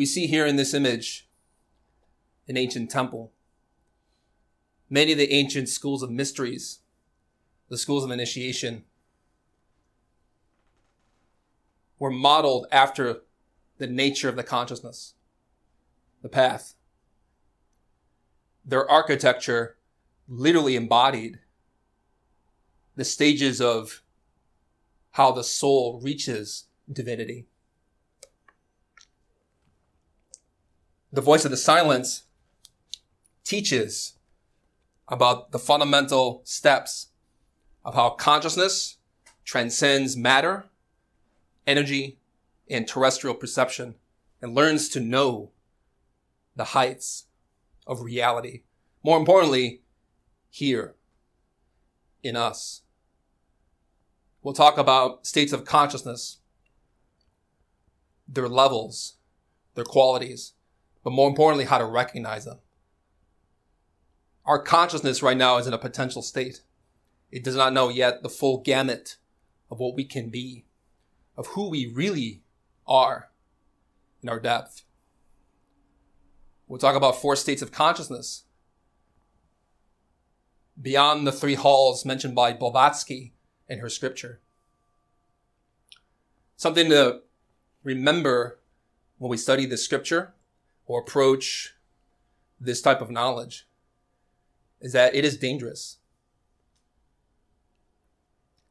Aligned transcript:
We 0.00 0.06
see 0.06 0.28
here 0.28 0.46
in 0.46 0.56
this 0.56 0.72
image 0.72 1.28
an 2.48 2.56
ancient 2.56 2.90
temple. 2.90 3.32
Many 4.88 5.12
of 5.12 5.18
the 5.18 5.30
ancient 5.30 5.68
schools 5.68 6.02
of 6.02 6.10
mysteries, 6.10 6.78
the 7.68 7.76
schools 7.76 8.02
of 8.02 8.10
initiation, 8.10 8.84
were 11.98 12.10
modeled 12.10 12.66
after 12.72 13.24
the 13.76 13.88
nature 13.88 14.30
of 14.30 14.36
the 14.36 14.42
consciousness, 14.42 15.12
the 16.22 16.30
path. 16.30 16.76
Their 18.64 18.90
architecture 18.90 19.76
literally 20.26 20.76
embodied 20.76 21.40
the 22.96 23.04
stages 23.04 23.60
of 23.60 24.02
how 25.10 25.30
the 25.30 25.44
soul 25.44 26.00
reaches 26.02 26.68
divinity. 26.90 27.49
The 31.12 31.20
voice 31.20 31.44
of 31.44 31.50
the 31.50 31.56
silence 31.56 32.24
teaches 33.44 34.14
about 35.08 35.50
the 35.50 35.58
fundamental 35.58 36.40
steps 36.44 37.08
of 37.84 37.94
how 37.94 38.10
consciousness 38.10 38.98
transcends 39.44 40.16
matter, 40.16 40.66
energy, 41.66 42.18
and 42.68 42.86
terrestrial 42.86 43.34
perception 43.34 43.96
and 44.40 44.54
learns 44.54 44.88
to 44.88 45.00
know 45.00 45.50
the 46.54 46.64
heights 46.64 47.26
of 47.86 48.02
reality. 48.02 48.62
More 49.02 49.18
importantly, 49.18 49.82
here 50.50 50.94
in 52.22 52.36
us. 52.36 52.82
We'll 54.42 54.54
talk 54.54 54.78
about 54.78 55.26
states 55.26 55.52
of 55.52 55.64
consciousness, 55.64 56.38
their 58.28 58.48
levels, 58.48 59.16
their 59.74 59.84
qualities, 59.84 60.52
but 61.02 61.12
more 61.12 61.28
importantly, 61.28 61.64
how 61.64 61.78
to 61.78 61.84
recognize 61.84 62.44
them. 62.44 62.58
Our 64.44 64.62
consciousness 64.62 65.22
right 65.22 65.36
now 65.36 65.58
is 65.58 65.66
in 65.66 65.74
a 65.74 65.78
potential 65.78 66.22
state. 66.22 66.62
It 67.30 67.44
does 67.44 67.56
not 67.56 67.72
know 67.72 67.88
yet 67.88 68.22
the 68.22 68.28
full 68.28 68.58
gamut 68.58 69.16
of 69.70 69.78
what 69.78 69.94
we 69.94 70.04
can 70.04 70.30
be, 70.30 70.64
of 71.36 71.48
who 71.48 71.68
we 71.70 71.86
really 71.86 72.42
are 72.86 73.30
in 74.22 74.28
our 74.28 74.40
depth. 74.40 74.82
We'll 76.66 76.78
talk 76.78 76.96
about 76.96 77.20
four 77.20 77.36
states 77.36 77.62
of 77.62 77.72
consciousness 77.72 78.44
beyond 80.80 81.26
the 81.26 81.32
three 81.32 81.54
halls 81.54 82.04
mentioned 82.04 82.34
by 82.34 82.52
Blavatsky 82.52 83.32
in 83.68 83.78
her 83.78 83.88
scripture. 83.88 84.40
Something 86.56 86.90
to 86.90 87.20
remember 87.82 88.60
when 89.18 89.30
we 89.30 89.36
study 89.36 89.66
this 89.66 89.84
scripture 89.84 90.34
or 90.90 90.98
approach 90.98 91.76
this 92.60 92.82
type 92.82 93.00
of 93.00 93.12
knowledge 93.12 93.64
is 94.80 94.92
that 94.92 95.14
it 95.14 95.24
is 95.24 95.36
dangerous. 95.36 95.98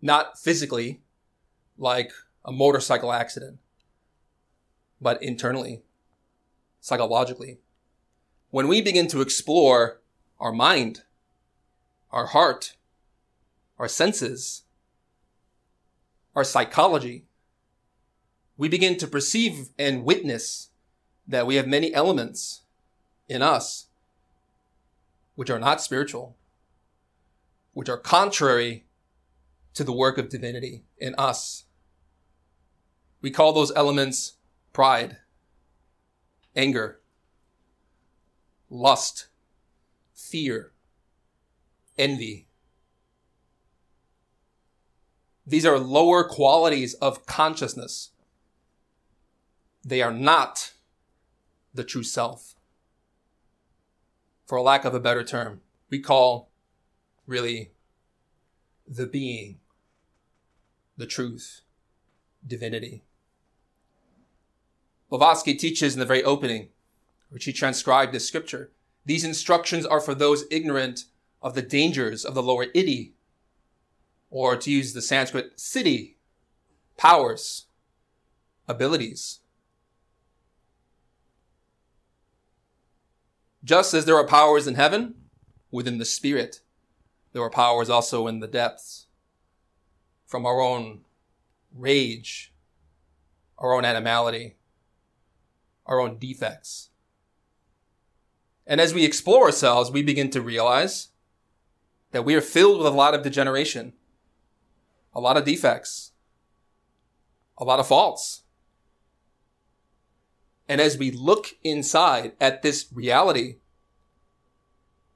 Not 0.02 0.38
physically, 0.38 1.00
like 1.78 2.12
a 2.44 2.52
motorcycle 2.52 3.14
accident, 3.14 3.60
but 5.00 5.24
internally, 5.24 5.82
psychologically. 6.82 7.60
When 8.50 8.68
we 8.68 8.82
begin 8.82 9.08
to 9.08 9.22
explore 9.22 10.02
our 10.42 10.52
mind, 10.52 11.04
our 12.12 12.26
heart, 12.26 12.76
our 13.78 13.88
senses, 13.88 14.64
our 16.36 16.44
psychology, 16.44 17.24
we 18.58 18.68
begin 18.68 18.98
to 18.98 19.08
perceive 19.08 19.70
and 19.80 20.04
witness 20.04 20.69
that 21.30 21.46
we 21.46 21.56
have 21.56 21.68
many 21.68 21.94
elements 21.94 22.62
in 23.30 23.44
us 23.44 23.86
which 25.36 25.50
are 25.50 25.60
not 25.60 25.80
spiritual, 25.80 26.36
which 27.74 27.88
are 27.88 27.98
contrary 27.98 28.84
to 29.76 29.84
the 29.84 29.94
work 29.94 30.18
of 30.18 30.28
divinity 30.28 30.84
in 30.98 31.14
us. 31.18 31.66
We 33.22 33.30
call 33.30 33.54
those 33.54 33.72
elements 33.76 34.34
pride, 34.74 35.18
anger, 36.56 37.00
lust, 38.70 39.28
fear, 40.16 40.72
envy. 41.98 42.48
These 45.46 45.66
are 45.66 45.78
lower 45.78 46.24
qualities 46.24 46.96
of 46.96 47.28
consciousness. 47.28 48.10
They 49.86 50.02
are 50.02 50.14
not 50.14 50.74
the 51.80 51.86
true 51.86 52.04
self. 52.04 52.56
For 54.46 54.58
a 54.58 54.62
lack 54.62 54.84
of 54.84 54.94
a 54.94 55.00
better 55.00 55.24
term, 55.24 55.62
we 55.90 56.00
call 56.00 56.50
really 57.26 57.72
the 58.86 59.06
being, 59.06 59.60
the 60.98 61.06
truth, 61.06 61.62
divinity. 62.46 63.04
Blavatsky 65.10 65.56
teaches 65.56 65.94
in 65.94 66.02
the 66.02 66.06
very 66.06 66.22
opening, 66.22 66.68
which 67.30 67.46
he 67.46 67.54
transcribed 67.54 68.14
as 68.14 68.28
scripture, 68.28 68.72
these 69.06 69.24
instructions 69.24 69.86
are 69.86 70.02
for 70.02 70.14
those 70.14 70.44
ignorant 70.52 71.06
of 71.42 71.56
the 71.56 71.62
dangers 71.62 72.26
of 72.26 72.34
the 72.34 72.44
lower 72.44 72.66
iddhi, 72.66 73.14
or 74.30 74.58
to 74.58 74.70
use 74.70 74.92
the 74.92 75.02
Sanskrit, 75.02 75.56
siddhi, 75.56 76.16
powers, 76.98 77.68
abilities. 78.68 79.40
Just 83.64 83.94
as 83.94 84.06
there 84.06 84.16
are 84.16 84.26
powers 84.26 84.68
in 84.68 84.76
heaven, 84.76 85.16
within 85.72 85.98
the 85.98 86.06
spirit, 86.06 86.62
there 87.34 87.42
are 87.42 87.50
powers 87.50 87.90
also 87.90 88.28
in 88.28 88.40
the 88.40 88.48
depths. 88.48 89.08
From 90.26 90.46
our 90.46 90.62
own 90.62 91.02
rage, 91.76 92.54
our 93.58 93.74
own 93.74 93.86
animality, 93.86 94.56
our 95.86 96.00
own 96.00 96.18
defects. 96.18 96.90
And 98.66 98.80
as 98.80 98.94
we 98.94 99.04
explore 99.04 99.46
ourselves, 99.46 99.92
we 99.92 100.04
begin 100.04 100.30
to 100.30 100.42
realize 100.42 101.10
that 102.12 102.24
we 102.24 102.36
are 102.36 102.42
filled 102.42 102.78
with 102.78 102.88
a 102.88 102.96
lot 102.96 103.16
of 103.16 103.24
degeneration, 103.24 103.94
a 105.14 105.20
lot 105.20 105.38
of 105.38 105.46
defects, 105.46 106.12
a 107.58 107.64
lot 107.64 107.80
of 107.80 107.88
faults. 107.88 108.44
And 110.70 110.80
as 110.80 111.00
we 111.00 111.10
look 111.10 111.56
inside 111.64 112.34
at 112.40 112.62
this 112.62 112.86
reality, 112.94 113.56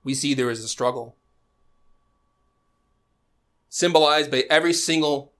we 0.04 0.16
see 0.16 0.34
there 0.34 0.50
is 0.50 0.64
a 0.64 0.68
struggle. 0.68 1.16
Symbolized 3.70 4.32
by 4.32 4.46
every 4.50 4.74
single 4.74 5.32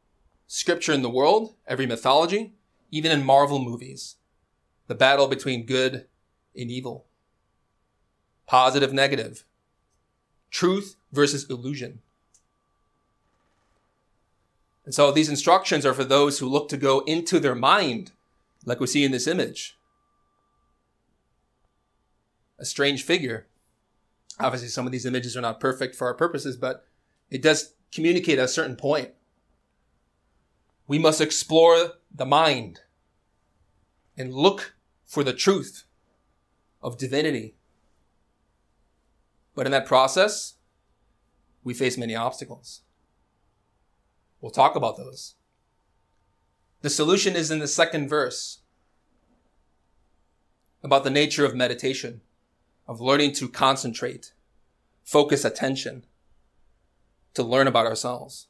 scripture 0.46 0.94
in 0.94 1.02
the 1.02 1.10
world, 1.10 1.56
every 1.68 1.88
mythology, 1.88 2.54
even 2.92 3.12
in 3.12 3.26
Marvel 3.26 3.58
movies. 3.58 4.18
The 4.86 4.94
battle 4.94 5.28
between 5.28 5.66
good 5.66 6.06
and 6.56 6.70
evil. 6.70 7.06
Positive, 8.46 8.94
negative. 8.94 9.44
Truth 10.52 10.96
versus 11.12 11.50
illusion. 11.50 12.00
And 14.86 14.94
so 14.94 15.12
these 15.12 15.30
instructions 15.30 15.88
are 15.88 15.94
for 15.94 16.04
those 16.04 16.38
who 16.38 16.48
look 16.48 16.70
to 16.70 16.78
go 16.78 17.00
into 17.02 17.40
their 17.40 17.56
mind, 17.56 18.12
like 18.64 18.80
we 18.80 18.86
see 18.86 19.04
in 19.04 19.12
this 19.12 19.28
image. 19.28 19.76
A 22.60 22.66
strange 22.66 23.04
figure. 23.04 23.48
Obviously, 24.40 24.70
some 24.70 24.86
of 24.86 24.92
these 24.92 25.06
images 25.06 25.36
are 25.36 25.42
not 25.42 25.60
perfect 25.60 25.96
for 25.96 26.08
our 26.08 26.14
purposes, 26.14 26.58
but 26.58 26.86
it 27.30 27.42
does 27.42 27.74
communicate 27.92 28.40
at 28.40 28.46
a 28.46 28.48
certain 28.48 28.76
point. 28.76 29.12
We 30.88 31.00
must 31.00 31.22
explore 31.22 31.94
the 32.14 32.26
mind 32.26 32.82
and 34.18 34.34
look 34.34 34.76
for 35.06 35.24
the 35.24 35.34
truth 35.34 35.86
of 36.82 36.98
divinity. 36.98 37.56
But 39.56 39.66
in 39.66 39.72
that 39.72 39.86
process, 39.86 40.56
we 41.64 41.74
face 41.74 41.98
many 41.98 42.16
obstacles. 42.16 42.82
We'll 44.42 44.52
talk 44.52 44.76
about 44.76 44.98
those. 44.98 45.36
The 46.82 46.90
solution 46.90 47.36
is 47.36 47.50
in 47.50 47.60
the 47.60 47.68
second 47.68 48.10
verse 48.10 48.60
about 50.84 51.06
the 51.06 51.10
nature 51.10 51.46
of 51.46 51.56
meditation, 51.56 52.22
of 52.88 53.02
learning 53.02 53.34
to 53.34 53.48
concentrate, 53.48 54.34
focus 55.04 55.46
attention, 55.46 56.06
to 57.34 57.44
learn 57.44 57.68
about 57.68 57.86
ourselves. 57.86 58.48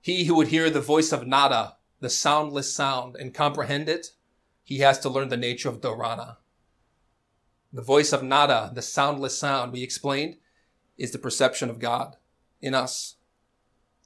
He 0.00 0.24
who 0.24 0.34
would 0.36 0.48
hear 0.48 0.70
the 0.70 0.80
voice 0.80 1.12
of 1.12 1.26
nada, 1.26 1.76
the 2.00 2.08
soundless 2.08 2.72
sound, 2.72 3.16
and 3.16 3.34
comprehend 3.34 3.88
it, 3.88 4.12
he 4.62 4.78
has 4.78 4.98
to 5.00 5.08
learn 5.08 5.28
the 5.28 5.36
nature 5.36 5.68
of 5.68 5.80
dharana. 5.80 6.36
The 7.72 7.82
voice 7.82 8.12
of 8.12 8.22
nada, 8.22 8.70
the 8.74 8.82
soundless 8.82 9.38
sound, 9.38 9.72
we 9.72 9.82
explained, 9.82 10.36
is 10.96 11.10
the 11.10 11.18
perception 11.18 11.68
of 11.70 11.78
God 11.78 12.16
in 12.60 12.74
us 12.74 13.16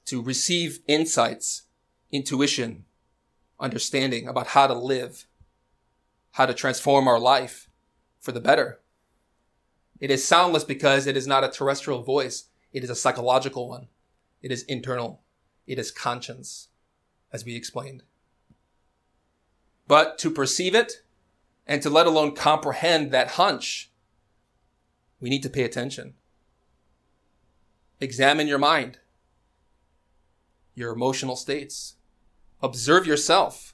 to 0.05 0.21
receive 0.21 0.79
insights, 0.87 1.63
intuition, 2.11 2.85
understanding 3.59 4.27
about 4.27 4.47
how 4.47 4.67
to 4.67 4.73
live, 4.73 5.25
how 6.31 6.45
to 6.45 6.53
transform 6.53 7.07
our 7.07 7.19
life 7.19 7.64
for 8.25 8.31
the 8.31 8.41
better. 8.41 8.81
It 9.99 10.11
is 10.11 10.27
soundless 10.27 10.63
because 10.63 11.07
it 11.07 11.15
is 11.15 11.27
not 11.27 11.43
a 11.43 11.49
terrestrial 11.49 12.03
voice. 12.03 12.49
It 12.73 12.83
is 12.83 12.89
a 12.89 12.95
psychological 12.95 13.69
one. 13.69 13.87
It 14.41 14.51
is 14.51 14.63
internal. 14.63 15.21
It 15.65 15.79
is 15.79 15.91
conscience, 15.91 16.67
as 17.31 17.45
we 17.45 17.55
explained. 17.55 18.03
But 19.87 20.17
to 20.19 20.31
perceive 20.31 20.75
it 20.75 21.03
and 21.65 21.81
to 21.81 21.89
let 21.89 22.07
alone 22.07 22.35
comprehend 22.35 23.11
that 23.11 23.31
hunch, 23.31 23.91
we 25.19 25.29
need 25.29 25.43
to 25.43 25.49
pay 25.49 25.63
attention. 25.63 26.15
Examine 28.01 28.47
your 28.47 28.57
mind 28.57 28.97
your 30.75 30.91
emotional 30.91 31.37
states. 31.37 31.95
Observe 32.61 33.07
yourself. 33.07 33.73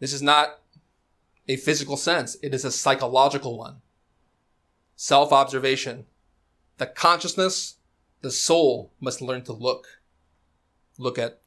This 0.00 0.12
is 0.12 0.20
not 0.20 0.59
a 1.50 1.56
physical 1.56 1.96
sense. 1.96 2.36
It 2.44 2.54
is 2.54 2.64
a 2.64 2.70
psychological 2.70 3.58
one. 3.58 3.82
Self 4.94 5.32
observation. 5.32 6.06
The 6.78 6.86
consciousness, 6.86 7.74
the 8.20 8.30
soul 8.30 8.92
must 9.00 9.20
learn 9.20 9.42
to 9.42 9.52
look. 9.52 10.00
Look 10.96 11.18
at 11.18 11.40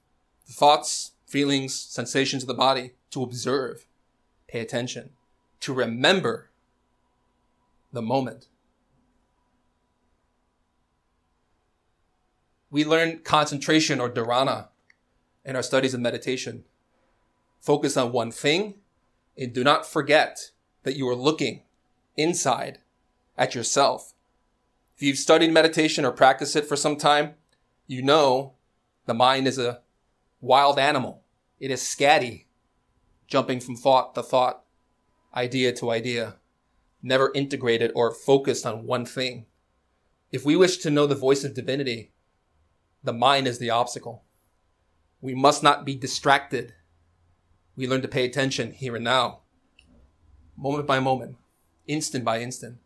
the 0.45 0.51
thoughts, 0.51 1.13
feelings, 1.25 1.73
sensations 1.73 2.43
of 2.43 2.47
the 2.47 2.53
body, 2.53 2.95
to 3.11 3.23
observe, 3.23 3.87
pay 4.45 4.59
attention, 4.59 5.11
to 5.61 5.73
remember 5.73 6.49
the 7.93 8.01
moment. 8.01 8.47
We 12.69 12.83
learn 12.83 13.19
concentration 13.19 14.01
or 14.01 14.09
dharana 14.09 14.67
in 15.45 15.55
our 15.55 15.63
studies 15.63 15.93
of 15.93 16.01
meditation. 16.01 16.65
Focus 17.61 17.95
on 17.95 18.11
one 18.11 18.31
thing 18.31 18.73
and 19.37 19.53
do 19.53 19.63
not 19.63 19.85
forget 19.85 20.51
that 20.83 20.95
you 20.95 21.07
are 21.09 21.15
looking 21.15 21.63
inside 22.15 22.79
at 23.37 23.55
yourself. 23.55 24.13
If 24.95 25.01
you've 25.01 25.17
studied 25.17 25.51
meditation 25.51 26.05
or 26.05 26.11
practiced 26.11 26.55
it 26.55 26.65
for 26.65 26.75
some 26.75 26.95
time, 26.95 27.33
you 27.87 28.01
know 28.01 28.53
the 29.05 29.13
mind 29.13 29.47
is 29.47 29.57
a 29.57 29.81
wild 30.39 30.77
animal. 30.77 31.23
It 31.59 31.71
is 31.71 31.81
scatty, 31.81 32.45
jumping 33.27 33.59
from 33.59 33.75
thought 33.75 34.13
to 34.15 34.23
thought, 34.23 34.63
idea 35.35 35.73
to 35.73 35.89
idea, 35.89 36.35
never 37.01 37.31
integrated 37.33 37.91
or 37.95 38.13
focused 38.13 38.65
on 38.65 38.85
one 38.85 39.05
thing. 39.05 39.45
If 40.31 40.45
we 40.45 40.55
wish 40.55 40.77
to 40.77 40.89
know 40.89 41.07
the 41.07 41.15
voice 41.15 41.43
of 41.43 41.53
divinity, 41.53 42.11
the 43.03 43.13
mind 43.13 43.47
is 43.47 43.59
the 43.59 43.69
obstacle. 43.69 44.23
We 45.21 45.35
must 45.35 45.63
not 45.63 45.85
be 45.85 45.95
distracted. 45.95 46.73
We 47.75 47.87
learn 47.87 48.01
to 48.01 48.07
pay 48.07 48.25
attention 48.25 48.71
here 48.71 48.95
and 48.95 49.03
now, 49.03 49.39
moment 50.55 50.85
by 50.85 50.99
moment, 50.99 51.37
instant 51.87 52.23
by 52.23 52.39
instant. 52.39 52.77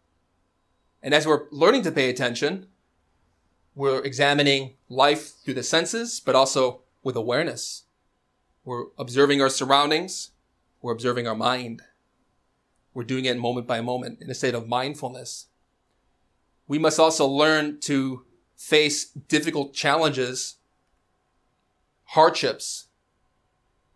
And 1.04 1.14
as 1.14 1.28
we're 1.28 1.46
learning 1.52 1.84
to 1.84 1.92
pay 1.92 2.10
attention, 2.10 2.68
we're 3.76 4.02
examining 4.02 4.76
life 4.90 5.34
through 5.44 5.56
the 5.56 5.64
senses, 5.64 6.20
but 6.20 6.36
also 6.36 6.82
with 7.04 7.16
awareness. 7.16 7.84
We're 8.64 8.86
observing 8.98 9.42
our 9.42 9.50
surroundings. 9.50 10.32
We're 10.82 10.94
observing 10.94 11.28
our 11.28 11.36
mind. 11.36 11.82
We're 12.94 13.04
doing 13.04 13.26
it 13.26 13.38
moment 13.38 13.68
by 13.68 13.82
moment 13.82 14.22
in 14.22 14.30
a 14.30 14.34
state 14.34 14.56
of 14.56 14.68
mindfulness. 14.68 15.48
We 16.68 16.80
must 16.80 17.00
also 17.00 17.28
learn 17.28 17.80
to 17.82 18.26
face 18.56 19.06
difficult 19.06 19.74
challenges, 19.74 20.56
hardships 22.06 22.87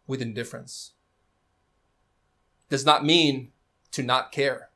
with 0.07 0.21
indifference. 0.21 0.93
Does 2.69 2.85
not 2.85 3.05
mean 3.05 3.51
to 3.91 4.03
not 4.03 4.31
care. 4.31 4.69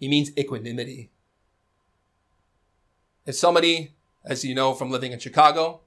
It 0.00 0.08
means 0.08 0.36
equanimity. 0.36 1.10
If 3.26 3.34
somebody, 3.34 3.94
as 4.24 4.44
you 4.44 4.54
know 4.54 4.74
from 4.74 4.90
living 4.90 5.12
in 5.12 5.18
Chicago, 5.18 5.80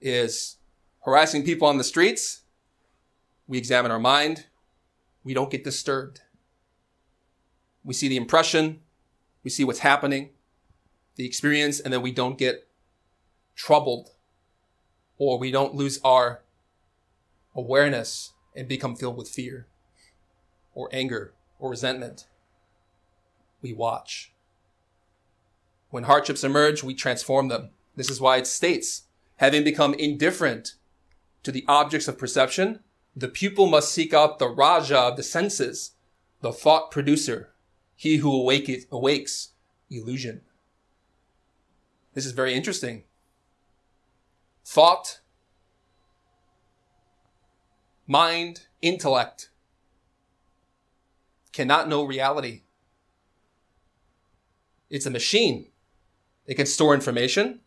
is 0.00 0.56
harassing 1.04 1.44
people 1.44 1.68
on 1.68 1.78
the 1.78 1.84
streets, 1.84 2.42
we 3.46 3.58
examine 3.58 3.90
our 3.90 3.98
mind. 3.98 4.46
We 5.24 5.34
don't 5.34 5.50
get 5.50 5.64
disturbed. 5.64 6.20
We 7.84 7.94
see 7.94 8.08
the 8.08 8.16
impression. 8.16 8.80
We 9.42 9.50
see 9.50 9.64
what's 9.64 9.80
happening 9.80 10.30
the 11.16 11.26
experience 11.26 11.80
and 11.80 11.92
then 11.92 12.02
we 12.02 12.12
don't 12.12 12.38
get 12.38 12.68
troubled 13.54 14.10
or 15.18 15.38
we 15.38 15.50
don't 15.50 15.74
lose 15.74 15.98
our 16.04 16.42
awareness 17.56 18.34
and 18.54 18.68
become 18.68 18.94
filled 18.94 19.16
with 19.16 19.28
fear 19.28 19.66
or 20.74 20.88
anger 20.92 21.32
or 21.58 21.70
resentment. 21.70 22.26
We 23.62 23.72
watch. 23.72 24.32
When 25.90 26.04
hardships 26.04 26.44
emerge, 26.44 26.82
we 26.82 26.94
transform 26.94 27.48
them. 27.48 27.70
This 27.96 28.10
is 28.10 28.20
why 28.20 28.36
it 28.36 28.46
states, 28.46 29.04
having 29.36 29.64
become 29.64 29.94
indifferent 29.94 30.74
to 31.42 31.50
the 31.50 31.64
objects 31.66 32.08
of 32.08 32.18
perception, 32.18 32.80
the 33.14 33.28
pupil 33.28 33.66
must 33.66 33.92
seek 33.92 34.12
out 34.12 34.38
the 34.38 34.48
Raja 34.48 34.98
of 34.98 35.16
the 35.16 35.22
senses, 35.22 35.92
the 36.42 36.52
thought 36.52 36.90
producer, 36.90 37.54
he 37.94 38.16
who 38.16 38.30
awake, 38.30 38.86
awakes 38.92 39.52
illusion. 39.90 40.42
This 42.12 42.26
is 42.26 42.32
very 42.32 42.52
interesting. 42.54 43.04
Thought, 44.64 45.20
mind, 48.06 48.66
intellect 48.82 49.50
cannot 51.52 51.88
know 51.88 52.04
reality. 52.04 52.62
It's 54.90 55.06
a 55.06 55.10
machine. 55.10 55.68
It 56.46 56.54
can 56.54 56.66
store 56.66 56.94
information. 56.94 57.60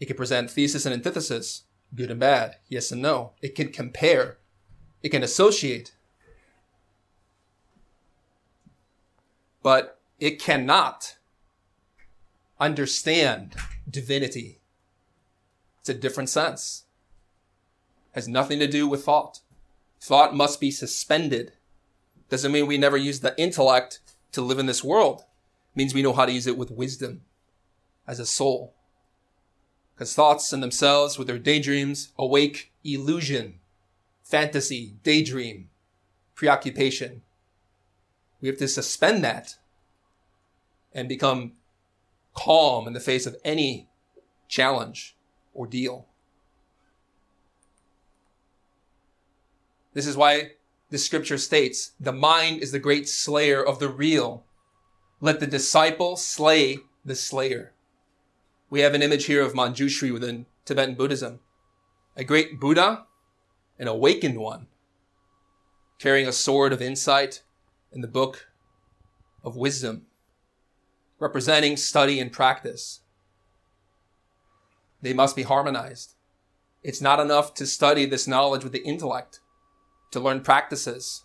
It 0.00 0.06
can 0.06 0.16
present 0.16 0.50
thesis 0.50 0.86
and 0.86 0.94
antithesis, 0.94 1.64
good 1.94 2.10
and 2.10 2.18
bad, 2.18 2.56
yes 2.68 2.90
and 2.90 3.02
no. 3.02 3.32
It 3.42 3.54
can 3.54 3.70
compare. 3.70 4.38
It 5.02 5.10
can 5.10 5.22
associate. 5.22 5.94
But 9.62 10.00
it 10.18 10.40
cannot 10.40 11.16
understand 12.58 13.56
divinity. 13.88 14.60
It's 15.80 15.88
a 15.88 15.94
different 15.94 16.28
sense. 16.28 16.84
Has 18.12 18.28
nothing 18.28 18.58
to 18.58 18.66
do 18.66 18.88
with 18.88 19.04
thought. 19.04 19.40
Thought 20.00 20.34
must 20.34 20.60
be 20.60 20.70
suspended. 20.70 21.52
Doesn't 22.28 22.52
mean 22.52 22.66
we 22.66 22.78
never 22.78 22.96
use 22.96 23.20
the 23.20 23.38
intellect 23.40 24.00
to 24.32 24.40
live 24.40 24.58
in 24.58 24.66
this 24.66 24.84
world. 24.84 25.20
It 25.20 25.76
means 25.76 25.94
we 25.94 26.02
know 26.02 26.12
how 26.12 26.26
to 26.26 26.32
use 26.32 26.46
it 26.46 26.58
with 26.58 26.70
wisdom 26.70 27.22
as 28.06 28.18
a 28.18 28.26
soul. 28.26 28.74
Because 29.94 30.14
thoughts 30.14 30.52
in 30.52 30.60
themselves, 30.60 31.18
with 31.18 31.26
their 31.26 31.38
daydreams, 31.38 32.12
awake 32.18 32.72
illusion, 32.82 33.60
fantasy, 34.22 34.94
daydream, 35.02 35.68
preoccupation. 36.34 37.22
We 38.40 38.48
have 38.48 38.58
to 38.58 38.68
suspend 38.68 39.22
that 39.24 39.56
and 40.94 41.08
become 41.08 41.52
calm 42.34 42.86
in 42.86 42.94
the 42.94 43.00
face 43.00 43.26
of 43.26 43.36
any 43.44 43.88
challenge 44.48 45.16
or 45.52 45.66
deal. 45.66 46.06
This 49.92 50.06
is 50.06 50.16
why 50.16 50.52
the 50.90 50.98
scripture 50.98 51.38
states, 51.38 51.92
the 51.98 52.12
mind 52.12 52.62
is 52.62 52.72
the 52.72 52.78
great 52.78 53.08
slayer 53.08 53.64
of 53.64 53.78
the 53.78 53.88
real. 53.88 54.44
Let 55.20 55.40
the 55.40 55.46
disciple 55.46 56.16
slay 56.16 56.78
the 57.04 57.14
slayer. 57.14 57.72
We 58.68 58.80
have 58.80 58.94
an 58.94 59.02
image 59.02 59.26
here 59.26 59.42
of 59.42 59.54
Manjushri 59.54 60.12
within 60.12 60.46
Tibetan 60.64 60.94
Buddhism. 60.94 61.40
A 62.16 62.24
great 62.24 62.60
Buddha, 62.60 63.06
an 63.78 63.88
awakened 63.88 64.38
one, 64.38 64.66
carrying 65.98 66.28
a 66.28 66.32
sword 66.32 66.72
of 66.72 66.82
insight 66.82 67.42
and 67.92 68.02
the 68.02 68.08
book 68.08 68.48
of 69.42 69.56
wisdom, 69.56 70.06
representing 71.18 71.76
study 71.76 72.20
and 72.20 72.32
practice. 72.32 73.00
They 75.02 75.12
must 75.12 75.34
be 75.34 75.42
harmonized. 75.42 76.14
It's 76.82 77.00
not 77.00 77.20
enough 77.20 77.54
to 77.54 77.66
study 77.66 78.06
this 78.06 78.26
knowledge 78.26 78.64
with 78.64 78.72
the 78.72 78.84
intellect 78.84 79.40
to 80.10 80.20
learn 80.20 80.40
practices, 80.40 81.24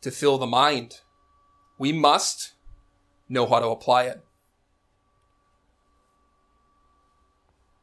to 0.00 0.10
fill 0.10 0.38
the 0.38 0.46
mind. 0.46 1.00
We 1.78 1.92
must 1.92 2.52
know 3.28 3.46
how 3.46 3.60
to 3.60 3.68
apply 3.68 4.04
it. 4.04 4.24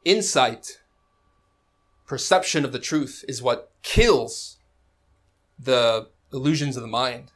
Insight, 0.03 0.79
perception 2.05 2.65
of 2.65 2.71
the 2.71 2.79
truth 2.79 3.23
is 3.27 3.41
what 3.41 3.71
kills 3.83 4.57
the 5.59 6.07
illusions 6.33 6.75
of 6.75 6.81
the 6.81 6.87
mind. 6.87 7.31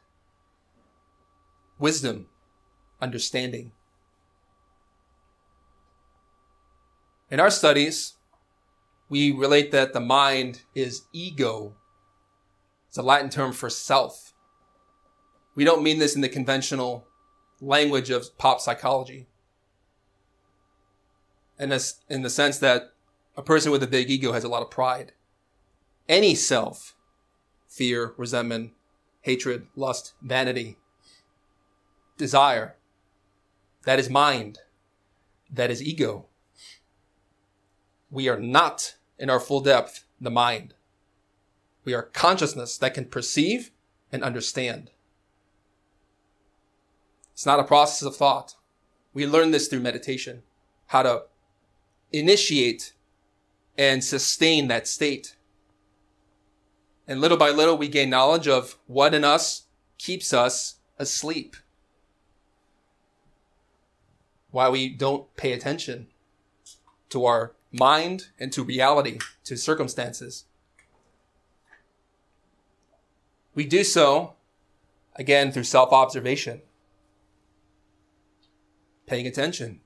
Wisdom, 1.78 2.26
understanding. 3.00 3.72
In 7.30 7.38
our 7.38 7.50
studies, 7.50 8.14
we 9.08 9.30
relate 9.30 9.70
that 9.72 9.92
the 9.92 10.00
mind 10.00 10.62
is 10.74 11.02
ego 11.12 11.74
it's 12.96 13.02
a 13.02 13.06
Latin 13.06 13.28
term 13.28 13.52
for 13.52 13.68
self. 13.68 14.32
We 15.54 15.64
don't 15.64 15.82
mean 15.82 15.98
this 15.98 16.16
in 16.16 16.22
the 16.22 16.30
conventional 16.30 17.06
language 17.60 18.08
of 18.08 18.38
pop 18.38 18.58
psychology. 18.58 19.28
In, 21.58 21.68
this, 21.68 22.00
in 22.08 22.22
the 22.22 22.30
sense 22.30 22.58
that 22.60 22.94
a 23.36 23.42
person 23.42 23.70
with 23.70 23.82
a 23.82 23.86
big 23.86 24.08
ego 24.08 24.32
has 24.32 24.44
a 24.44 24.48
lot 24.48 24.62
of 24.62 24.70
pride. 24.70 25.12
Any 26.08 26.34
self, 26.34 26.94
fear, 27.68 28.14
resentment, 28.16 28.72
hatred, 29.20 29.66
lust, 29.76 30.14
vanity, 30.22 30.78
desire, 32.16 32.76
that 33.84 33.98
is 33.98 34.08
mind, 34.08 34.60
that 35.52 35.70
is 35.70 35.82
ego. 35.82 36.28
We 38.10 38.26
are 38.30 38.40
not 38.40 38.96
in 39.18 39.28
our 39.28 39.40
full 39.40 39.60
depth 39.60 40.06
the 40.18 40.30
mind. 40.30 40.72
We 41.86 41.94
are 41.94 42.02
consciousness 42.02 42.76
that 42.78 42.94
can 42.94 43.04
perceive 43.04 43.70
and 44.10 44.24
understand. 44.24 44.90
It's 47.32 47.46
not 47.46 47.60
a 47.60 47.64
process 47.64 48.02
of 48.02 48.16
thought. 48.16 48.56
We 49.14 49.24
learn 49.24 49.52
this 49.52 49.68
through 49.68 49.80
meditation, 49.80 50.42
how 50.86 51.04
to 51.04 51.22
initiate 52.10 52.92
and 53.78 54.02
sustain 54.02 54.66
that 54.66 54.88
state. 54.88 55.36
And 57.06 57.20
little 57.20 57.36
by 57.36 57.50
little, 57.50 57.78
we 57.78 57.86
gain 57.86 58.10
knowledge 58.10 58.48
of 58.48 58.76
what 58.88 59.14
in 59.14 59.22
us 59.22 59.66
keeps 59.96 60.34
us 60.34 60.80
asleep. 60.98 61.54
Why 64.50 64.68
we 64.70 64.88
don't 64.88 65.34
pay 65.36 65.52
attention 65.52 66.08
to 67.10 67.26
our 67.26 67.54
mind 67.70 68.28
and 68.40 68.52
to 68.54 68.64
reality, 68.64 69.18
to 69.44 69.56
circumstances. 69.56 70.46
We 73.56 73.64
do 73.64 73.84
so, 73.84 74.34
again, 75.16 75.50
through 75.50 75.64
self 75.64 75.90
observation, 75.90 76.60
paying 79.06 79.26
attention. 79.26 79.80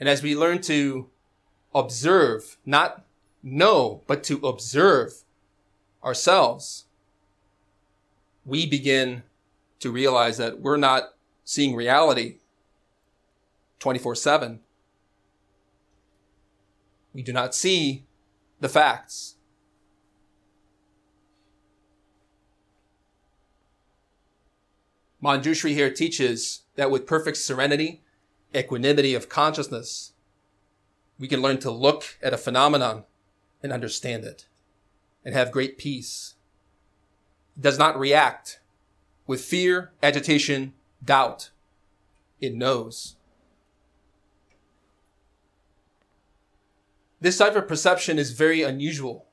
And 0.00 0.08
as 0.08 0.20
we 0.20 0.34
learn 0.34 0.60
to 0.62 1.08
observe, 1.72 2.56
not 2.66 3.04
know, 3.40 4.02
but 4.08 4.24
to 4.24 4.38
observe 4.38 5.22
ourselves, 6.02 6.86
we 8.44 8.66
begin 8.66 9.22
to 9.78 9.92
realize 9.92 10.38
that 10.38 10.60
we're 10.60 10.76
not 10.76 11.14
seeing 11.44 11.76
reality 11.76 12.38
24 13.78 14.16
7. 14.16 14.58
We 17.12 17.22
do 17.22 17.32
not 17.32 17.54
see 17.54 18.06
the 18.60 18.68
facts. 18.68 19.36
Manjushri 25.22 25.70
here 25.70 25.90
teaches 25.90 26.62
that 26.76 26.90
with 26.90 27.06
perfect 27.06 27.38
serenity, 27.38 28.02
equanimity 28.54 29.14
of 29.14 29.28
consciousness, 29.28 30.12
we 31.18 31.28
can 31.28 31.40
learn 31.40 31.58
to 31.60 31.70
look 31.70 32.18
at 32.22 32.34
a 32.34 32.38
phenomenon 32.38 33.04
and 33.62 33.72
understand 33.72 34.24
it 34.24 34.46
and 35.24 35.34
have 35.34 35.50
great 35.50 35.78
peace. 35.78 36.34
It 37.56 37.62
does 37.62 37.78
not 37.78 37.98
react 37.98 38.60
with 39.26 39.40
fear, 39.40 39.92
agitation, 40.02 40.74
doubt. 41.02 41.50
It 42.40 42.54
knows. 42.54 43.16
This 47.24 47.38
type 47.38 47.56
of 47.56 47.66
perception 47.66 48.18
is 48.18 48.32
very 48.32 48.60
unusual, 48.60 49.28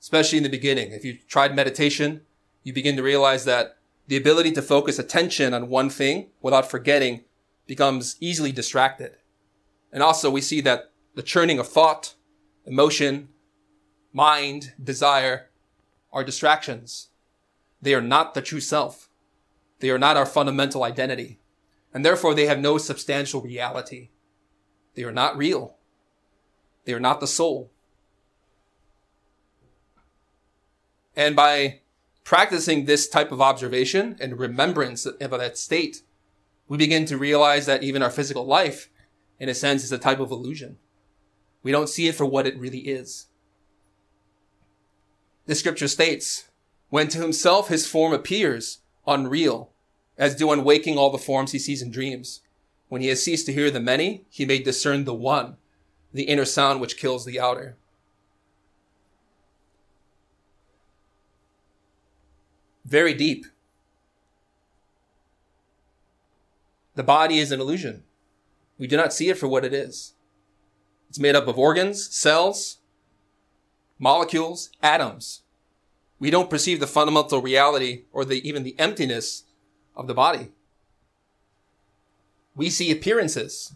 especially 0.00 0.38
in 0.38 0.42
the 0.42 0.48
beginning. 0.48 0.90
If 0.92 1.04
you 1.04 1.18
tried 1.28 1.54
meditation, 1.54 2.22
you 2.62 2.72
begin 2.72 2.96
to 2.96 3.02
realize 3.02 3.44
that 3.44 3.76
the 4.06 4.16
ability 4.16 4.52
to 4.52 4.62
focus 4.62 4.98
attention 4.98 5.52
on 5.52 5.68
one 5.68 5.90
thing 5.90 6.30
without 6.40 6.70
forgetting 6.70 7.24
becomes 7.66 8.16
easily 8.20 8.52
distracted. 8.52 9.18
And 9.92 10.02
also 10.02 10.30
we 10.30 10.40
see 10.40 10.62
that 10.62 10.94
the 11.14 11.22
churning 11.22 11.58
of 11.58 11.68
thought, 11.68 12.14
emotion, 12.64 13.28
mind, 14.14 14.72
desire 14.82 15.50
are 16.10 16.24
distractions. 16.24 17.08
They 17.82 17.92
are 17.92 18.00
not 18.00 18.32
the 18.32 18.40
true 18.40 18.62
self. 18.62 19.10
They 19.80 19.90
are 19.90 19.98
not 19.98 20.16
our 20.16 20.24
fundamental 20.24 20.84
identity. 20.84 21.38
And 21.92 22.02
therefore 22.02 22.34
they 22.34 22.46
have 22.46 22.58
no 22.58 22.78
substantial 22.78 23.42
reality. 23.42 24.08
They 24.94 25.02
are 25.02 25.12
not 25.12 25.36
real. 25.36 25.77
They 26.88 26.94
are 26.94 27.00
not 27.00 27.20
the 27.20 27.26
soul. 27.26 27.70
And 31.14 31.36
by 31.36 31.80
practicing 32.24 32.86
this 32.86 33.10
type 33.10 33.30
of 33.30 33.42
observation 33.42 34.16
and 34.22 34.38
remembrance 34.38 35.04
of 35.04 35.18
that 35.18 35.58
state, 35.58 36.00
we 36.66 36.78
begin 36.78 37.04
to 37.04 37.18
realize 37.18 37.66
that 37.66 37.82
even 37.82 38.02
our 38.02 38.08
physical 38.08 38.46
life, 38.46 38.88
in 39.38 39.50
a 39.50 39.54
sense, 39.54 39.84
is 39.84 39.92
a 39.92 39.98
type 39.98 40.18
of 40.18 40.30
illusion. 40.30 40.78
We 41.62 41.72
don't 41.72 41.90
see 41.90 42.08
it 42.08 42.14
for 42.14 42.24
what 42.24 42.46
it 42.46 42.58
really 42.58 42.88
is. 42.88 43.26
The 45.44 45.54
scripture 45.54 45.88
states, 45.88 46.48
when 46.88 47.08
to 47.08 47.18
himself 47.18 47.68
his 47.68 47.86
form 47.86 48.14
appears 48.14 48.78
unreal, 49.06 49.72
as 50.16 50.34
do 50.34 50.48
on 50.48 50.64
waking 50.64 50.96
all 50.96 51.10
the 51.10 51.18
forms 51.18 51.52
he 51.52 51.58
sees 51.58 51.82
in 51.82 51.90
dreams. 51.90 52.40
When 52.88 53.02
he 53.02 53.08
has 53.08 53.22
ceased 53.22 53.44
to 53.44 53.52
hear 53.52 53.70
the 53.70 53.78
many, 53.78 54.24
he 54.30 54.46
may 54.46 54.58
discern 54.58 55.04
the 55.04 55.12
one, 55.12 55.58
the 56.12 56.24
inner 56.24 56.44
sound 56.44 56.80
which 56.80 56.96
kills 56.96 57.24
the 57.24 57.38
outer. 57.38 57.76
Very 62.84 63.12
deep. 63.12 63.46
The 66.94 67.02
body 67.02 67.38
is 67.38 67.52
an 67.52 67.60
illusion. 67.60 68.02
We 68.78 68.86
do 68.86 68.96
not 68.96 69.12
see 69.12 69.28
it 69.28 69.38
for 69.38 69.46
what 69.46 69.64
it 69.64 69.74
is. 69.74 70.14
It's 71.08 71.18
made 71.18 71.36
up 71.36 71.46
of 71.46 71.58
organs, 71.58 72.08
cells, 72.14 72.78
molecules, 73.98 74.70
atoms. 74.82 75.42
We 76.18 76.30
don't 76.30 76.50
perceive 76.50 76.80
the 76.80 76.86
fundamental 76.86 77.40
reality 77.40 78.04
or 78.12 78.24
the, 78.24 78.46
even 78.48 78.62
the 78.62 78.78
emptiness 78.78 79.44
of 79.94 80.06
the 80.06 80.14
body. 80.14 80.48
We 82.54 82.70
see 82.70 82.90
appearances 82.90 83.74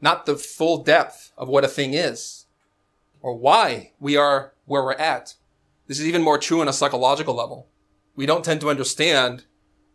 not 0.00 0.26
the 0.26 0.36
full 0.36 0.82
depth 0.82 1.32
of 1.36 1.48
what 1.48 1.64
a 1.64 1.68
thing 1.68 1.94
is 1.94 2.46
or 3.20 3.36
why 3.36 3.92
we 4.00 4.16
are 4.16 4.54
where 4.64 4.82
we're 4.82 4.92
at. 4.92 5.34
This 5.86 5.98
is 5.98 6.06
even 6.06 6.22
more 6.22 6.38
true 6.38 6.60
on 6.60 6.68
a 6.68 6.72
psychological 6.72 7.34
level. 7.34 7.68
We 8.16 8.26
don't 8.26 8.44
tend 8.44 8.60
to 8.62 8.70
understand 8.70 9.44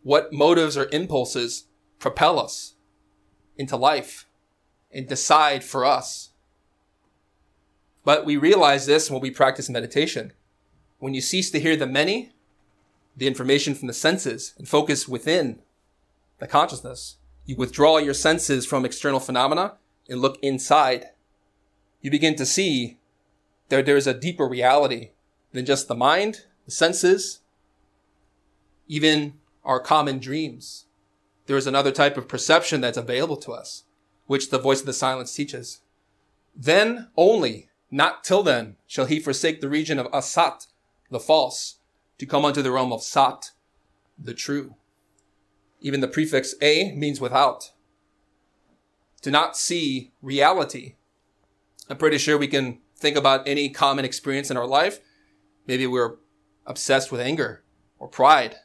what 0.02 0.32
motives 0.32 0.76
or 0.76 0.88
impulses 0.92 1.64
propel 1.98 2.38
us 2.38 2.74
into 3.56 3.76
life 3.76 4.26
and 4.92 5.08
decide 5.08 5.64
for 5.64 5.84
us. 5.84 6.30
But 8.04 8.24
we 8.24 8.36
realize 8.36 8.86
this 8.86 9.10
when 9.10 9.20
we 9.20 9.30
practice 9.30 9.68
meditation. 9.68 10.32
When 10.98 11.14
you 11.14 11.20
cease 11.20 11.50
to 11.50 11.60
hear 11.60 11.76
the 11.76 11.86
many, 11.86 12.32
the 13.16 13.26
information 13.26 13.74
from 13.74 13.88
the 13.88 13.94
senses, 13.94 14.54
and 14.58 14.68
focus 14.68 15.08
within 15.08 15.60
the 16.38 16.46
consciousness, 16.46 17.16
you 17.44 17.56
withdraw 17.56 17.98
your 17.98 18.14
senses 18.14 18.64
from 18.64 18.84
external 18.84 19.20
phenomena 19.20 19.74
and 20.08 20.20
look 20.20 20.38
inside. 20.42 21.06
You 22.00 22.10
begin 22.10 22.36
to 22.36 22.46
see 22.46 22.98
that 23.68 23.86
there 23.86 23.96
is 23.96 24.06
a 24.06 24.14
deeper 24.14 24.46
reality 24.46 25.10
than 25.52 25.66
just 25.66 25.88
the 25.88 25.94
mind, 25.94 26.42
the 26.64 26.70
senses, 26.70 27.40
even 28.86 29.34
our 29.64 29.80
common 29.80 30.18
dreams. 30.18 30.86
There 31.46 31.56
is 31.56 31.66
another 31.66 31.92
type 31.92 32.16
of 32.16 32.28
perception 32.28 32.80
that's 32.80 32.98
available 32.98 33.36
to 33.38 33.52
us, 33.52 33.84
which 34.26 34.50
the 34.50 34.58
voice 34.58 34.80
of 34.80 34.86
the 34.86 34.92
silence 34.92 35.34
teaches. 35.34 35.80
Then 36.54 37.08
only, 37.16 37.68
not 37.90 38.24
till 38.24 38.42
then, 38.42 38.76
shall 38.86 39.06
he 39.06 39.20
forsake 39.20 39.60
the 39.60 39.68
region 39.68 39.98
of 39.98 40.10
Asat, 40.12 40.66
the 41.10 41.20
false, 41.20 41.78
to 42.18 42.26
come 42.26 42.44
unto 42.44 42.62
the 42.62 42.72
realm 42.72 42.92
of 42.92 43.02
Sat, 43.02 43.50
the 44.18 44.34
true. 44.34 44.74
Even 45.80 46.00
the 46.00 46.08
prefix 46.08 46.54
a 46.62 46.92
means 46.92 47.20
without. 47.20 47.72
To 49.22 49.30
not 49.30 49.56
see 49.56 50.12
reality. 50.22 50.94
I'm 51.88 51.96
pretty 51.96 52.18
sure 52.18 52.38
we 52.38 52.48
can 52.48 52.80
think 52.96 53.16
about 53.16 53.46
any 53.46 53.68
common 53.70 54.04
experience 54.04 54.50
in 54.50 54.56
our 54.56 54.66
life. 54.66 55.00
Maybe 55.66 55.86
we're 55.86 56.16
obsessed 56.64 57.10
with 57.10 57.20
anger 57.20 57.62
or 57.98 58.08
pride 58.08 58.56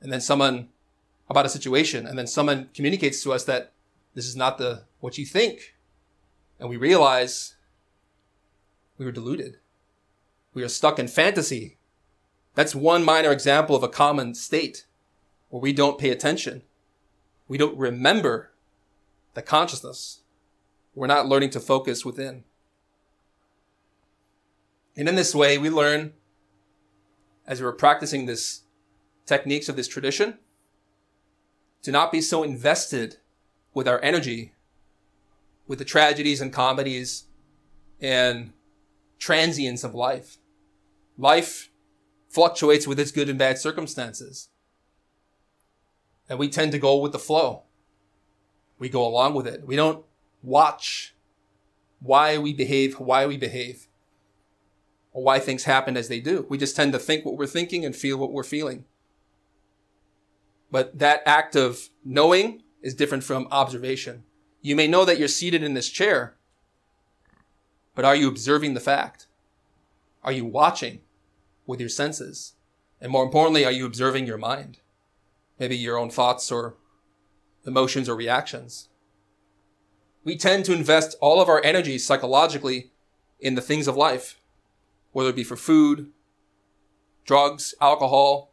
and 0.00 0.12
then 0.12 0.20
someone 0.20 0.68
about 1.28 1.46
a 1.46 1.50
situation, 1.50 2.06
and 2.06 2.18
then 2.18 2.26
someone 2.26 2.70
communicates 2.74 3.22
to 3.22 3.32
us 3.32 3.44
that 3.44 3.72
this 4.14 4.26
is 4.26 4.36
not 4.36 4.58
the 4.58 4.84
what 5.00 5.18
you 5.18 5.26
think, 5.26 5.74
and 6.58 6.68
we 6.68 6.76
realize 6.76 7.56
we 8.98 9.04
were 9.04 9.12
deluded. 9.12 9.56
We 10.54 10.62
are 10.62 10.68
stuck 10.68 10.98
in 10.98 11.08
fantasy. 11.08 11.76
That's 12.54 12.74
one 12.74 13.04
minor 13.04 13.32
example 13.32 13.76
of 13.76 13.82
a 13.82 13.88
common 13.88 14.34
state 14.34 14.86
where 15.50 15.60
we 15.60 15.72
don't 15.72 15.98
pay 15.98 16.10
attention. 16.10 16.62
We 17.48 17.58
don't 17.58 17.76
remember 17.76 18.52
the 19.36 19.42
consciousness. 19.42 20.22
We're 20.94 21.06
not 21.06 21.28
learning 21.28 21.50
to 21.50 21.60
focus 21.60 22.06
within. 22.06 22.44
And 24.96 25.10
in 25.10 25.14
this 25.14 25.34
way, 25.34 25.58
we 25.58 25.68
learn 25.68 26.14
as 27.46 27.60
we're 27.60 27.72
practicing 27.72 28.24
this 28.24 28.62
techniques 29.26 29.68
of 29.68 29.76
this 29.76 29.88
tradition 29.88 30.38
to 31.82 31.92
not 31.92 32.10
be 32.10 32.22
so 32.22 32.42
invested 32.42 33.18
with 33.74 33.86
our 33.86 34.02
energy 34.02 34.54
with 35.66 35.78
the 35.78 35.84
tragedies 35.84 36.40
and 36.40 36.50
comedies 36.50 37.24
and 38.00 38.54
transience 39.18 39.84
of 39.84 39.94
life. 39.94 40.38
Life 41.18 41.70
fluctuates 42.30 42.86
with 42.86 42.98
its 42.98 43.10
good 43.10 43.28
and 43.28 43.38
bad 43.38 43.58
circumstances. 43.58 44.48
And 46.26 46.38
we 46.38 46.48
tend 46.48 46.72
to 46.72 46.78
go 46.78 46.96
with 46.96 47.12
the 47.12 47.18
flow. 47.18 47.65
We 48.78 48.88
go 48.88 49.06
along 49.06 49.34
with 49.34 49.46
it. 49.46 49.66
We 49.66 49.76
don't 49.76 50.04
watch 50.42 51.14
why 52.00 52.38
we 52.38 52.52
behave, 52.52 53.00
why 53.00 53.26
we 53.26 53.36
behave, 53.36 53.88
or 55.12 55.22
why 55.22 55.38
things 55.38 55.64
happen 55.64 55.96
as 55.96 56.08
they 56.08 56.20
do. 56.20 56.46
We 56.48 56.58
just 56.58 56.76
tend 56.76 56.92
to 56.92 56.98
think 56.98 57.24
what 57.24 57.36
we're 57.36 57.46
thinking 57.46 57.84
and 57.84 57.96
feel 57.96 58.18
what 58.18 58.32
we're 58.32 58.42
feeling. 58.42 58.84
But 60.70 60.98
that 60.98 61.22
act 61.24 61.56
of 61.56 61.88
knowing 62.04 62.62
is 62.82 62.94
different 62.94 63.24
from 63.24 63.48
observation. 63.50 64.24
You 64.60 64.76
may 64.76 64.86
know 64.86 65.04
that 65.04 65.18
you're 65.18 65.28
seated 65.28 65.62
in 65.62 65.74
this 65.74 65.88
chair, 65.88 66.36
but 67.94 68.04
are 68.04 68.16
you 68.16 68.28
observing 68.28 68.74
the 68.74 68.80
fact? 68.80 69.26
Are 70.22 70.32
you 70.32 70.44
watching 70.44 71.00
with 71.66 71.80
your 71.80 71.88
senses? 71.88 72.54
And 73.00 73.12
more 73.12 73.24
importantly, 73.24 73.64
are 73.64 73.72
you 73.72 73.86
observing 73.86 74.26
your 74.26 74.38
mind? 74.38 74.80
Maybe 75.58 75.76
your 75.76 75.98
own 75.98 76.10
thoughts 76.10 76.50
or 76.50 76.76
emotions 77.66 78.08
or 78.08 78.16
reactions. 78.16 78.88
We 80.24 80.36
tend 80.36 80.64
to 80.64 80.72
invest 80.72 81.16
all 81.20 81.40
of 81.40 81.48
our 81.48 81.62
energy 81.64 81.98
psychologically 81.98 82.90
in 83.38 83.54
the 83.54 83.60
things 83.60 83.86
of 83.86 83.96
life, 83.96 84.40
whether 85.12 85.30
it 85.30 85.36
be 85.36 85.44
for 85.44 85.56
food, 85.56 86.10
drugs, 87.24 87.74
alcohol, 87.80 88.52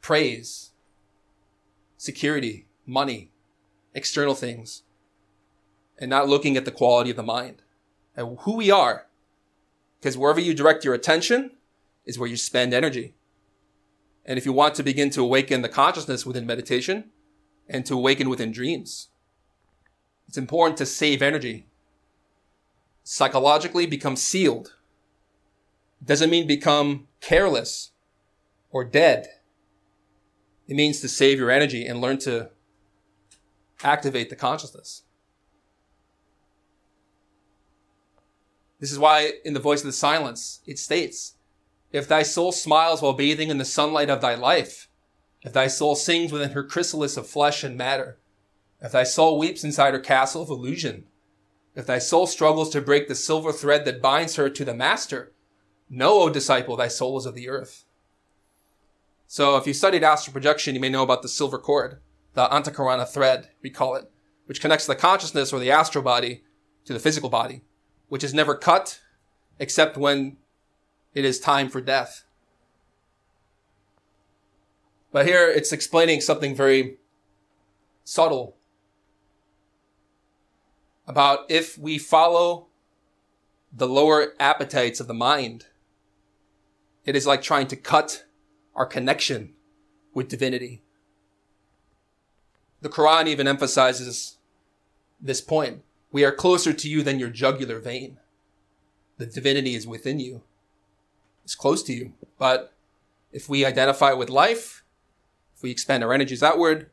praise, 0.00 0.70
security, 1.96 2.66
money, 2.86 3.30
external 3.94 4.34
things, 4.34 4.82
and 5.98 6.08
not 6.08 6.28
looking 6.28 6.56
at 6.56 6.64
the 6.64 6.70
quality 6.70 7.10
of 7.10 7.16
the 7.16 7.22
mind 7.22 7.62
and 8.16 8.38
who 8.40 8.56
we 8.56 8.70
are. 8.70 9.06
Because 10.00 10.16
wherever 10.16 10.40
you 10.40 10.54
direct 10.54 10.84
your 10.84 10.94
attention 10.94 11.52
is 12.04 12.18
where 12.18 12.28
you 12.28 12.36
spend 12.36 12.72
energy. 12.72 13.14
And 14.30 14.38
if 14.38 14.46
you 14.46 14.52
want 14.52 14.76
to 14.76 14.84
begin 14.84 15.10
to 15.10 15.22
awaken 15.22 15.62
the 15.62 15.68
consciousness 15.68 16.24
within 16.24 16.46
meditation 16.46 17.10
and 17.68 17.84
to 17.84 17.94
awaken 17.94 18.28
within 18.28 18.52
dreams, 18.52 19.08
it's 20.28 20.38
important 20.38 20.76
to 20.76 20.86
save 20.86 21.20
energy. 21.20 21.66
Psychologically 23.02 23.86
become 23.86 24.14
sealed. 24.14 24.76
Doesn't 26.04 26.30
mean 26.30 26.46
become 26.46 27.08
careless 27.20 27.90
or 28.70 28.84
dead. 28.84 29.26
It 30.68 30.76
means 30.76 31.00
to 31.00 31.08
save 31.08 31.40
your 31.40 31.50
energy 31.50 31.84
and 31.84 32.00
learn 32.00 32.18
to 32.18 32.50
activate 33.82 34.30
the 34.30 34.36
consciousness. 34.36 35.02
This 38.78 38.92
is 38.92 38.98
why 39.00 39.32
in 39.44 39.54
the 39.54 39.58
voice 39.58 39.80
of 39.80 39.86
the 39.86 39.92
silence, 39.92 40.60
it 40.66 40.78
states, 40.78 41.34
if 41.92 42.06
thy 42.06 42.22
soul 42.22 42.52
smiles 42.52 43.02
while 43.02 43.12
bathing 43.12 43.48
in 43.48 43.58
the 43.58 43.64
sunlight 43.64 44.10
of 44.10 44.20
thy 44.20 44.34
life, 44.34 44.88
if 45.42 45.52
thy 45.52 45.66
soul 45.66 45.94
sings 45.94 46.32
within 46.32 46.50
her 46.50 46.62
chrysalis 46.62 47.16
of 47.16 47.26
flesh 47.26 47.64
and 47.64 47.76
matter, 47.76 48.18
if 48.80 48.92
thy 48.92 49.04
soul 49.04 49.38
weeps 49.38 49.64
inside 49.64 49.94
her 49.94 50.00
castle 50.00 50.42
of 50.42 50.50
illusion, 50.50 51.04
if 51.74 51.86
thy 51.86 51.98
soul 51.98 52.26
struggles 52.26 52.70
to 52.70 52.80
break 52.80 53.08
the 53.08 53.14
silver 53.14 53.52
thread 53.52 53.84
that 53.84 54.02
binds 54.02 54.36
her 54.36 54.48
to 54.50 54.64
the 54.64 54.74
master, 54.74 55.32
know, 55.88 56.20
O 56.20 56.30
disciple, 56.30 56.76
thy 56.76 56.88
soul 56.88 57.18
is 57.18 57.26
of 57.26 57.34
the 57.34 57.48
earth. 57.48 57.84
So 59.26 59.56
if 59.56 59.66
you 59.66 59.72
studied 59.72 60.02
astral 60.02 60.32
projection, 60.32 60.74
you 60.74 60.80
may 60.80 60.88
know 60.88 61.02
about 61.02 61.22
the 61.22 61.28
silver 61.28 61.58
cord, 61.58 62.00
the 62.34 62.48
antakarana 62.48 63.08
thread, 63.08 63.50
we 63.62 63.70
call 63.70 63.94
it, 63.94 64.10
which 64.46 64.60
connects 64.60 64.86
the 64.86 64.96
consciousness 64.96 65.52
or 65.52 65.60
the 65.60 65.70
astral 65.70 66.02
body 66.02 66.42
to 66.84 66.92
the 66.92 66.98
physical 66.98 67.30
body, 67.30 67.62
which 68.08 68.24
is 68.24 68.34
never 68.34 68.54
cut 68.56 69.00
except 69.58 69.96
when 69.96 70.36
it 71.14 71.24
is 71.24 71.40
time 71.40 71.68
for 71.68 71.80
death. 71.80 72.24
But 75.12 75.26
here 75.26 75.48
it's 75.48 75.72
explaining 75.72 76.20
something 76.20 76.54
very 76.54 76.98
subtle 78.04 78.56
about 81.06 81.40
if 81.48 81.76
we 81.76 81.98
follow 81.98 82.68
the 83.72 83.88
lower 83.88 84.34
appetites 84.38 85.00
of 85.00 85.08
the 85.08 85.14
mind, 85.14 85.66
it 87.04 87.16
is 87.16 87.26
like 87.26 87.42
trying 87.42 87.66
to 87.68 87.76
cut 87.76 88.24
our 88.74 88.86
connection 88.86 89.54
with 90.14 90.28
divinity. 90.28 90.82
The 92.80 92.88
Quran 92.88 93.26
even 93.26 93.48
emphasizes 93.48 94.38
this 95.20 95.40
point. 95.40 95.82
We 96.12 96.24
are 96.24 96.32
closer 96.32 96.72
to 96.72 96.88
you 96.88 97.02
than 97.02 97.18
your 97.18 97.30
jugular 97.30 97.78
vein. 97.78 98.18
The 99.18 99.26
divinity 99.26 99.74
is 99.74 99.86
within 99.86 100.18
you. 100.18 100.42
It's 101.50 101.56
close 101.56 101.82
to 101.82 101.92
you. 101.92 102.12
But 102.38 102.72
if 103.32 103.48
we 103.48 103.64
identify 103.64 104.12
with 104.12 104.30
life, 104.30 104.84
if 105.56 105.64
we 105.64 105.72
expand 105.72 106.04
our 106.04 106.12
energies 106.12 106.44
outward, 106.44 106.90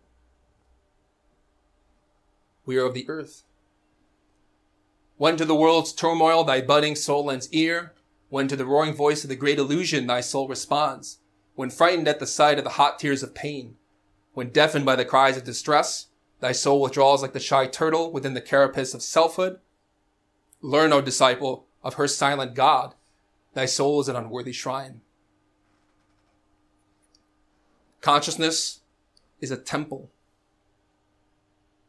we 2.66 2.76
are 2.78 2.86
of 2.88 2.96
the 2.96 3.08
earth. 3.08 3.44
When 5.18 5.38
to 5.38 5.46
the 5.46 5.54
world's 5.54 5.94
turmoil 5.94 6.44
thy 6.44 6.62
budding 6.62 6.96
soul 6.96 7.26
lends 7.26 7.54
ear, 7.54 7.94
when 8.30 8.48
to 8.48 8.56
the 8.56 8.66
roaring 8.66 8.96
voice 8.96 9.24
of 9.24 9.30
the 9.30 9.36
great 9.36 9.60
illusion 9.60 10.08
thy 10.08 10.22
soul 10.22 10.48
responds, 10.48 11.20
when 11.54 11.70
frightened 11.70 12.08
at 12.08 12.20
the 12.20 12.26
sight 12.26 12.58
of 12.58 12.64
the 12.64 12.72
hot 12.82 12.98
tears 12.98 13.22
of 13.22 13.36
pain, 13.36 13.76
when 14.34 14.50
deafened 14.50 14.88
by 14.88 14.96
the 14.96 15.06
cries 15.06 15.38
of 15.38 15.44
distress, 15.44 16.08
thy 16.40 16.52
soul 16.52 16.82
withdraws 16.82 17.22
like 17.22 17.34
the 17.34 17.40
shy 17.40 17.68
turtle 17.68 18.12
within 18.12 18.34
the 18.34 18.42
carapace 18.42 18.96
of 18.96 19.04
selfhood. 19.04 19.60
Learn, 20.62 20.94
O 20.94 21.00
disciple, 21.00 21.68
of 21.84 21.94
her 21.94 22.08
silent 22.08 22.56
God. 22.56 22.96
Thy 23.58 23.66
soul 23.66 24.00
is 24.00 24.08
an 24.08 24.16
unworthy 24.16 24.52
shrine. 24.52 25.02
Consciousness 28.02 28.82
is 29.42 29.50
a 29.50 29.58
temple. 29.58 30.12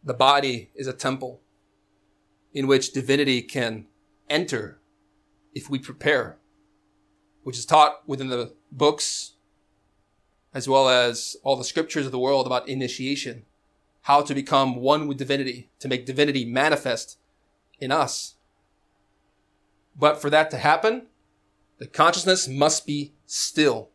the 0.02 0.14
body 0.14 0.70
is 0.74 0.86
a 0.86 0.94
temple 0.94 1.42
in 2.54 2.66
which 2.66 2.94
divinity 2.94 3.42
can 3.42 3.86
enter 4.30 4.80
if 5.54 5.68
we 5.68 5.78
prepare, 5.78 6.38
which 7.42 7.58
is 7.58 7.66
taught 7.66 8.00
within 8.08 8.28
the 8.28 8.54
books 8.72 9.34
as 10.54 10.66
well 10.66 10.88
as 10.88 11.36
all 11.42 11.56
the 11.56 11.64
scriptures 11.72 12.06
of 12.06 12.12
the 12.12 12.18
world 12.18 12.46
about 12.46 12.66
initiation, 12.66 13.44
how 14.04 14.22
to 14.22 14.34
become 14.34 14.76
one 14.76 15.06
with 15.06 15.18
divinity, 15.18 15.68
to 15.80 15.88
make 15.88 16.06
divinity 16.06 16.46
manifest 16.46 17.18
in 17.78 17.92
us. 17.92 18.36
But 19.94 20.18
for 20.18 20.30
that 20.30 20.50
to 20.52 20.56
happen, 20.56 21.08
the 21.78 21.86
consciousness 21.86 22.48
must 22.48 22.86
be 22.86 23.14
still. 23.26 23.90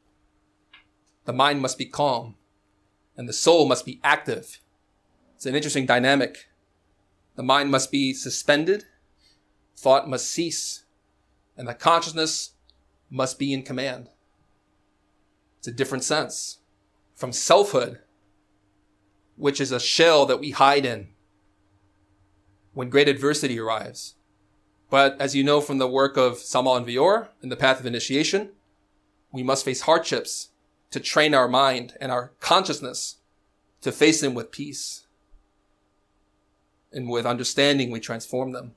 The 1.26 1.34
mind 1.34 1.62
must 1.62 1.78
be 1.78 1.86
calm 1.86 2.36
and 3.16 3.28
the 3.30 3.34
soul 3.34 3.68
must 3.68 3.86
be 3.86 4.00
active. 4.04 4.60
It's 5.36 5.46
an 5.46 5.56
interesting 5.56 5.86
dynamic. 5.86 6.50
The 7.36 7.44
mind 7.44 7.72
must 7.72 7.92
be 7.92 8.14
suspended, 8.14 8.86
thought 9.76 10.10
must 10.10 10.30
cease, 10.30 10.86
and 11.58 11.68
the 11.68 11.74
consciousness 11.74 12.52
must 13.10 13.38
be 13.38 13.54
in 13.54 13.64
command. 13.64 14.10
It's 15.60 15.68
a 15.68 15.72
different 15.72 16.04
sense 16.04 16.60
from 17.16 17.32
selfhood, 17.32 18.00
which 19.36 19.62
is 19.62 19.72
a 19.72 19.80
shell 19.80 20.26
that 20.26 20.40
we 20.40 20.52
hide 20.52 20.86
in 20.86 21.10
when 22.74 22.90
great 22.90 23.08
adversity 23.08 23.60
arrives. 23.60 24.16
But 24.94 25.20
as 25.20 25.36
you 25.36 25.44
know 25.44 25.60
from 25.60 25.80
the 25.80 25.88
work 25.88 26.18
of 26.18 26.38
Samael 26.38 26.76
Aun 26.76 27.28
in 27.42 27.50
the 27.50 27.56
path 27.56 27.80
of 27.80 27.88
initiation, 27.88 28.52
we 29.32 29.42
must 29.42 29.66
face 29.66 29.82
hardships 29.82 30.50
to 30.92 31.00
train 31.00 31.34
our 31.34 31.48
mind 31.48 31.98
and 32.00 32.12
our 32.12 32.34
consciousness 32.40 33.16
to 33.82 33.92
face 33.92 34.22
them 34.22 34.36
with 34.36 34.52
peace. 34.52 35.08
And 36.92 37.10
with 37.10 37.26
understanding, 37.26 37.90
we 37.90 38.00
transform 38.00 38.52
them. 38.52 38.76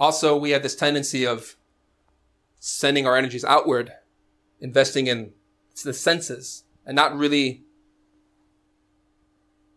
Also, 0.00 0.34
we 0.34 0.52
have 0.52 0.62
this 0.62 0.74
tendency 0.74 1.26
of 1.26 1.56
sending 2.58 3.06
our 3.06 3.18
energies 3.18 3.44
outward, 3.44 3.92
investing 4.62 5.08
in 5.08 5.34
the 5.84 5.92
senses, 5.92 6.64
and 6.86 6.96
not 6.96 7.14
really 7.14 7.64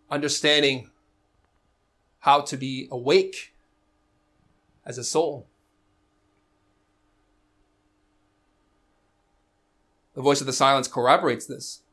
understanding 0.10 0.92
how 2.28 2.42
to 2.42 2.58
be 2.58 2.90
awake 2.92 3.54
as 4.86 4.98
a 4.98 5.04
soul. 5.04 5.48
The 10.13 10.22
voice 10.22 10.42
of 10.42 10.46
the 10.46 10.52
silence 10.52 10.90
corroborates 10.90 11.46
this. 11.46 11.84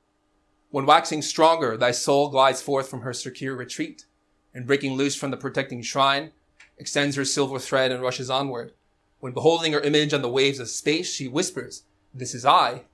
When 0.71 0.87
waxing 0.87 1.23
stronger, 1.23 1.77
thy 1.77 1.93
soul 1.93 2.31
glides 2.31 2.61
forth 2.61 2.89
from 2.89 3.03
her 3.03 3.13
secure 3.13 3.55
retreat, 3.55 4.07
and 4.53 4.67
breaking 4.67 4.95
loose 4.95 5.15
from 5.15 5.31
the 5.31 5.37
protecting 5.37 5.83
shrine, 5.83 6.33
extends 6.79 7.15
her 7.15 7.25
silver 7.25 7.61
thread 7.61 7.93
and 7.93 8.03
rushes 8.03 8.29
onward. 8.29 8.73
When 9.21 9.35
beholding 9.35 9.73
her 9.73 9.83
image 9.83 10.13
on 10.13 10.23
the 10.23 10.29
waves 10.29 10.59
of 10.59 10.69
space, 10.69 11.15
she 11.15 11.29
whispers, 11.29 11.85
This 12.13 12.35
is 12.35 12.45
I. 12.45 12.87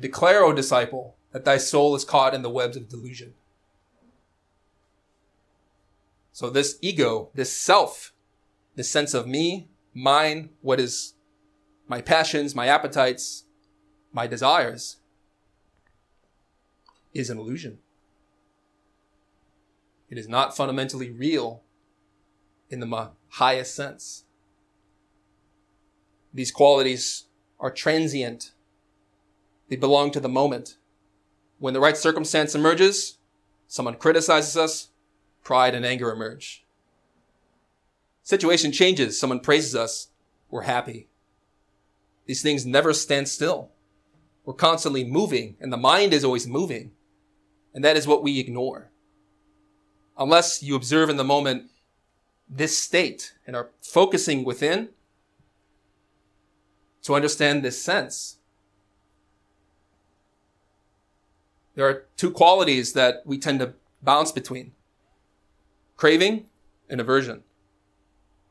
Declare, 0.00 0.44
O 0.44 0.54
disciple, 0.54 1.18
that 1.32 1.44
thy 1.44 1.58
soul 1.58 1.94
is 1.94 2.06
caught 2.06 2.32
in 2.32 2.40
the 2.40 2.48
webs 2.48 2.78
of 2.78 2.88
delusion. 2.88 3.34
So 6.36 6.50
this 6.50 6.76
ego, 6.82 7.30
this 7.32 7.50
self, 7.50 8.12
this 8.74 8.90
sense 8.90 9.14
of 9.14 9.26
me, 9.26 9.70
mine, 9.94 10.50
what 10.60 10.78
is 10.78 11.14
my 11.88 12.02
passions, 12.02 12.54
my 12.54 12.66
appetites, 12.66 13.46
my 14.12 14.26
desires, 14.26 14.98
is 17.14 17.30
an 17.30 17.38
illusion. 17.38 17.78
It 20.10 20.18
is 20.18 20.28
not 20.28 20.54
fundamentally 20.54 21.10
real 21.10 21.62
in 22.68 22.80
the 22.80 23.12
highest 23.30 23.74
sense. 23.74 24.24
These 26.34 26.50
qualities 26.50 27.28
are 27.58 27.70
transient. 27.70 28.52
They 29.70 29.76
belong 29.76 30.10
to 30.10 30.20
the 30.20 30.28
moment. 30.28 30.76
When 31.58 31.72
the 31.72 31.80
right 31.80 31.96
circumstance 31.96 32.54
emerges, 32.54 33.16
someone 33.68 33.94
criticizes 33.94 34.54
us, 34.54 34.90
pride 35.46 35.76
and 35.76 35.86
anger 35.86 36.10
emerge. 36.10 36.66
Situation 38.24 38.72
changes, 38.72 39.16
someone 39.18 39.38
praises 39.38 39.76
us, 39.76 40.08
we're 40.50 40.62
happy. 40.62 41.06
These 42.24 42.42
things 42.42 42.66
never 42.66 42.92
stand 42.92 43.28
still. 43.28 43.70
We're 44.44 44.54
constantly 44.54 45.04
moving, 45.04 45.56
and 45.60 45.72
the 45.72 45.76
mind 45.76 46.12
is 46.12 46.24
always 46.24 46.48
moving. 46.48 46.90
And 47.72 47.84
that 47.84 47.96
is 47.96 48.08
what 48.08 48.24
we 48.24 48.40
ignore. 48.40 48.90
Unless 50.18 50.64
you 50.64 50.74
observe 50.74 51.08
in 51.08 51.16
the 51.16 51.22
moment 51.22 51.70
this 52.48 52.76
state 52.76 53.34
and 53.46 53.54
are 53.54 53.70
focusing 53.80 54.42
within 54.44 54.88
to 57.02 57.14
understand 57.14 57.62
this 57.62 57.80
sense. 57.80 58.38
There 61.76 61.88
are 61.88 62.06
two 62.16 62.32
qualities 62.32 62.94
that 62.94 63.22
we 63.24 63.38
tend 63.38 63.60
to 63.60 63.74
bounce 64.02 64.32
between 64.32 64.72
craving 65.96 66.46
and 66.88 67.00
aversion, 67.00 67.42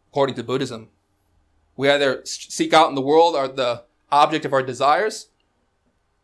according 0.10 0.36
to 0.36 0.44
Buddhism. 0.44 0.90
We 1.78 1.90
either 1.90 2.22
seek 2.26 2.74
out 2.74 2.90
in 2.90 2.96
the 2.96 3.02
world 3.02 3.36
are 3.36 3.48
the 3.48 3.84
object 4.12 4.46
of 4.46 4.54
our 4.54 4.64
desires, 4.64 5.30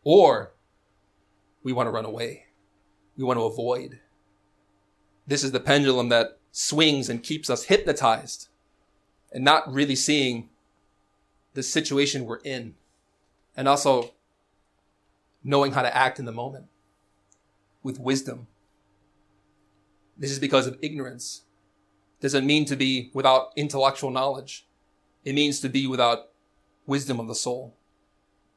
or 0.02 0.52
we 1.62 1.72
want 1.72 1.86
to 1.86 1.90
run 1.90 2.04
away. 2.04 2.46
We 3.16 3.24
want 3.24 3.38
to 3.38 3.44
avoid. 3.44 4.00
This 5.26 5.44
is 5.44 5.52
the 5.52 5.60
pendulum 5.60 6.08
that 6.08 6.38
swings 6.50 7.08
and 7.08 7.22
keeps 7.22 7.48
us 7.48 7.64
hypnotized 7.64 8.48
and 9.30 9.44
not 9.44 9.72
really 9.72 9.94
seeing 9.94 10.48
the 11.54 11.62
situation 11.62 12.24
we're 12.24 12.40
in 12.44 12.74
and 13.56 13.68
also 13.68 14.12
knowing 15.44 15.72
how 15.72 15.82
to 15.82 15.96
act 15.96 16.18
in 16.18 16.24
the 16.24 16.32
moment 16.32 16.66
with 17.82 17.98
wisdom. 17.98 18.46
This 20.16 20.30
is 20.30 20.38
because 20.38 20.66
of 20.66 20.78
ignorance. 20.82 21.42
It 22.18 22.22
Doesn't 22.22 22.46
mean 22.46 22.64
to 22.66 22.76
be 22.76 23.10
without 23.14 23.52
intellectual 23.56 24.10
knowledge. 24.10 24.66
It 25.24 25.34
means 25.34 25.60
to 25.60 25.68
be 25.68 25.86
without 25.86 26.30
wisdom 26.86 27.20
of 27.20 27.28
the 27.28 27.34
soul, 27.34 27.76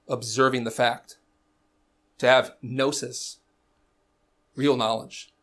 observing 0.07 0.63
the 0.63 0.71
fact 0.71 1.17
to 2.17 2.27
have 2.27 2.55
gnosis, 2.61 3.39
real 4.55 4.77
knowledge. 4.77 5.33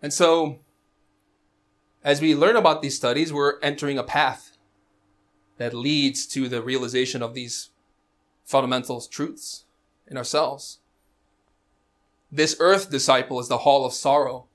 And 0.00 0.12
so, 0.12 0.60
as 2.02 2.20
we 2.20 2.34
learn 2.34 2.56
about 2.56 2.82
these 2.82 2.96
studies, 2.96 3.32
we're 3.32 3.60
entering 3.60 3.98
a 3.98 4.02
path 4.02 4.56
that 5.58 5.74
leads 5.74 6.26
to 6.26 6.48
the 6.48 6.62
realization 6.62 7.22
of 7.22 7.34
these 7.34 7.70
fundamental 8.44 9.00
truths 9.00 9.64
in 10.08 10.16
ourselves. 10.16 10.78
This 12.30 12.56
earth 12.58 12.90
disciple 12.90 13.38
is 13.38 13.48
the 13.48 13.58
hall 13.58 13.84
of 13.84 13.92
sorrow, 13.92 14.48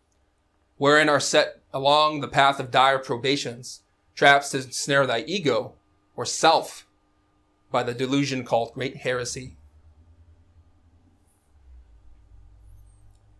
wherein 0.77 1.09
are 1.09 1.19
set 1.19 1.61
along 1.73 2.21
the 2.21 2.27
path 2.27 2.59
of 2.59 2.71
dire 2.71 2.99
probations, 2.99 3.81
traps 4.15 4.51
to 4.51 4.61
snare 4.61 5.05
thy 5.05 5.21
ego 5.21 5.73
or 6.15 6.25
self 6.25 6.85
by 7.71 7.83
the 7.83 7.93
delusion 7.93 8.43
called 8.43 8.73
great 8.73 8.97
heresy. 8.97 9.55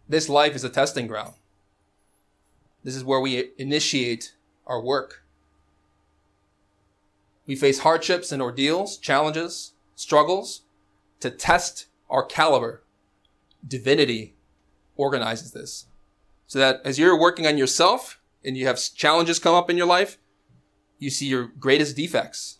This 0.09 0.29
life 0.29 0.55
is 0.55 0.63
a 0.63 0.69
testing 0.69 1.07
ground. 1.07 1.33
This 2.83 2.95
is 2.95 3.03
where 3.03 3.19
we 3.19 3.51
initiate 3.57 4.33
our 4.65 4.81
work. 4.81 5.23
We 7.45 7.55
face 7.55 7.79
hardships 7.79 8.31
and 8.31 8.41
ordeals, 8.41 8.97
challenges, 8.97 9.73
struggles 9.95 10.61
to 11.19 11.29
test 11.29 11.87
our 12.09 12.23
caliber. 12.23 12.83
Divinity 13.67 14.35
organizes 14.95 15.51
this 15.51 15.87
so 16.47 16.59
that 16.59 16.81
as 16.83 16.97
you're 16.97 17.19
working 17.19 17.45
on 17.45 17.57
yourself 17.57 18.19
and 18.43 18.57
you 18.57 18.65
have 18.65 18.79
challenges 18.95 19.37
come 19.37 19.53
up 19.53 19.69
in 19.69 19.77
your 19.77 19.85
life, 19.85 20.17
you 20.97 21.09
see 21.09 21.27
your 21.27 21.51
greatest 21.59 21.95
defects, 21.95 22.59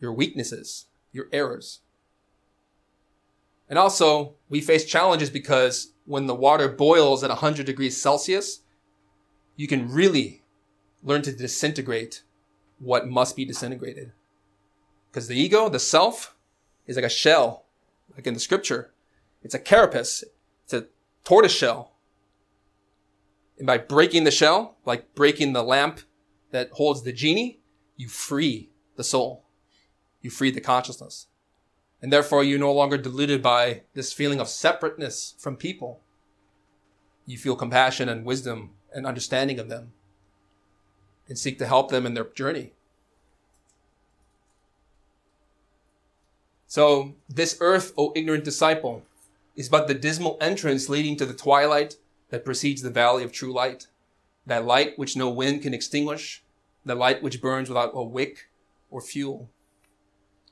your 0.00 0.12
weaknesses, 0.12 0.86
your 1.12 1.26
errors. 1.32 1.80
And 3.68 3.78
also, 3.78 4.34
we 4.48 4.60
face 4.60 4.84
challenges 4.84 5.30
because 5.30 5.92
when 6.06 6.26
the 6.26 6.34
water 6.34 6.68
boils 6.68 7.22
at 7.22 7.30
100 7.30 7.64
degrees 7.64 8.00
Celsius, 8.00 8.60
you 9.56 9.68
can 9.68 9.90
really 9.90 10.42
learn 11.02 11.22
to 11.22 11.32
disintegrate 11.32 12.22
what 12.78 13.08
must 13.08 13.36
be 13.36 13.44
disintegrated. 13.44 14.12
Because 15.10 15.28
the 15.28 15.38
ego, 15.38 15.68
the 15.68 15.78
self, 15.78 16.34
is 16.86 16.96
like 16.96 17.04
a 17.04 17.10
shell, 17.10 17.66
like 18.14 18.26
in 18.26 18.34
the 18.34 18.40
scripture. 18.40 18.92
It's 19.42 19.54
a 19.54 19.58
carapace. 19.58 20.24
It's 20.64 20.72
a 20.72 20.86
tortoise 21.24 21.54
shell. 21.54 21.93
And 23.58 23.66
by 23.66 23.78
breaking 23.78 24.24
the 24.24 24.30
shell, 24.30 24.76
like 24.84 25.14
breaking 25.14 25.52
the 25.52 25.62
lamp 25.62 26.00
that 26.50 26.70
holds 26.72 27.02
the 27.02 27.12
genie, 27.12 27.60
you 27.96 28.08
free 28.08 28.70
the 28.96 29.04
soul. 29.04 29.44
You 30.20 30.30
free 30.30 30.50
the 30.50 30.60
consciousness. 30.60 31.26
And 32.02 32.12
therefore, 32.12 32.44
you're 32.44 32.58
no 32.58 32.72
longer 32.72 32.98
deluded 32.98 33.42
by 33.42 33.82
this 33.94 34.12
feeling 34.12 34.40
of 34.40 34.48
separateness 34.48 35.34
from 35.38 35.56
people. 35.56 36.00
you 37.26 37.38
feel 37.38 37.56
compassion 37.56 38.06
and 38.10 38.26
wisdom 38.26 38.72
and 38.94 39.06
understanding 39.06 39.58
of 39.58 39.70
them 39.70 39.94
and 41.26 41.38
seek 41.38 41.58
to 41.58 41.66
help 41.66 41.90
them 41.90 42.04
in 42.04 42.12
their 42.12 42.24
journey. 42.24 42.72
So, 46.66 47.14
this 47.28 47.56
earth, 47.60 47.92
O 47.96 48.12
ignorant 48.14 48.44
disciple, 48.44 49.04
is 49.56 49.68
but 49.68 49.86
the 49.86 49.94
dismal 49.94 50.36
entrance 50.40 50.88
leading 50.88 51.16
to 51.16 51.24
the 51.24 51.32
twilight 51.32 51.96
that 52.34 52.44
precedes 52.44 52.82
the 52.82 52.90
valley 52.90 53.22
of 53.22 53.30
true 53.30 53.52
light, 53.52 53.86
that 54.44 54.64
light 54.64 54.98
which 54.98 55.16
no 55.16 55.30
wind 55.30 55.62
can 55.62 55.72
extinguish, 55.72 56.42
the 56.84 56.96
light 56.96 57.22
which 57.22 57.40
burns 57.40 57.68
without 57.68 57.92
a 57.94 58.02
wick 58.02 58.50
or 58.90 59.00
fuel. 59.00 59.48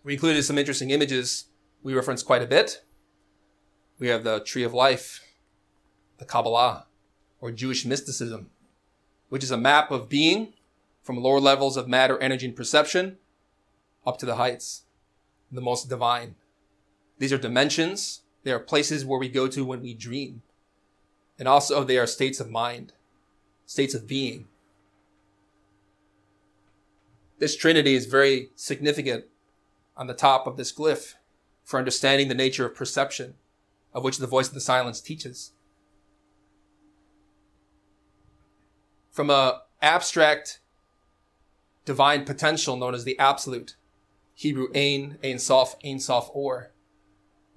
We 0.04 0.12
included 0.12 0.44
some 0.44 0.58
interesting 0.58 0.90
images 0.90 1.46
we 1.82 1.92
reference 1.92 2.22
quite 2.22 2.40
a 2.40 2.46
bit. 2.46 2.84
We 3.98 4.06
have 4.06 4.22
the 4.22 4.38
tree 4.38 4.62
of 4.62 4.72
life, 4.72 5.26
the 6.18 6.24
Kabbalah, 6.24 6.86
or 7.40 7.50
Jewish 7.50 7.84
mysticism, 7.84 8.50
which 9.28 9.42
is 9.42 9.50
a 9.50 9.56
map 9.56 9.90
of 9.90 10.08
being 10.08 10.52
from 11.02 11.16
lower 11.16 11.40
levels 11.40 11.76
of 11.76 11.88
matter, 11.88 12.16
energy, 12.20 12.46
and 12.46 12.54
perception 12.54 13.18
up 14.06 14.18
to 14.18 14.26
the 14.26 14.36
heights, 14.36 14.84
the 15.50 15.60
most 15.60 15.88
divine. 15.88 16.36
These 17.18 17.32
are 17.32 17.38
dimensions. 17.38 18.20
They 18.44 18.52
are 18.52 18.60
places 18.60 19.04
where 19.04 19.18
we 19.18 19.28
go 19.28 19.48
to 19.48 19.64
when 19.64 19.82
we 19.82 19.94
dream. 19.94 20.42
And 21.42 21.48
also 21.48 21.82
they 21.82 21.98
are 21.98 22.06
states 22.06 22.38
of 22.38 22.48
mind, 22.48 22.92
states 23.66 23.94
of 23.94 24.06
being. 24.06 24.46
This 27.40 27.56
trinity 27.56 27.96
is 27.96 28.06
very 28.06 28.50
significant 28.54 29.24
on 29.96 30.06
the 30.06 30.14
top 30.14 30.46
of 30.46 30.56
this 30.56 30.72
glyph 30.72 31.14
for 31.64 31.80
understanding 31.80 32.28
the 32.28 32.36
nature 32.36 32.64
of 32.64 32.76
perception, 32.76 33.34
of 33.92 34.04
which 34.04 34.18
the 34.18 34.28
voice 34.28 34.46
of 34.46 34.54
the 34.54 34.60
silence 34.60 35.00
teaches. 35.00 35.50
From 39.10 39.28
a 39.28 39.62
abstract 39.82 40.60
divine 41.84 42.24
potential 42.24 42.76
known 42.76 42.94
as 42.94 43.02
the 43.02 43.18
absolute, 43.18 43.74
Hebrew 44.34 44.68
Ein, 44.76 45.18
Ein 45.24 45.40
Sof, 45.40 45.74
Ein 45.84 45.98
Sof 45.98 46.30
Or, 46.34 46.70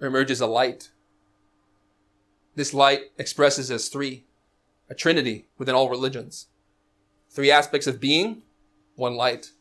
emerges 0.01 0.41
a 0.41 0.47
light. 0.47 0.89
This 2.55 2.73
light 2.73 3.11
expresses 3.17 3.69
as 3.69 3.89
three, 3.89 4.25
a 4.89 4.95
trinity 4.95 5.47
within 5.57 5.75
all 5.75 5.89
religions. 5.89 6.47
Three 7.29 7.51
aspects 7.51 7.87
of 7.87 7.99
being, 7.99 8.43
one 8.95 9.15
light. 9.15 9.51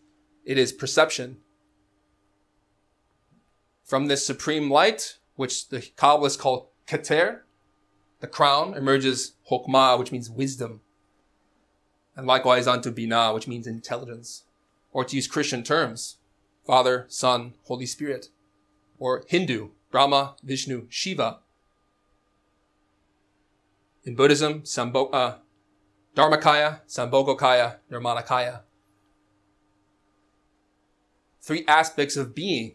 It 0.45 0.59
is 0.59 0.73
perception. 0.73 1.39
From 3.85 4.07
this 4.07 4.25
supreme 4.25 4.71
light, 4.71 5.19
which 5.37 5.69
the 5.69 5.79
Kabbalists 5.81 6.39
call 6.39 6.71
Keter, 6.87 7.41
the 8.21 8.27
crown, 8.27 8.75
emerges 8.75 9.33
Chokmah, 9.51 9.99
which 9.99 10.13
means 10.13 10.31
wisdom. 10.31 10.81
And 12.17 12.27
likewise 12.27 12.67
unto 12.67 12.93
Binah, 12.93 13.35
which 13.35 13.49
means 13.49 13.67
intelligence 13.67 14.45
or 14.95 15.05
to 15.05 15.17
use 15.17 15.27
Christian 15.27 15.63
terms, 15.63 16.17
Father, 16.65 17.05
Son, 17.09 17.55
Holy 17.65 17.85
Spirit, 17.85 18.29
or 18.99 19.25
Hindu, 19.27 19.71
Brahma, 19.91 20.37
Vishnu, 20.43 20.87
Shiva. 20.89 21.41
In 24.05 24.15
Buddhism, 24.15 24.65
Sambo- 24.65 25.11
uh, 25.11 25.39
Dharmakaya, 26.15 26.81
Sambhogakaya, 26.87 27.79
Nirmanakaya. 27.91 28.61
Three 31.41 31.65
aspects 31.67 32.17
of 32.17 32.35
being. 32.35 32.75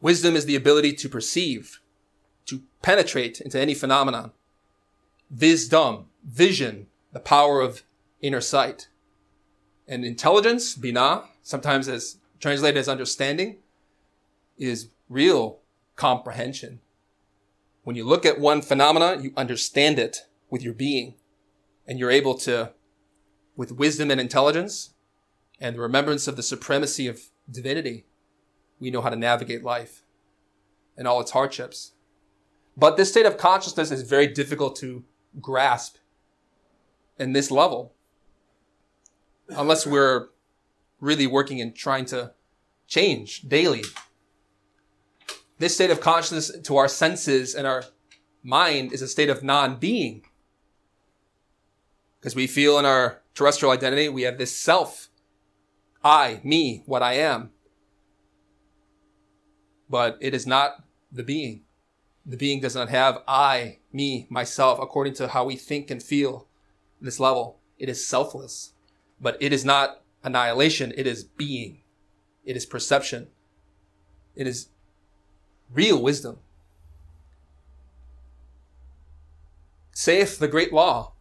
Wisdom 0.00 0.34
is 0.34 0.46
the 0.46 0.56
ability 0.56 0.92
to 0.94 1.08
perceive, 1.08 1.80
to 2.46 2.62
penetrate 2.82 3.40
into 3.40 3.58
any 3.60 3.74
phenomenon. 3.74 4.32
Wisdom, 5.30 6.06
vision, 6.24 6.88
the 7.12 7.20
power 7.20 7.60
of 7.60 7.82
inner 8.20 8.40
sight. 8.40 8.88
And 9.86 10.04
intelligence, 10.04 10.76
Binah, 10.76 11.26
sometimes 11.42 11.88
as 11.88 12.18
translated 12.40 12.78
as 12.78 12.88
understanding, 12.88 13.58
is 14.58 14.88
real 15.08 15.60
comprehension. 15.96 16.80
When 17.84 17.96
you 17.96 18.04
look 18.04 18.24
at 18.24 18.38
one 18.38 18.62
phenomena, 18.62 19.20
you 19.20 19.32
understand 19.36 19.98
it 19.98 20.26
with 20.50 20.62
your 20.62 20.74
being, 20.74 21.14
and 21.86 21.98
you're 21.98 22.10
able 22.10 22.34
to, 22.38 22.72
with 23.56 23.72
wisdom 23.72 24.10
and 24.10 24.20
intelligence, 24.20 24.94
and 25.60 25.76
the 25.76 25.80
remembrance 25.80 26.28
of 26.28 26.36
the 26.36 26.42
supremacy 26.42 27.08
of 27.08 27.20
divinity, 27.50 28.06
we 28.78 28.90
know 28.90 29.00
how 29.00 29.10
to 29.10 29.16
navigate 29.16 29.64
life 29.64 30.02
and 30.96 31.08
all 31.08 31.20
its 31.20 31.32
hardships. 31.32 31.92
But 32.76 32.96
this 32.96 33.10
state 33.10 33.26
of 33.26 33.36
consciousness 33.36 33.90
is 33.90 34.02
very 34.02 34.26
difficult 34.26 34.76
to 34.76 35.04
grasp 35.40 35.96
in 37.18 37.32
this 37.32 37.50
level 37.50 37.94
unless 39.48 39.86
we're 39.86 40.28
really 41.00 41.26
working 41.26 41.60
and 41.60 41.74
trying 41.74 42.04
to 42.06 42.32
change 42.86 43.42
daily. 43.42 43.84
This 45.62 45.76
state 45.76 45.92
of 45.92 46.00
consciousness 46.00 46.50
to 46.64 46.76
our 46.76 46.88
senses 46.88 47.54
and 47.54 47.68
our 47.68 47.84
mind 48.42 48.92
is 48.92 49.00
a 49.00 49.06
state 49.06 49.30
of 49.30 49.44
non-being. 49.44 50.24
Because 52.18 52.34
we 52.34 52.48
feel 52.48 52.80
in 52.80 52.84
our 52.84 53.22
terrestrial 53.32 53.70
identity, 53.70 54.08
we 54.08 54.22
have 54.22 54.38
this 54.38 54.50
self. 54.50 55.08
I, 56.02 56.40
me, 56.42 56.82
what 56.84 57.00
I 57.00 57.12
am. 57.12 57.52
But 59.88 60.18
it 60.20 60.34
is 60.34 60.48
not 60.48 60.82
the 61.12 61.22
being. 61.22 61.62
The 62.26 62.36
being 62.36 62.58
does 62.58 62.74
not 62.74 62.88
have 62.88 63.22
I, 63.28 63.78
me, 63.92 64.26
myself, 64.28 64.80
according 64.82 65.14
to 65.14 65.28
how 65.28 65.44
we 65.44 65.54
think 65.54 65.92
and 65.92 66.02
feel 66.02 66.48
this 67.00 67.20
level. 67.20 67.60
It 67.78 67.88
is 67.88 68.04
selfless. 68.04 68.72
But 69.20 69.36
it 69.38 69.52
is 69.52 69.64
not 69.64 70.02
annihilation. 70.24 70.92
It 70.96 71.06
is 71.06 71.22
being. 71.22 71.82
It 72.44 72.56
is 72.56 72.66
perception. 72.66 73.28
It 74.34 74.48
is 74.48 74.70
real 75.72 76.02
wisdom. 76.02 76.38
Saith 79.92 80.38
the 80.38 80.48
great 80.48 80.72
law. 80.72 81.12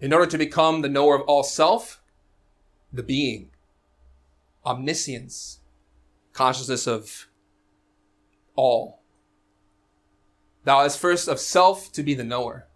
In 0.00 0.12
order 0.12 0.26
to 0.26 0.38
become 0.38 0.82
the 0.82 0.88
knower 0.88 1.16
of 1.16 1.22
all 1.22 1.42
self, 1.42 2.00
the 2.92 3.02
being, 3.02 3.50
omniscience, 4.64 5.60
consciousness 6.32 6.86
of 6.86 7.26
all. 8.54 9.02
Thou 10.64 10.82
hast 10.82 10.98
first 10.98 11.28
of 11.28 11.40
self 11.40 11.90
to 11.92 12.02
be 12.02 12.14
the 12.14 12.24
knower. 12.24 12.68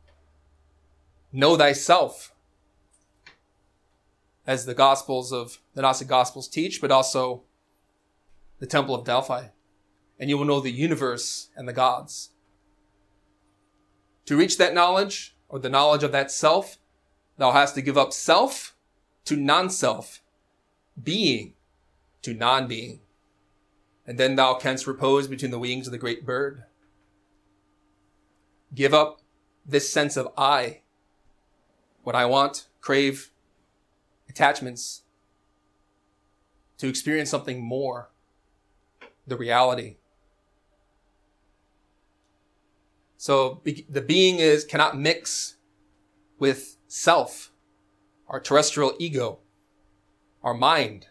Know 1.33 1.57
thyself 1.57 2.35
as 4.47 4.67
the 4.67 4.75
Gospels 4.75 5.33
of 5.33 5.59
the 5.75 5.83
Gnostic 5.83 6.09
Gospels 6.09 6.49
teach, 6.49 6.81
but 6.81 6.91
also 6.91 7.45
the 8.59 8.67
Temple 8.67 8.95
of 8.95 9.05
Delphi. 9.05 9.49
And 10.23 10.31
you 10.31 10.39
will 10.39 10.45
know 10.45 10.61
the 10.61 10.71
universe 10.71 11.49
and 11.57 11.67
the 11.67 11.73
gods. 11.73 12.31
To 14.27 14.37
reach 14.37 14.57
that 14.57 14.73
knowledge, 14.73 15.35
or 15.49 15.59
the 15.59 15.69
knowledge 15.69 16.05
of 16.05 16.13
that 16.13 16.31
self, 16.31 16.79
thou 17.39 17.51
hast 17.51 17.75
to 17.75 17.83
give 17.83 17.99
up 17.99 18.13
self 18.13 18.77
to 19.25 19.35
non-self, 19.35 20.23
being 21.03 21.55
to 22.23 22.35
non-being. 22.35 23.01
And 24.07 24.17
then 24.17 24.37
thou 24.37 24.55
canst 24.55 24.87
repose 24.87 25.27
between 25.27 25.51
the 25.51 25.59
wings 25.59 25.89
of 25.89 25.91
the 25.91 25.99
great 25.99 26.25
bird. 26.25 26.63
Give 28.73 28.95
up 28.95 29.23
this 29.67 29.93
sense 29.93 30.17
of 30.17 30.29
I, 30.39 30.83
what 32.05 32.15
I 32.15 32.27
want, 32.27 32.69
crave, 32.81 33.33
attachments 34.29 35.03
to 36.79 36.87
experience 36.87 37.29
something 37.29 37.61
more, 37.61 38.11
the 39.27 39.37
reality. 39.37 39.97
So 43.23 43.61
be- 43.63 43.87
the 43.89 44.01
being 44.01 44.41
is 44.41 44.65
cannot 44.65 44.99
mix 44.99 45.55
with 46.41 46.77
self, 46.89 47.53
our 48.27 48.41
terrestrial 48.41 48.95
ego, 48.99 49.39
our 50.43 50.55
mind. 50.55 51.07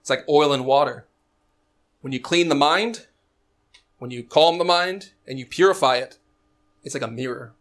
It's 0.00 0.08
like 0.08 0.24
oil 0.26 0.54
and 0.54 0.64
water. 0.64 1.06
When 2.00 2.14
you 2.14 2.18
clean 2.18 2.48
the 2.48 2.54
mind, 2.54 3.08
when 3.98 4.10
you 4.10 4.22
calm 4.22 4.56
the 4.56 4.64
mind 4.64 5.12
and 5.28 5.38
you 5.38 5.44
purify 5.44 5.96
it, 5.96 6.18
it's 6.82 6.94
like 6.94 7.02
a 7.02 7.08
mirror. 7.08 7.52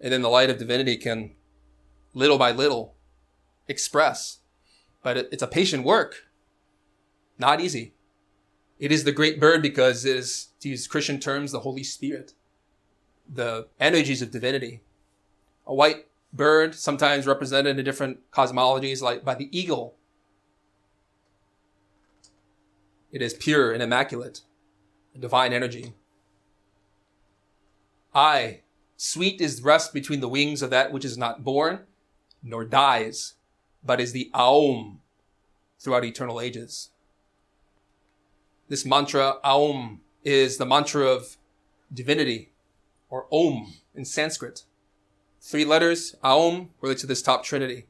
And 0.00 0.12
then 0.12 0.22
the 0.22 0.28
light 0.28 0.50
of 0.50 0.58
divinity 0.58 0.96
can, 0.96 1.36
little 2.12 2.38
by 2.38 2.50
little, 2.50 2.96
express. 3.68 4.38
But 5.04 5.16
it, 5.16 5.28
it's 5.30 5.44
a 5.44 5.46
patient 5.46 5.84
work. 5.84 6.24
Not 7.38 7.60
easy. 7.60 7.94
It 8.80 8.90
is 8.90 9.04
the 9.04 9.12
great 9.12 9.38
bird 9.38 9.62
because 9.62 10.04
it 10.04 10.16
is, 10.16 10.48
to 10.58 10.68
use 10.68 10.88
Christian 10.88 11.20
terms, 11.20 11.52
the 11.52 11.60
Holy 11.60 11.84
Spirit, 11.84 12.32
the 13.28 13.68
energies 13.80 14.22
of 14.22 14.30
divinity. 14.30 14.82
A 15.66 15.74
white 15.74 16.06
bird, 16.32 16.74
sometimes 16.74 17.26
represented 17.26 17.78
in 17.78 17.84
different 17.84 18.30
cosmologies, 18.30 19.02
like 19.02 19.24
by 19.24 19.34
the 19.34 19.48
eagle. 19.56 19.96
It 23.10 23.22
is 23.22 23.34
pure 23.34 23.72
and 23.72 23.82
immaculate, 23.82 24.42
a 25.14 25.18
divine 25.18 25.52
energy. 25.52 25.94
I, 28.14 28.60
Sweet 28.96 29.42
is 29.42 29.62
rest 29.62 29.92
between 29.92 30.20
the 30.20 30.28
wings 30.28 30.62
of 30.62 30.70
that 30.70 30.90
which 30.90 31.04
is 31.04 31.18
not 31.18 31.44
born, 31.44 31.80
nor 32.42 32.64
dies, 32.64 33.34
but 33.84 34.00
is 34.00 34.12
the 34.12 34.30
Aum 34.32 35.00
throughout 35.78 36.04
eternal 36.04 36.40
ages. 36.40 36.90
This 38.68 38.86
mantra, 38.86 39.36
Aum, 39.44 40.00
is 40.24 40.56
the 40.56 40.66
mantra 40.66 41.06
of 41.06 41.36
divinity, 41.92 42.52
or 43.08 43.26
Om 43.30 43.74
in 43.94 44.04
Sanskrit. 44.04 44.64
Three 45.40 45.64
letters, 45.64 46.16
Aum, 46.22 46.70
relate 46.80 46.98
to 46.98 47.06
this 47.06 47.22
top 47.22 47.44
trinity. 47.44 47.86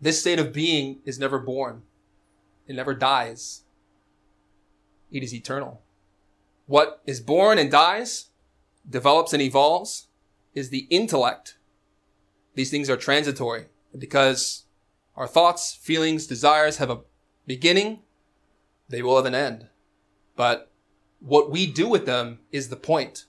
This 0.00 0.20
state 0.20 0.38
of 0.38 0.52
being 0.52 1.00
is 1.04 1.18
never 1.18 1.38
born. 1.38 1.82
It 2.66 2.76
never 2.76 2.94
dies. 2.94 3.64
It 5.10 5.22
is 5.22 5.32
eternal. 5.32 5.82
What 6.66 7.00
is 7.06 7.20
born 7.20 7.58
and 7.58 7.70
dies, 7.70 8.26
develops 8.88 9.32
and 9.32 9.40
evolves, 9.40 10.08
is 10.54 10.70
the 10.70 10.86
intellect. 10.90 11.58
These 12.54 12.70
things 12.70 12.90
are 12.90 12.96
transitory 12.96 13.66
because 13.96 14.64
our 15.16 15.26
thoughts, 15.26 15.74
feelings, 15.74 16.26
desires 16.26 16.76
have 16.78 16.90
a 16.90 17.00
beginning, 17.46 18.00
they 18.88 19.02
will 19.02 19.16
have 19.16 19.26
an 19.26 19.34
end. 19.34 19.68
But 20.34 20.70
what 21.20 21.50
we 21.50 21.66
do 21.66 21.88
with 21.88 22.06
them 22.06 22.40
is 22.52 22.68
the 22.68 22.76
point. 22.76 23.24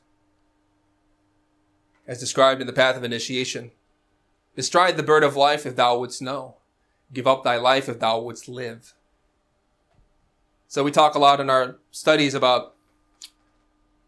As 2.08 2.20
described 2.20 2.62
in 2.62 2.68
the 2.68 2.74
path 2.74 2.96
of 2.96 3.04
initiation. 3.04 3.72
Bestride 4.56 4.98
the 4.98 5.04
bird 5.04 5.24
of 5.24 5.36
life 5.36 5.66
if 5.66 5.76
thou 5.76 5.98
wouldst 5.98 6.22
know. 6.22 6.58
Give 7.14 7.28
up 7.28 7.44
thy 7.44 7.58
life 7.58 7.88
if 7.88 8.00
thou 8.00 8.20
wouldst 8.20 8.50
live. 8.50 8.94
So 10.68 10.84
we 10.84 10.92
talk 10.92 11.16
a 11.16 11.20
lot 11.20 11.40
in 11.40 11.50
our 11.50 11.78
studies 11.92 12.34
about 12.34 12.76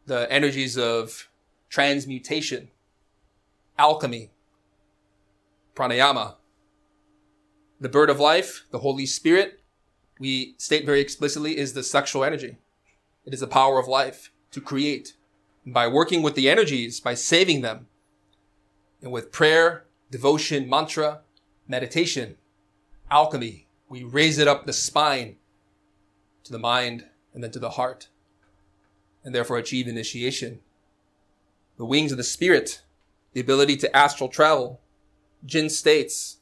the 0.05 0.29
energies 0.31 0.77
of 0.77 1.29
transmutation, 1.69 2.69
alchemy, 3.77 4.31
pranayama. 5.75 6.35
The 7.79 7.89
bird 7.89 8.09
of 8.09 8.19
life, 8.19 8.65
the 8.71 8.79
Holy 8.79 9.05
Spirit, 9.05 9.61
we 10.19 10.55
state 10.57 10.85
very 10.85 10.99
explicitly 10.99 11.57
is 11.57 11.73
the 11.73 11.83
sexual 11.83 12.25
energy. 12.25 12.57
It 13.25 13.33
is 13.33 13.39
the 13.39 13.47
power 13.47 13.79
of 13.79 13.87
life 13.87 14.31
to 14.51 14.61
create. 14.61 15.13
By 15.65 15.87
working 15.87 16.21
with 16.21 16.35
the 16.35 16.49
energies, 16.49 16.99
by 16.99 17.13
saving 17.13 17.61
them, 17.61 17.87
and 19.01 19.11
with 19.11 19.31
prayer, 19.31 19.85
devotion, 20.09 20.69
mantra, 20.69 21.21
meditation, 21.67 22.37
alchemy, 23.11 23.67
we 23.87 24.03
raise 24.03 24.37
it 24.37 24.47
up 24.47 24.65
the 24.65 24.73
spine 24.73 25.37
to 26.43 26.51
the 26.51 26.59
mind 26.59 27.05
and 27.33 27.43
then 27.43 27.51
to 27.51 27.59
the 27.59 27.71
heart, 27.71 28.07
and 29.23 29.33
therefore 29.35 29.57
achieve 29.57 29.87
initiation. 29.87 30.59
The 31.77 31.85
wings 31.85 32.11
of 32.11 32.17
the 32.17 32.23
spirit, 32.23 32.81
the 33.33 33.41
ability 33.41 33.77
to 33.77 33.95
astral 33.95 34.29
travel, 34.29 34.81
jinn 35.45 35.69
states, 35.69 36.37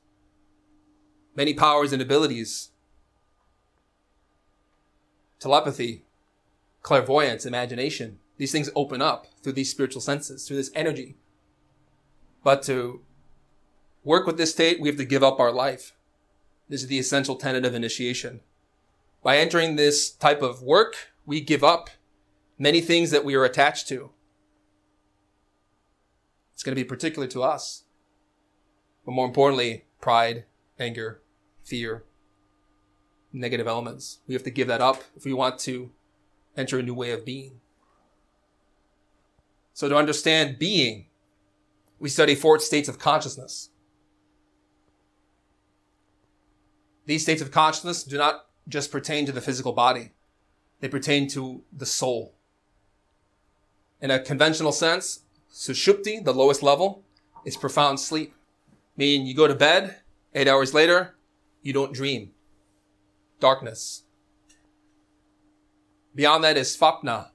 many 1.35 1.53
powers 1.53 1.93
and 1.93 2.01
abilities, 2.01 2.69
telepathy, 5.39 6.06
clairvoyance, 6.87 7.45
imagination. 7.45 8.17
These 8.37 8.53
things 8.53 8.69
open 8.73 9.01
up 9.01 9.27
through 9.43 9.51
these 9.51 9.69
spiritual 9.69 9.99
senses, 9.99 10.47
through 10.47 10.55
this 10.55 10.71
energy. 10.73 11.17
But 12.45 12.63
to 12.63 13.01
work 14.05 14.25
with 14.25 14.37
this 14.37 14.53
state, 14.53 14.79
we 14.79 14.87
have 14.87 14.95
to 14.95 15.03
give 15.03 15.21
up 15.21 15.37
our 15.37 15.51
life. 15.51 15.91
This 16.69 16.83
is 16.83 16.87
the 16.87 16.97
essential 16.97 17.35
tenet 17.35 17.65
of 17.65 17.75
initiation. 17.75 18.39
By 19.21 19.37
entering 19.37 19.75
this 19.75 20.09
type 20.09 20.41
of 20.41 20.61
work, 20.61 21.11
we 21.25 21.41
give 21.41 21.61
up 21.61 21.89
many 22.57 22.79
things 22.79 23.11
that 23.11 23.25
we 23.25 23.35
are 23.35 23.43
attached 23.43 23.89
to. 23.89 24.11
It's 26.53 26.63
going 26.63 26.73
to 26.73 26.81
be 26.81 26.87
particular 26.87 27.27
to 27.27 27.43
us. 27.43 27.83
But 29.03 29.11
more 29.11 29.25
importantly, 29.25 29.87
pride, 29.99 30.45
anger, 30.79 31.21
fear, 31.65 32.05
negative 33.33 33.67
elements. 33.67 34.19
We 34.25 34.35
have 34.35 34.43
to 34.43 34.51
give 34.51 34.69
that 34.69 34.79
up 34.79 35.03
if 35.17 35.25
we 35.25 35.33
want 35.33 35.59
to 35.59 35.91
enter 36.57 36.79
a 36.79 36.83
new 36.83 36.93
way 36.93 37.11
of 37.11 37.23
being. 37.23 37.61
So 39.73 39.87
to 39.87 39.95
understand 39.95 40.57
being, 40.57 41.05
we 41.99 42.09
study 42.09 42.35
four 42.35 42.59
states 42.59 42.89
of 42.89 42.99
consciousness. 42.99 43.69
These 47.05 47.21
states 47.21 47.41
of 47.41 47.51
consciousness 47.51 48.03
do 48.03 48.17
not 48.17 48.47
just 48.67 48.91
pertain 48.91 49.25
to 49.27 49.31
the 49.31 49.39
physical 49.39 49.71
body. 49.71 50.11
They 50.79 50.89
pertain 50.89 51.27
to 51.29 51.63
the 51.71 51.85
soul. 51.85 52.35
In 54.01 54.11
a 54.11 54.19
conventional 54.19 54.71
sense, 54.71 55.21
sushupti, 55.51 56.23
the 56.23 56.33
lowest 56.33 56.61
level, 56.61 57.03
is 57.45 57.55
profound 57.55 57.99
sleep. 57.99 58.33
Meaning 58.95 59.25
you 59.25 59.35
go 59.35 59.47
to 59.47 59.55
bed, 59.55 59.97
eight 60.35 60.47
hours 60.47 60.73
later, 60.73 61.15
you 61.61 61.71
don't 61.71 61.93
dream. 61.93 62.31
Darkness. 63.39 64.03
Beyond 66.17 66.43
that 66.43 66.57
is 66.57 66.75
svapna, 66.75 67.27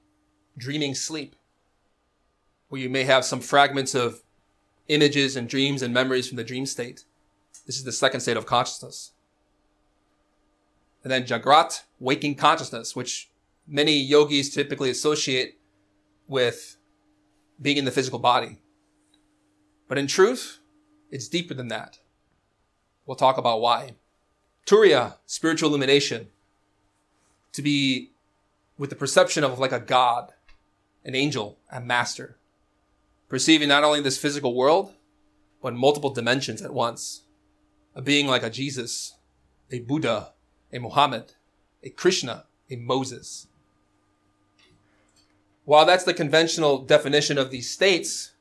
dreaming 0.57 0.93
sleep, 0.93 1.37
where 2.67 2.81
you 2.81 2.89
may 2.89 3.05
have 3.05 3.23
some 3.23 3.39
fragments 3.39 3.95
of 3.95 4.23
images 4.89 5.37
and 5.37 5.47
dreams 5.47 5.81
and 5.81 5.93
memories 5.93 6.27
from 6.27 6.35
the 6.35 6.43
dream 6.43 6.65
state. 6.65 7.05
This 7.65 7.77
is 7.77 7.85
the 7.85 7.93
second 7.93 8.19
state 8.19 8.35
of 8.35 8.45
consciousness. 8.45 9.13
And 11.01 11.09
then 11.09 11.23
Jagrat, 11.23 11.83
waking 11.97 12.35
consciousness, 12.35 12.93
which 12.93 13.29
many 13.65 13.93
yogis 13.93 14.53
typically 14.53 14.89
associate 14.89 15.57
with 16.27 16.75
being 17.61 17.77
in 17.77 17.85
the 17.85 17.91
physical 17.91 18.19
body. 18.19 18.59
But 19.87 19.97
in 19.97 20.07
truth, 20.07 20.59
it's 21.09 21.29
deeper 21.29 21.53
than 21.53 21.69
that. 21.69 21.99
We'll 23.05 23.15
talk 23.15 23.37
about 23.37 23.61
why. 23.61 23.93
Turiya, 24.65 25.15
spiritual 25.25 25.69
illumination. 25.69 26.27
To 27.53 27.61
be 27.61 28.09
with 28.77 28.89
the 28.89 28.95
perception 28.95 29.43
of 29.43 29.59
like 29.59 29.71
a 29.71 29.79
god, 29.79 30.33
an 31.05 31.15
angel, 31.15 31.59
a 31.71 31.79
master. 31.79 32.37
Perceiving 33.29 33.69
not 33.69 33.83
only 33.83 34.01
this 34.01 34.17
physical 34.17 34.55
world, 34.55 34.93
but 35.61 35.73
multiple 35.73 36.09
dimensions 36.09 36.61
at 36.61 36.73
once. 36.73 37.23
A 37.95 38.01
being 38.01 38.27
like 38.27 38.43
a 38.43 38.49
Jesus, 38.49 39.15
a 39.71 39.79
Buddha, 39.79 40.33
a 40.71 40.79
Muhammad, 40.79 41.33
a 41.83 41.89
Krishna, 41.89 42.45
a 42.69 42.75
Moses. 42.75 43.47
While 45.65 45.85
that's 45.85 46.03
the 46.03 46.13
conventional 46.13 46.79
definition 46.79 47.37
of 47.37 47.51
these 47.51 47.69
states, 47.69 48.33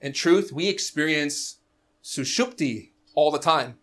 in 0.00 0.12
truth, 0.12 0.52
we 0.52 0.68
experience 0.68 1.58
sushupti 2.02 2.90
all 3.14 3.30
the 3.30 3.38
time. 3.38 3.78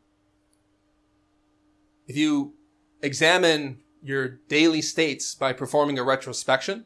If 2.07 2.17
you 2.17 2.53
examine 3.01 3.80
your 4.01 4.27
daily 4.27 4.81
states 4.81 5.35
by 5.35 5.53
performing 5.53 5.99
a 5.99 6.03
retrospection, 6.03 6.85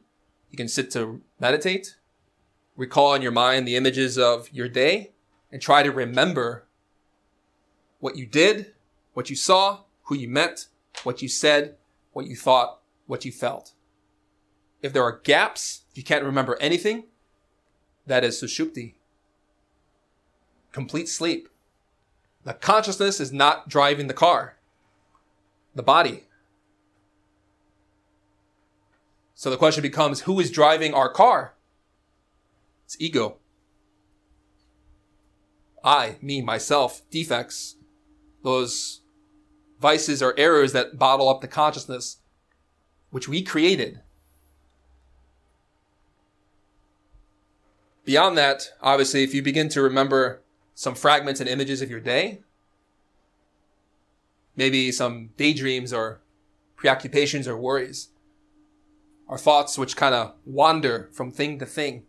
you 0.51 0.57
can 0.57 0.67
sit 0.67 0.91
to 0.91 1.21
meditate, 1.39 1.95
recall 2.75 3.13
in 3.13 3.21
your 3.21 3.31
mind 3.31 3.67
the 3.67 3.75
images 3.75 4.17
of 4.17 4.51
your 4.51 4.67
day, 4.67 5.11
and 5.51 5.61
try 5.61 5.83
to 5.83 5.91
remember 5.91 6.65
what 7.99 8.17
you 8.17 8.25
did, 8.25 8.73
what 9.13 9.29
you 9.29 9.35
saw, 9.35 9.81
who 10.03 10.15
you 10.15 10.27
met, 10.27 10.67
what 11.03 11.21
you 11.21 11.27
said, 11.27 11.75
what 12.11 12.27
you 12.27 12.35
thought, 12.35 12.79
what 13.07 13.25
you 13.25 13.31
felt. 13.31 13.73
If 14.81 14.93
there 14.93 15.03
are 15.03 15.19
gaps, 15.23 15.83
if 15.91 15.97
you 15.97 16.03
can't 16.03 16.23
remember 16.23 16.57
anything, 16.59 17.05
that 18.05 18.23
is 18.23 18.41
sushupti. 18.41 18.95
Complete 20.71 21.09
sleep. 21.09 21.49
The 22.43 22.53
consciousness 22.53 23.19
is 23.19 23.31
not 23.31 23.69
driving 23.69 24.07
the 24.07 24.13
car, 24.13 24.57
the 25.73 25.81
body. 25.81 26.25
So 29.35 29.49
the 29.49 29.57
question 29.57 29.81
becomes 29.81 30.21
who 30.21 30.39
is 30.39 30.49
driving 30.49 30.93
our 30.93 31.09
car? 31.09 31.55
It's 32.85 32.95
ego. 32.99 33.37
I, 35.83 36.17
me, 36.21 36.41
myself, 36.41 37.01
defects, 37.11 37.75
those 38.43 39.01
vices 39.79 40.23
or 40.23 40.33
errors 40.37 40.71
that 40.71 40.97
bottle 40.97 41.29
up 41.29 41.41
the 41.41 41.47
consciousness 41.47 42.17
which 43.11 43.27
we 43.27 43.43
created. 43.43 43.99
Beyond 48.05 48.37
that, 48.37 48.71
obviously, 48.81 49.23
if 49.23 49.33
you 49.33 49.41
begin 49.41 49.67
to 49.69 49.81
remember 49.81 50.41
some 50.75 50.95
fragments 50.95 51.39
and 51.39 51.49
images 51.49 51.81
of 51.81 51.89
your 51.89 51.99
day, 51.99 52.41
maybe 54.55 54.91
some 54.91 55.31
daydreams 55.37 55.91
or 55.91 56.21
preoccupations 56.75 57.47
or 57.47 57.57
worries, 57.57 58.09
or 59.27 59.37
thoughts 59.37 59.77
which 59.77 59.95
kind 59.97 60.13
of 60.15 60.33
wander 60.45 61.09
from 61.13 61.31
thing 61.31 61.59
to 61.59 61.65
thing, 61.65 62.03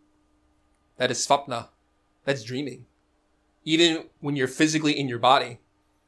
that 0.98 1.10
is 1.10 1.26
svapna, 1.26 1.68
that's 2.24 2.42
dreaming. 2.44 2.86
Even 3.64 4.04
when 4.20 4.36
you're 4.36 4.48
physically 4.48 4.98
in 4.98 5.08
your 5.08 5.18
body. 5.18 5.58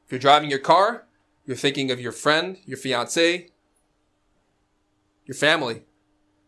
If 0.07 0.13
you're 0.13 0.19
driving 0.19 0.49
your 0.49 0.59
car, 0.59 1.07
you're 1.45 1.57
thinking 1.57 1.91
of 1.91 2.01
your 2.01 2.13
friend, 2.13 2.59
your 2.65 2.79
fiance, 2.79 3.49
your 5.27 5.35
family. 5.35 5.83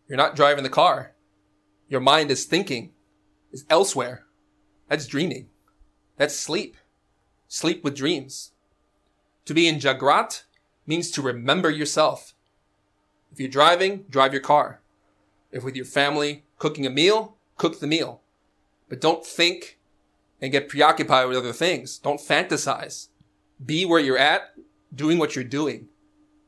You're 0.08 0.16
not 0.16 0.36
driving 0.36 0.64
the 0.64 0.70
car. 0.70 1.14
your 1.90 2.00
mind 2.00 2.30
is 2.30 2.44
thinking 2.44 2.92
is 3.52 3.66
elsewhere. 3.68 4.24
That's 4.88 5.06
dreaming. 5.06 5.48
That's 6.16 6.36
sleep. 6.36 6.76
Sleep 7.48 7.82
with 7.82 7.96
dreams. 7.96 8.52
To 9.46 9.54
be 9.54 9.66
in 9.66 9.80
Jagrat 9.80 10.44
means 10.86 11.11
to 11.11 11.22
remember 11.22 11.68
yourself. 11.68 12.34
If 13.33 13.41
you're 13.41 13.49
driving, 13.49 14.05
drive 14.11 14.33
your 14.33 14.43
car. 14.43 14.81
If 15.53 15.64
with 15.64 15.76
your 15.76 15.85
family 15.85 16.45
cooking 16.59 16.87
a 16.87 16.91
meal, 16.91 17.37
cook 17.57 17.81
the 17.81 17.87
meal. 17.87 18.20
But 18.89 19.01
don't 19.01 19.24
think 19.24 19.78
and 20.41 20.53
get 20.53 20.68
preoccupied 20.68 21.28
with 21.28 21.37
other 21.37 21.53
things. 21.53 21.99
Don't 21.99 22.20
fantasize. 22.20 23.09
Be 23.64 23.85
where 23.85 24.01
you're 24.01 24.18
at, 24.18 24.55
doing 24.95 25.18
what 25.18 25.35
you're 25.35 25.45
doing. 25.45 25.89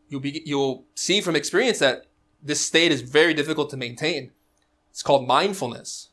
You'll 0.09 0.20
be, 0.20 0.43
you'll 0.45 0.85
see 0.95 1.20
from 1.20 1.37
experience 1.37 1.78
that 1.78 2.07
this 2.43 2.61
state 2.61 2.93
is 2.93 3.03
very 3.03 3.35
difficult 3.35 3.70
to 3.70 3.76
maintain. 3.76 4.33
It's 4.91 5.03
called 5.03 5.26
mindfulness. 5.26 6.09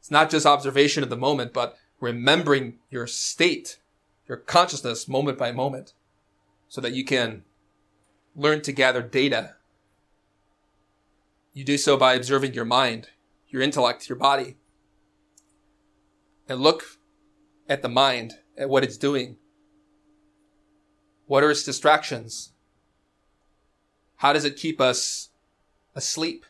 It's 0.00 0.10
not 0.10 0.30
just 0.30 0.46
observation 0.46 1.02
of 1.02 1.10
the 1.10 1.16
moment, 1.16 1.52
but 1.52 1.76
remembering 2.00 2.78
your 2.90 3.06
state, 3.06 3.78
your 4.28 4.36
consciousness 4.36 5.08
moment 5.08 5.38
by 5.38 5.52
moment, 5.52 5.92
so 6.68 6.80
that 6.80 6.94
you 6.94 7.04
can 7.04 7.44
learn 8.34 8.60
to 8.62 8.72
gather 8.72 9.02
data. 9.02 9.54
You 11.54 11.62
do 11.62 11.78
so 11.78 11.96
by 11.96 12.14
observing 12.14 12.54
your 12.54 12.64
mind, 12.64 13.10
your 13.48 13.62
intellect, 13.62 14.08
your 14.08 14.18
body, 14.18 14.56
and 16.48 16.60
look 16.60 16.82
at 17.68 17.80
the 17.80 17.88
mind, 17.88 18.34
at 18.58 18.68
what 18.68 18.82
it's 18.82 18.98
doing. 18.98 19.36
What 21.26 21.44
are 21.44 21.50
its 21.52 21.62
distractions? 21.62 22.52
How 24.16 24.32
does 24.32 24.44
it 24.44 24.56
keep 24.56 24.80
us 24.80 25.30
asleep 25.94 26.44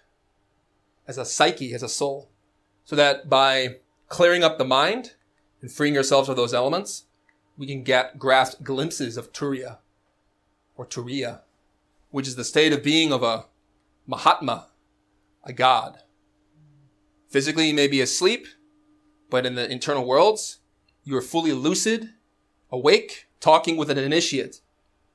as 1.06 1.18
a 1.18 1.26
psyche, 1.26 1.74
as 1.74 1.82
a 1.82 1.88
soul? 1.88 2.30
So 2.86 2.96
that 2.96 3.28
by 3.28 3.76
clearing 4.08 4.42
up 4.42 4.56
the 4.56 4.64
mind 4.64 5.16
and 5.60 5.70
freeing 5.70 5.98
ourselves 5.98 6.30
of 6.30 6.36
those 6.36 6.54
elements, 6.54 7.04
we 7.58 7.66
can 7.66 7.82
get 7.82 8.18
grasp 8.18 8.62
glimpses 8.62 9.18
of 9.18 9.32
Turiya 9.32 9.78
or 10.76 10.86
Turiya, 10.86 11.40
which 12.10 12.26
is 12.26 12.36
the 12.36 12.44
state 12.44 12.72
of 12.72 12.82
being 12.82 13.12
of 13.12 13.22
a 13.22 13.46
Mahatma, 14.06 14.68
a 15.44 15.52
God. 15.52 15.98
Physically, 17.28 17.68
you 17.68 17.74
may 17.74 17.88
be 17.88 18.00
asleep, 18.00 18.46
but 19.30 19.46
in 19.46 19.54
the 19.54 19.70
internal 19.70 20.04
worlds, 20.04 20.60
you 21.04 21.16
are 21.16 21.22
fully 21.22 21.52
lucid, 21.52 22.10
awake, 22.70 23.28
talking 23.40 23.76
with 23.76 23.90
an 23.90 23.98
initiate, 23.98 24.60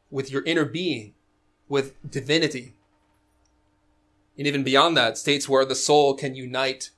with 0.10 0.32
your 0.32 0.44
inner 0.44 0.66
being, 0.66 1.14
with 1.68 1.96
divinity. 2.10 2.76
And 4.38 4.48
even 4.48 4.64
beyond 4.64 4.96
that, 4.98 5.18
states 5.18 5.50
where 5.50 5.66
the 5.66 5.76
soul 5.76 6.14
can 6.14 6.36
unite, 6.36 6.92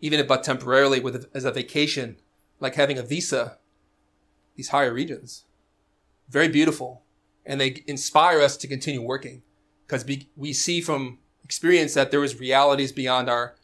even 0.00 0.20
if 0.20 0.28
but 0.28 0.44
temporarily, 0.44 1.00
with 1.00 1.28
as 1.34 1.44
a 1.44 1.50
vacation, 1.50 2.16
like 2.60 2.74
having 2.74 2.98
a 2.98 3.02
visa, 3.02 3.58
these 4.56 4.68
higher 4.68 4.92
regions. 4.92 5.44
Very 6.28 6.48
beautiful. 6.48 7.02
And 7.46 7.60
they 7.60 7.82
inspire 7.86 8.40
us 8.40 8.56
to 8.58 8.68
continue 8.68 9.02
working 9.02 9.42
because 9.86 10.04
we 10.36 10.52
see 10.52 10.80
from 10.80 11.18
experience 11.44 11.94
that 11.94 12.10
there 12.10 12.20
was 12.20 12.40
realities 12.40 12.92
beyond 12.92 13.28
our 13.28 13.54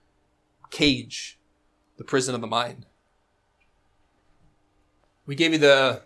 cage, 0.70 1.38
the 1.96 2.04
prison 2.04 2.34
of 2.34 2.40
the 2.40 2.46
mind 2.46 2.86
we 5.30 5.36
gave 5.36 5.52
you 5.52 5.58
the, 5.58 6.02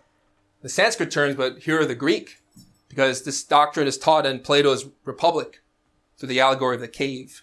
the 0.60 0.68
Sanskrit 0.68 1.10
terms, 1.10 1.34
but 1.34 1.60
here 1.60 1.80
are 1.80 1.86
the 1.86 1.94
Greek, 1.94 2.42
because 2.90 3.22
this 3.22 3.42
doctrine 3.42 3.86
is 3.86 3.96
taught 3.96 4.26
in 4.26 4.40
Plato's 4.40 4.86
Republic 5.06 5.62
through 6.18 6.28
the 6.28 6.40
allegory 6.40 6.74
of 6.74 6.82
the 6.82 6.88
cave. 6.88 7.42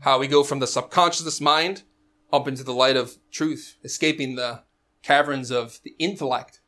How 0.00 0.18
we 0.18 0.26
go 0.26 0.42
from 0.42 0.58
the 0.58 0.66
subconscious 0.66 1.40
mind 1.40 1.84
up 2.32 2.48
into 2.48 2.64
the 2.64 2.74
light 2.74 2.96
of 2.96 3.18
truth, 3.30 3.76
escaping 3.84 4.34
the 4.34 4.64
caverns 5.04 5.52
of 5.52 5.78
the 5.84 5.94
intellect. 6.00 6.60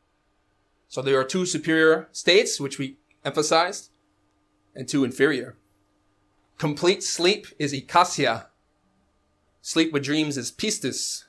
So 0.87 1.01
there 1.01 1.19
are 1.19 1.25
two 1.25 1.45
superior 1.45 2.07
states, 2.13 2.61
which 2.61 2.79
we 2.79 2.95
emphasized, 3.25 3.89
and 4.73 4.87
two 4.87 5.03
inferior. 5.03 5.57
Complete 6.59 7.01
sleep 7.01 7.47
is 7.57 7.73
eikasia. 7.73 8.47
Sleep 9.61 9.93
with 9.93 10.03
dreams 10.03 10.37
is 10.37 10.51
pistis. 10.51 11.23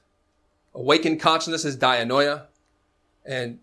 Awakened 0.75 1.21
consciousness 1.21 1.65
is 1.65 1.77
dianoia 1.77 2.47
and 3.25 3.61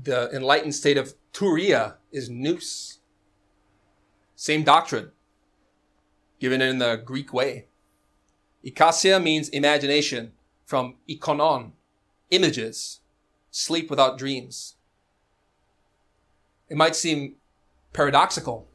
the 0.00 0.30
enlightened 0.32 0.76
state 0.76 0.96
of 0.96 1.14
Turiya 1.32 1.96
is 2.12 2.30
nous. 2.30 3.00
Same 4.36 4.62
doctrine, 4.62 5.10
given 6.38 6.62
in 6.62 6.78
the 6.78 6.94
Greek 6.94 7.32
way. 7.32 7.66
Eikasia 8.64 9.20
means 9.20 9.48
imagination, 9.48 10.32
from 10.64 10.98
ikonon, 11.08 11.72
images, 12.30 13.00
sleep 13.50 13.90
without 13.90 14.18
dreams. 14.18 14.76
It 16.68 16.76
might 16.76 16.94
seem 16.94 17.36
paradoxical. 17.92 18.67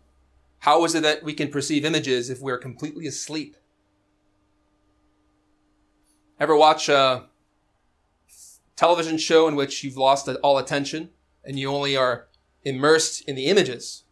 How 0.64 0.86
is 0.86 0.96
it 0.96 1.04
that 1.04 1.24
we 1.24 1.34
can 1.34 1.50
perceive 1.50 1.84
images 1.84 2.30
if 2.30 2.40
we're 2.40 2.58
completely 2.58 3.06
asleep? 3.06 3.58
Ever 6.40 6.56
watch 6.56 6.88
a 6.88 7.26
television 8.78 9.18
show 9.18 9.50
in 9.50 9.58
which 9.58 9.84
you've 9.84 9.98
lost 9.98 10.30
all 10.42 10.58
attention 10.58 11.10
and 11.44 11.60
you 11.60 11.70
only 11.70 11.98
are 11.98 12.30
immersed 12.64 13.28
in 13.28 13.36
the 13.36 13.48
images. 13.48 14.06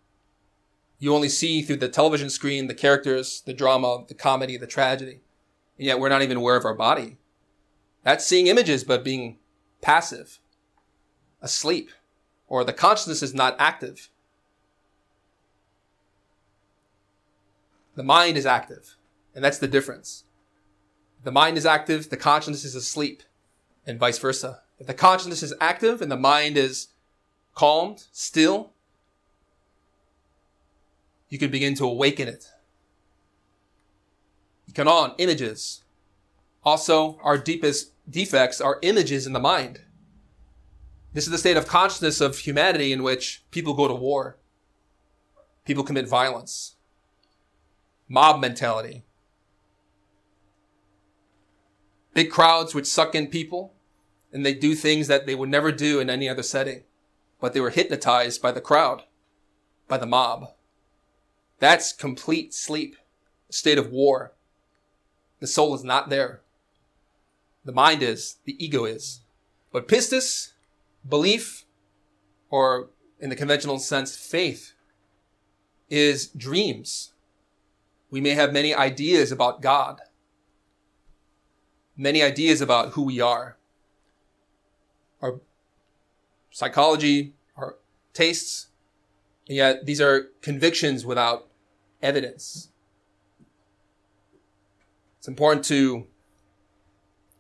You 1.00 1.16
only 1.16 1.30
see 1.30 1.62
through 1.62 1.78
the 1.78 1.88
television 1.88 2.30
screen 2.30 2.68
the 2.68 2.74
characters, 2.74 3.42
the 3.46 3.54
drama, 3.54 4.04
the 4.10 4.14
comedy, 4.14 4.58
the 4.58 4.68
tragedy. 4.68 5.22
And 5.78 5.88
yet 5.88 6.02
we're 6.02 6.10
not 6.10 6.22
even 6.22 6.36
aware 6.36 6.58
of 6.58 6.66
our 6.66 6.76
body. 6.76 7.16
That's 8.04 8.28
seeing 8.28 8.48
images, 8.48 8.84
but 8.84 9.06
being 9.06 9.38
passive, 9.82 10.40
asleep, 11.42 11.92
or 12.50 12.66
the 12.66 12.74
consciousness 12.74 13.24
is 13.24 13.34
not 13.34 13.56
active. 13.58 14.10
The 17.96 18.04
mind 18.04 18.38
is 18.38 18.46
active, 18.46 18.96
and 19.36 19.44
that's 19.44 19.58
the 19.58 19.68
difference. 19.68 20.24
The 21.24 21.32
mind 21.32 21.58
is 21.58 21.66
active, 21.66 22.10
the 22.10 22.18
consciousness 22.18 22.66
is 22.66 22.76
asleep 22.76 23.24
and 23.86 24.00
vice 24.00 24.18
versa. 24.18 24.62
If 24.80 24.88
the 24.88 24.94
consciousness 24.94 25.44
is 25.44 25.54
active 25.62 26.02
and 26.02 26.12
the 26.12 26.18
mind 26.18 26.58
is 26.58 26.88
calmed, 27.54 28.06
still, 28.12 28.72
you 31.30 31.38
can 31.38 31.52
begin 31.52 31.76
to 31.76 31.86
awaken 31.86 32.28
it. 32.28 32.48
You 34.66 34.74
can 34.74 34.88
on 34.88 35.14
images. 35.18 35.84
Also, 36.64 37.20
our 37.24 37.38
deepest 37.38 37.92
defects 38.10 38.62
are 38.62 38.80
images 38.82 39.28
in 39.28 39.34
the 39.34 39.40
mind. 39.40 39.82
This 41.14 41.26
is 41.26 41.32
the 41.32 41.38
state 41.38 41.58
of 41.58 41.68
consciousness 41.68 42.22
of 42.22 42.38
humanity 42.38 42.94
in 42.94 43.04
which 43.04 43.44
people 43.52 43.74
go 43.74 43.88
to 43.88 43.94
war. 43.94 44.38
People 45.66 45.84
commit 45.84 46.08
violence. 46.08 46.76
Mob 48.12 48.42
mentality 48.42 49.04
big 52.14 52.30
crowds 52.30 52.76
would 52.76 52.88
suck 52.88 53.16
in 53.16 53.28
people 53.28 53.74
and 54.32 54.46
they 54.46 54.54
do 54.54 54.76
things 54.76 55.08
that 55.08 55.26
they 55.26 55.36
would 55.36 55.50
never 55.50 55.72
do 55.72 56.00
in 56.00 56.10
any 56.10 56.30
other 56.30 56.44
setting. 56.44 56.84
But 57.40 57.54
they 57.54 57.60
were 57.60 57.72
hypnotized 57.72 58.42
by 58.42 58.52
the 58.52 58.62
crowd, 58.62 59.04
by 59.88 59.98
the 59.98 60.06
mob. 60.06 60.54
That's 61.60 61.92
complete 61.92 62.54
sleep, 62.54 62.96
state 63.50 63.78
of 63.78 63.92
war. 63.92 64.34
The 65.40 65.48
soul 65.48 65.74
is 65.76 65.84
not 65.84 66.10
there. 66.10 66.42
The 67.66 67.72
mind 67.72 68.04
is, 68.04 68.38
the 68.46 68.64
ego 68.64 68.86
is. 68.86 69.22
But 69.72 69.88
pistis, 69.88 70.54
belief, 71.08 71.66
or 72.50 72.90
in 73.20 73.30
the 73.30 73.36
conventional 73.36 73.80
sense, 73.80 74.16
faith, 74.16 74.74
is 75.90 76.28
dreams. 76.28 77.11
We 78.12 78.22
may 78.22 78.32
have 78.32 78.54
many 78.54 78.76
ideas 78.76 79.32
about 79.32 79.62
God 79.62 80.02
many 82.02 82.24
ideas 82.24 82.62
about 82.62 82.94
who 82.94 83.04
we 83.04 83.22
are. 83.22 83.58
Our 85.22 85.40
psychology, 86.50 87.36
our 87.56 87.78
tastes, 88.14 88.68
and 89.48 89.56
yet 89.58 89.86
these 89.86 90.02
are 90.02 90.30
convictions 90.42 91.06
without 91.06 91.48
evidence. 92.02 92.70
It's 95.20 95.28
important 95.28 95.64
to 95.66 96.08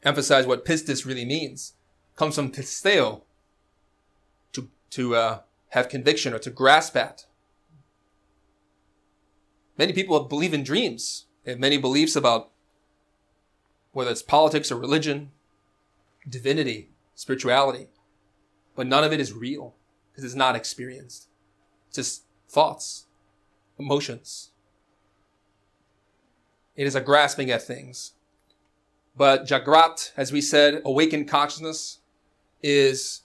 emphasize 0.03 0.45
what 0.45 0.63
pistis 0.63 1.05
really 1.05 1.26
means. 1.26 1.74
It 2.13 2.17
comes 2.17 2.36
from 2.36 2.51
pisteo, 2.51 3.24
to, 4.53 4.69
to 4.91 5.15
uh, 5.15 5.39
have 5.69 5.89
conviction 5.89 6.34
or 6.34 6.39
to 6.39 6.51
grasp 6.51 6.95
at. 6.95 7.26
Many 9.82 9.94
people 9.94 10.20
believe 10.26 10.54
in 10.54 10.64
dreams. 10.64 11.26
They 11.44 11.54
have 11.54 11.60
many 11.60 11.80
beliefs 11.80 12.16
about 12.16 12.52
whether 13.94 14.12
it's 14.12 14.22
politics 14.22 14.72
or 14.72 14.76
religion, 14.76 15.32
divinity, 16.30 16.92
spirituality. 17.16 17.88
But 18.76 18.86
none 18.86 19.04
of 19.04 19.12
it 19.12 19.20
is 19.20 19.34
real 19.34 19.74
because 20.12 20.24
it's 20.24 20.36
not 20.36 20.56
experienced. 20.56 21.30
It's 21.88 21.96
just 21.96 22.26
thoughts, 22.48 23.08
emotions. 23.80 24.52
It 26.76 26.86
is 26.86 26.94
a 26.94 27.02
grasping 27.02 27.50
at 27.50 27.64
things. 27.64 28.14
But 29.18 29.48
Jagrat, 29.48 30.12
as 30.16 30.32
we 30.32 30.42
said, 30.42 30.84
awakened 30.86 31.28
consciousness 31.28 32.02
is 32.62 33.24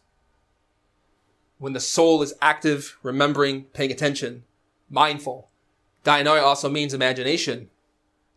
when 1.59 1.75
the 1.75 1.81
soul 1.81 2.23
is 2.23 2.33
active, 2.41 2.97
remembering, 3.03 3.65
paying 3.75 3.91
attention, 3.91 4.45
mindful. 4.89 5.51
Dianoia 6.07 6.43
also 6.43 6.71
means 6.71 6.95
imagination, 6.95 7.69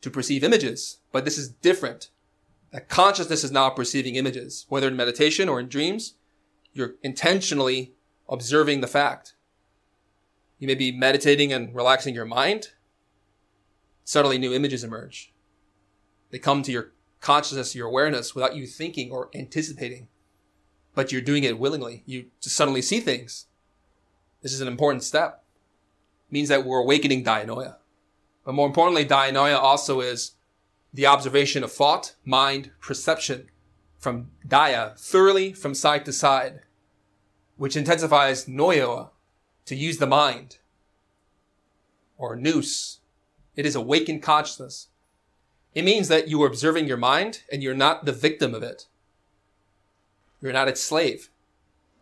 to 0.02 0.10
perceive 0.10 0.44
images, 0.44 0.98
but 1.12 1.24
this 1.24 1.38
is 1.38 1.50
different. 1.50 2.10
That 2.72 2.90
consciousness 2.90 3.44
is 3.44 3.52
now 3.52 3.70
perceiving 3.70 4.16
images, 4.16 4.66
whether 4.70 4.88
in 4.88 4.96
meditation 4.96 5.48
or 5.48 5.60
in 5.60 5.68
dreams. 5.70 6.16
You're 6.74 6.96
intentionally 7.04 7.94
observing 8.28 8.82
the 8.82 8.88
fact. 8.88 9.36
You 10.58 10.66
may 10.66 10.74
be 10.76 10.92
meditating 10.92 11.54
and 11.54 11.76
relaxing 11.76 12.16
your 12.16 12.26
mind. 12.26 12.70
Suddenly 14.04 14.40
new 14.40 14.54
images 14.54 14.84
emerge. 14.84 15.32
They 16.32 16.40
come 16.40 16.64
to 16.64 16.72
your 16.72 16.94
consciousness, 17.22 17.76
your 17.76 17.88
awareness 17.88 18.34
without 18.34 18.56
you 18.56 18.66
thinking 18.66 19.12
or 19.12 19.30
anticipating. 19.36 20.08
But 20.96 21.12
you're 21.12 21.22
doing 21.22 21.44
it 21.44 21.60
willingly. 21.60 22.02
You 22.08 22.26
just 22.42 22.56
suddenly 22.56 22.82
see 22.82 23.00
things. 23.00 23.46
This 24.42 24.54
is 24.54 24.62
an 24.62 24.68
important 24.68 25.04
step. 25.04 25.44
Means 26.32 26.50
that 26.50 26.66
we're 26.66 26.80
awakening 26.80 27.24
Dianoia. 27.24 27.78
But 28.46 28.54
more 28.54 28.68
importantly, 28.68 29.06
Dianoia 29.06 29.58
also 29.58 30.02
is 30.02 30.34
the 30.94 31.06
observation 31.06 31.64
of 31.64 31.72
thought, 31.72 32.16
mind, 32.26 32.72
perception 32.82 33.50
from 33.98 34.32
dia 34.48 34.94
thoroughly 34.98 35.54
from 35.54 35.76
side 35.76 36.06
to 36.06 36.14
side, 36.14 36.62
which 37.58 37.76
intensifies 37.76 38.46
noeo 38.46 39.10
to 39.66 39.76
use 39.76 39.98
the 39.98 40.08
mind 40.08 40.58
or 42.18 42.36
nous. 42.36 43.00
It 43.56 43.66
is 43.66 43.76
awakened 43.76 44.24
consciousness. 44.24 44.88
It 45.76 45.86
means 45.86 46.08
that 46.08 46.28
you 46.28 46.42
are 46.42 46.48
observing 46.48 46.88
your 46.88 46.98
mind 46.98 47.44
and 47.52 47.62
you're 47.62 47.76
not 47.76 48.06
the 48.06 48.12
victim 48.12 48.56
of 48.56 48.64
it. 48.64 48.88
You're 50.42 50.54
not 50.54 50.70
its 50.70 50.82
slave. 50.82 51.30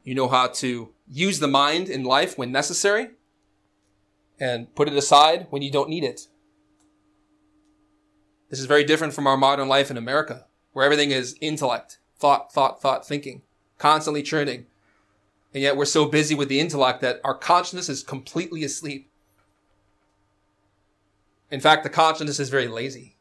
You 0.04 0.16
know 0.16 0.28
how 0.28 0.48
to 0.48 0.94
use 1.10 1.40
the 1.40 1.48
mind 1.48 1.90
in 1.90 2.04
life 2.04 2.38
when 2.38 2.52
necessary 2.52 3.10
and 4.40 4.74
put 4.76 4.88
it 4.88 4.96
aside 4.96 5.48
when 5.50 5.62
you 5.62 5.72
don't 5.72 5.90
need 5.90 6.04
it. 6.04 6.28
This 8.50 8.60
is 8.60 8.66
very 8.66 8.84
different 8.84 9.14
from 9.14 9.28
our 9.28 9.38
modern 9.38 9.68
life 9.68 9.92
in 9.92 9.98
America, 9.98 10.46
where 10.74 10.86
everything 10.86 11.12
is 11.12 11.36
intellect, 11.42 12.00
thought, 12.18 12.54
thought, 12.54 12.82
thought, 12.82 13.06
thinking, 13.06 13.42
constantly 13.78 14.24
churning. 14.24 14.68
And 15.54 15.64
yet 15.64 15.76
we're 15.76 15.86
so 15.86 16.06
busy 16.06 16.36
with 16.36 16.50
the 16.50 16.60
intellect 16.60 17.02
that 17.02 17.20
our 17.24 17.36
consciousness 17.36 17.90
is 17.90 18.04
completely 18.04 18.64
asleep. 18.64 19.12
In 21.50 21.60
fact, 21.60 21.84
the 21.84 21.90
consciousness 21.90 22.40
is 22.40 22.50
very 22.50 22.68
lazy. 22.68 23.18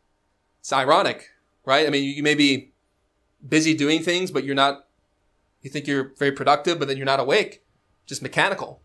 It's 0.60 0.72
ironic, 0.72 1.30
right? 1.64 1.86
I 1.86 1.90
mean, 1.90 2.04
you 2.04 2.22
may 2.22 2.34
be 2.34 2.72
busy 3.46 3.74
doing 3.74 4.02
things, 4.02 4.30
but 4.30 4.44
you're 4.44 4.54
not, 4.54 4.86
you 5.62 5.70
think 5.70 5.86
you're 5.86 6.12
very 6.18 6.32
productive, 6.32 6.78
but 6.78 6.88
then 6.88 6.96
you're 6.96 7.06
not 7.06 7.20
awake, 7.20 7.64
just 8.04 8.22
mechanical. 8.22 8.82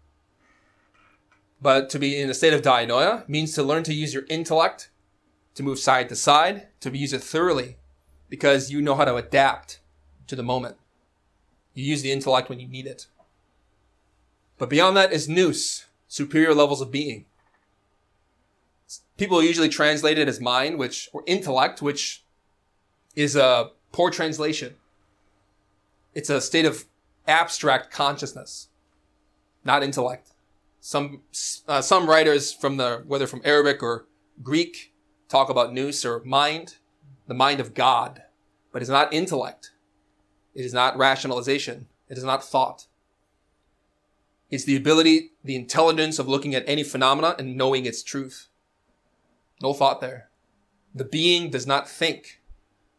But 1.62 1.90
to 1.92 2.00
be 2.00 2.20
in 2.20 2.30
a 2.30 2.34
state 2.34 2.54
of 2.54 2.62
dianoia 2.62 3.28
means 3.30 3.54
to 3.54 3.64
learn 3.64 3.84
to 3.84 3.94
use 3.94 4.14
your 4.14 4.24
intellect 4.30 4.90
to 5.56 5.64
move 5.64 5.80
side 5.80 6.10
to 6.10 6.16
side, 6.16 6.68
to 6.80 6.96
use 6.96 7.14
it 7.14 7.24
thoroughly, 7.24 7.78
because 8.30 8.72
you 8.72 8.82
know 8.82 8.96
how 8.96 9.06
to 9.06 9.16
adapt 9.16 9.80
to 10.28 10.36
the 10.36 10.44
moment. 10.44 10.78
You 11.74 11.86
use 11.86 12.02
the 12.02 12.12
intellect 12.12 12.50
when 12.50 12.60
you 12.60 12.68
need 12.68 12.88
it. 12.88 13.08
But 14.58 14.70
beyond 14.70 14.96
that 14.98 15.12
is 15.12 15.28
nous, 15.28 15.86
superior 16.08 16.54
levels 16.54 16.82
of 16.82 16.92
being. 16.92 17.26
People 19.18 19.44
usually 19.44 19.70
translate 19.70 20.18
it 20.18 20.28
as 20.28 20.40
mind, 20.40 20.78
which, 20.78 21.10
or 21.14 21.24
intellect, 21.26 21.82
which 21.82 22.24
is 23.16 23.36
a 23.36 23.72
poor 23.92 24.10
translation. 24.10 24.76
It's 26.14 26.30
a 26.30 26.42
state 26.42 26.66
of 26.66 26.86
abstract 27.28 27.92
consciousness, 27.92 28.70
not 29.64 29.84
intellect. 29.84 30.31
Some, 30.82 31.22
uh, 31.68 31.82
some 31.82 32.10
writers 32.10 32.52
from 32.52 32.78
the, 32.78 33.04
whether 33.06 33.28
from 33.28 33.42
Arabic 33.46 33.84
or 33.84 34.08
Greek, 34.42 34.94
talk 35.30 35.50
about 35.50 35.74
nous 35.74 36.04
or 36.04 36.22
mind, 36.26 36.78
the 37.28 37.34
mind 37.34 37.60
of 37.60 37.74
God, 37.74 38.24
but 38.72 38.82
it's 38.82 38.90
not 38.90 39.14
intellect. 39.14 39.72
It 40.54 40.66
is 40.66 40.74
not 40.74 40.98
rationalization. 40.98 41.88
It 42.10 42.18
is 42.18 42.24
not 42.24 42.44
thought. 42.44 42.88
It's 44.50 44.66
the 44.66 44.76
ability, 44.76 45.32
the 45.44 45.56
intelligence 45.56 46.20
of 46.20 46.28
looking 46.28 46.54
at 46.54 46.68
any 46.68 46.84
phenomena 46.84 47.36
and 47.40 47.56
knowing 47.56 47.86
its 47.86 48.04
truth. 48.04 48.48
No 49.62 49.74
thought 49.74 50.02
there. 50.02 50.30
The 50.94 51.06
being 51.06 51.50
does 51.50 51.66
not 51.66 51.88
think. 51.88 52.42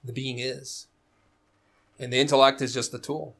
The 0.02 0.12
being 0.12 0.38
is. 0.38 0.86
And 1.98 2.12
the 2.12 2.18
intellect 2.18 2.62
is 2.62 2.72
just 2.72 2.90
the 2.90 2.98
tool. 2.98 3.36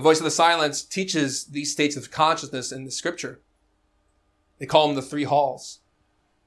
The 0.00 0.04
voice 0.04 0.18
of 0.18 0.24
the 0.24 0.30
silence 0.30 0.82
teaches 0.82 1.44
these 1.44 1.72
states 1.72 1.94
of 1.94 2.10
consciousness 2.10 2.72
in 2.72 2.86
the 2.86 2.90
scripture. 2.90 3.42
They 4.58 4.64
call 4.64 4.86
them 4.86 4.96
the 4.96 5.02
three 5.02 5.24
halls, 5.24 5.80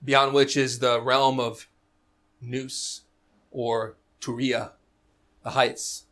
beyond 0.03 0.33
which 0.33 0.57
is 0.57 0.79
the 0.79 0.99
realm 0.99 1.39
of 1.39 1.67
Nous 2.41 3.01
or 3.51 3.95
Turiya, 4.19 4.71
the 5.43 5.51
heights. 5.51 6.05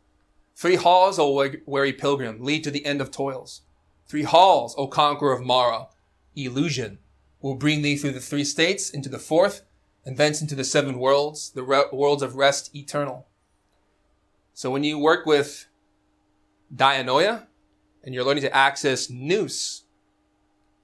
Three 0.54 0.76
halls, 0.76 1.18
O 1.18 1.50
weary 1.66 1.92
pilgrim, 1.92 2.44
lead 2.44 2.62
to 2.62 2.70
the 2.70 2.86
end 2.86 3.00
of 3.00 3.10
toils. 3.10 3.62
Three 4.06 4.22
halls, 4.22 4.76
O 4.78 4.86
conqueror 4.86 5.32
of 5.32 5.44
Mara, 5.44 5.88
illusion, 6.36 7.00
will 7.40 7.56
bring 7.56 7.82
thee 7.82 7.96
through 7.96 8.12
the 8.12 8.20
three 8.20 8.44
states 8.44 8.88
into 8.88 9.08
the 9.08 9.18
fourth, 9.18 9.62
and 10.06 10.16
thence 10.16 10.40
into 10.40 10.54
the 10.54 10.62
seven 10.62 10.96
worlds, 10.96 11.50
the 11.50 11.64
re- 11.64 11.86
worlds 11.92 12.22
of 12.22 12.36
rest 12.36 12.72
eternal. 12.72 13.26
So 14.54 14.70
when 14.70 14.84
you 14.84 14.96
work 14.96 15.26
with 15.26 15.66
Dianoia, 16.74 17.46
and 18.02 18.14
you're 18.14 18.24
learning 18.24 18.42
to 18.42 18.56
access 18.56 19.10
Nous, 19.10 19.82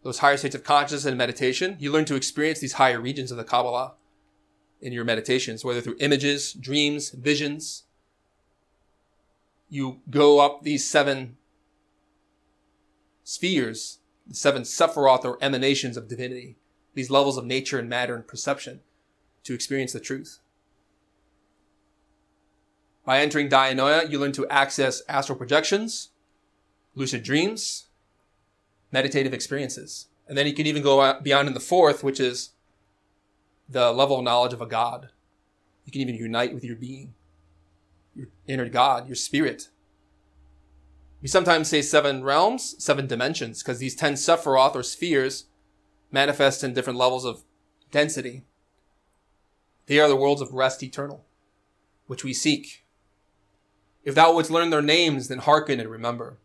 those 0.02 0.18
higher 0.18 0.36
states 0.36 0.54
of 0.54 0.64
consciousness 0.64 1.04
and 1.04 1.18
meditation, 1.18 1.76
you 1.80 1.90
learn 1.90 2.04
to 2.06 2.14
experience 2.14 2.60
these 2.60 2.74
higher 2.74 3.00
regions 3.00 3.30
of 3.30 3.36
the 3.36 3.44
Kabbalah 3.44 3.94
in 4.80 4.92
your 4.92 5.04
meditations, 5.04 5.64
whether 5.64 5.80
through 5.80 5.96
images, 5.98 6.52
dreams, 6.52 7.10
visions. 7.10 7.84
You 9.68 10.00
go 10.08 10.40
up 10.40 10.62
these 10.62 10.88
seven 10.88 11.36
spheres, 13.24 13.98
the 14.26 14.34
seven 14.34 14.62
sephiroth 14.62 15.24
or 15.24 15.38
emanations 15.42 15.96
of 15.96 16.08
divinity, 16.08 16.56
these 16.94 17.10
levels 17.10 17.36
of 17.36 17.44
nature 17.44 17.78
and 17.78 17.88
matter 17.88 18.14
and 18.14 18.26
perception 18.26 18.80
to 19.44 19.54
experience 19.54 19.92
the 19.92 20.00
truth. 20.00 20.38
By 23.08 23.20
entering 23.20 23.48
Dianoia, 23.48 24.10
you 24.10 24.18
learn 24.18 24.32
to 24.32 24.46
access 24.48 25.00
astral 25.08 25.38
projections, 25.38 26.10
lucid 26.94 27.22
dreams, 27.22 27.88
meditative 28.92 29.32
experiences. 29.32 30.08
And 30.28 30.36
then 30.36 30.46
you 30.46 30.52
can 30.52 30.66
even 30.66 30.82
go 30.82 31.18
beyond 31.22 31.48
in 31.48 31.54
the 31.54 31.58
fourth, 31.58 32.04
which 32.04 32.20
is 32.20 32.50
the 33.66 33.92
level 33.92 34.18
of 34.18 34.24
knowledge 34.24 34.52
of 34.52 34.60
a 34.60 34.66
God. 34.66 35.08
You 35.86 35.92
can 35.92 36.02
even 36.02 36.16
unite 36.16 36.52
with 36.52 36.62
your 36.62 36.76
being, 36.76 37.14
your 38.14 38.26
inner 38.46 38.68
God, 38.68 39.06
your 39.06 39.16
spirit. 39.16 39.68
We 41.22 41.28
sometimes 41.28 41.70
say 41.70 41.80
seven 41.80 42.22
realms, 42.22 42.74
seven 42.78 43.06
dimensions, 43.06 43.62
because 43.62 43.78
these 43.78 43.96
ten 43.96 44.16
Sephiroth 44.16 44.74
or 44.74 44.82
spheres 44.82 45.46
manifest 46.12 46.62
in 46.62 46.74
different 46.74 46.98
levels 46.98 47.24
of 47.24 47.44
density. 47.90 48.42
They 49.86 49.98
are 49.98 50.08
the 50.08 50.14
worlds 50.14 50.42
of 50.42 50.52
rest 50.52 50.82
eternal, 50.82 51.24
which 52.06 52.22
we 52.22 52.34
seek. 52.34 52.84
If 54.08 54.14
thou 54.14 54.32
wouldst 54.32 54.50
learn 54.50 54.70
their 54.70 54.80
names, 54.80 55.28
then 55.28 55.40
hearken 55.40 55.80
and 55.80 55.90
remember. 55.90 56.38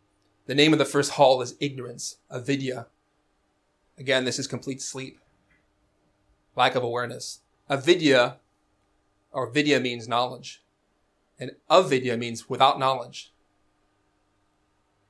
The 0.44 0.54
name 0.54 0.74
of 0.74 0.78
the 0.78 0.84
first 0.84 1.12
hall 1.12 1.40
is 1.40 1.54
ignorance, 1.60 2.18
avidya. 2.30 2.88
Again, 3.96 4.26
this 4.26 4.38
is 4.38 4.46
complete 4.46 4.82
sleep, 4.82 5.18
lack 6.54 6.74
of 6.74 6.82
awareness. 6.82 7.40
Avidya, 7.70 8.36
or 9.32 9.48
vidya 9.48 9.80
means 9.80 10.06
knowledge, 10.06 10.62
and 11.40 11.52
avidya 11.70 12.18
means 12.18 12.50
without 12.50 12.78
knowledge. 12.78 13.32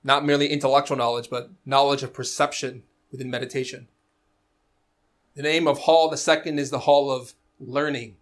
Not 0.04 0.24
merely 0.24 0.46
intellectual 0.46 0.96
knowledge, 0.96 1.28
but 1.28 1.50
knowledge 1.66 2.04
of 2.04 2.14
perception 2.14 2.84
within 3.10 3.32
meditation. 3.32 3.88
The 5.34 5.42
name 5.42 5.66
of 5.66 5.80
hall, 5.80 6.08
the 6.08 6.16
second, 6.16 6.60
is 6.60 6.70
the 6.70 6.86
hall 6.86 7.10
of 7.10 7.34
learning, 7.58 8.14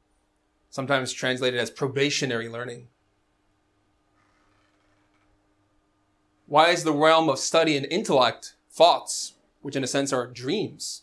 sometimes 0.70 1.12
translated 1.12 1.60
as 1.60 1.70
probationary 1.70 2.48
learning. 2.48 2.88
Why 6.46 6.70
is 6.70 6.84
the 6.84 6.92
realm 6.92 7.28
of 7.28 7.38
study 7.38 7.76
and 7.76 7.86
intellect, 7.86 8.54
thoughts, 8.70 9.34
which 9.62 9.76
in 9.76 9.84
a 9.84 9.86
sense 9.86 10.12
are 10.12 10.26
dreams, 10.26 11.02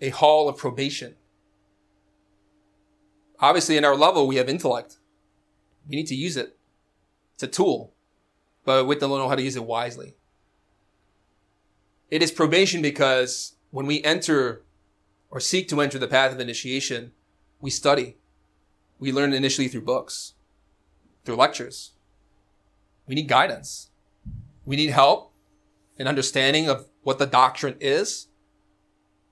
a 0.00 0.10
hall 0.10 0.48
of 0.48 0.56
probation? 0.56 1.16
Obviously, 3.40 3.76
in 3.76 3.84
our 3.84 3.96
level, 3.96 4.26
we 4.26 4.36
have 4.36 4.48
intellect. 4.48 4.98
We 5.88 5.96
need 5.96 6.06
to 6.06 6.14
use 6.14 6.36
it. 6.36 6.56
It's 7.34 7.42
a 7.42 7.48
tool, 7.48 7.92
but 8.64 8.86
we 8.86 8.96
don't 8.96 9.10
know 9.10 9.28
how 9.28 9.34
to 9.34 9.42
use 9.42 9.56
it 9.56 9.64
wisely. 9.64 10.14
It 12.10 12.22
is 12.22 12.30
probation 12.30 12.80
because 12.80 13.56
when 13.70 13.86
we 13.86 14.02
enter 14.02 14.62
or 15.30 15.40
seek 15.40 15.68
to 15.68 15.80
enter 15.80 15.98
the 15.98 16.08
path 16.08 16.32
of 16.32 16.40
initiation, 16.40 17.12
We 17.60 17.70
study. 17.70 18.16
We 18.98 19.12
learn 19.12 19.32
initially 19.32 19.68
through 19.68 19.82
books, 19.82 20.34
through 21.24 21.36
lectures. 21.36 21.92
We 23.06 23.14
need 23.14 23.28
guidance. 23.28 23.90
We 24.66 24.76
need 24.76 24.90
help 24.90 25.32
in 25.96 26.06
understanding 26.06 26.68
of 26.68 26.88
what 27.02 27.18
the 27.18 27.26
doctrine 27.26 27.76
is, 27.80 28.26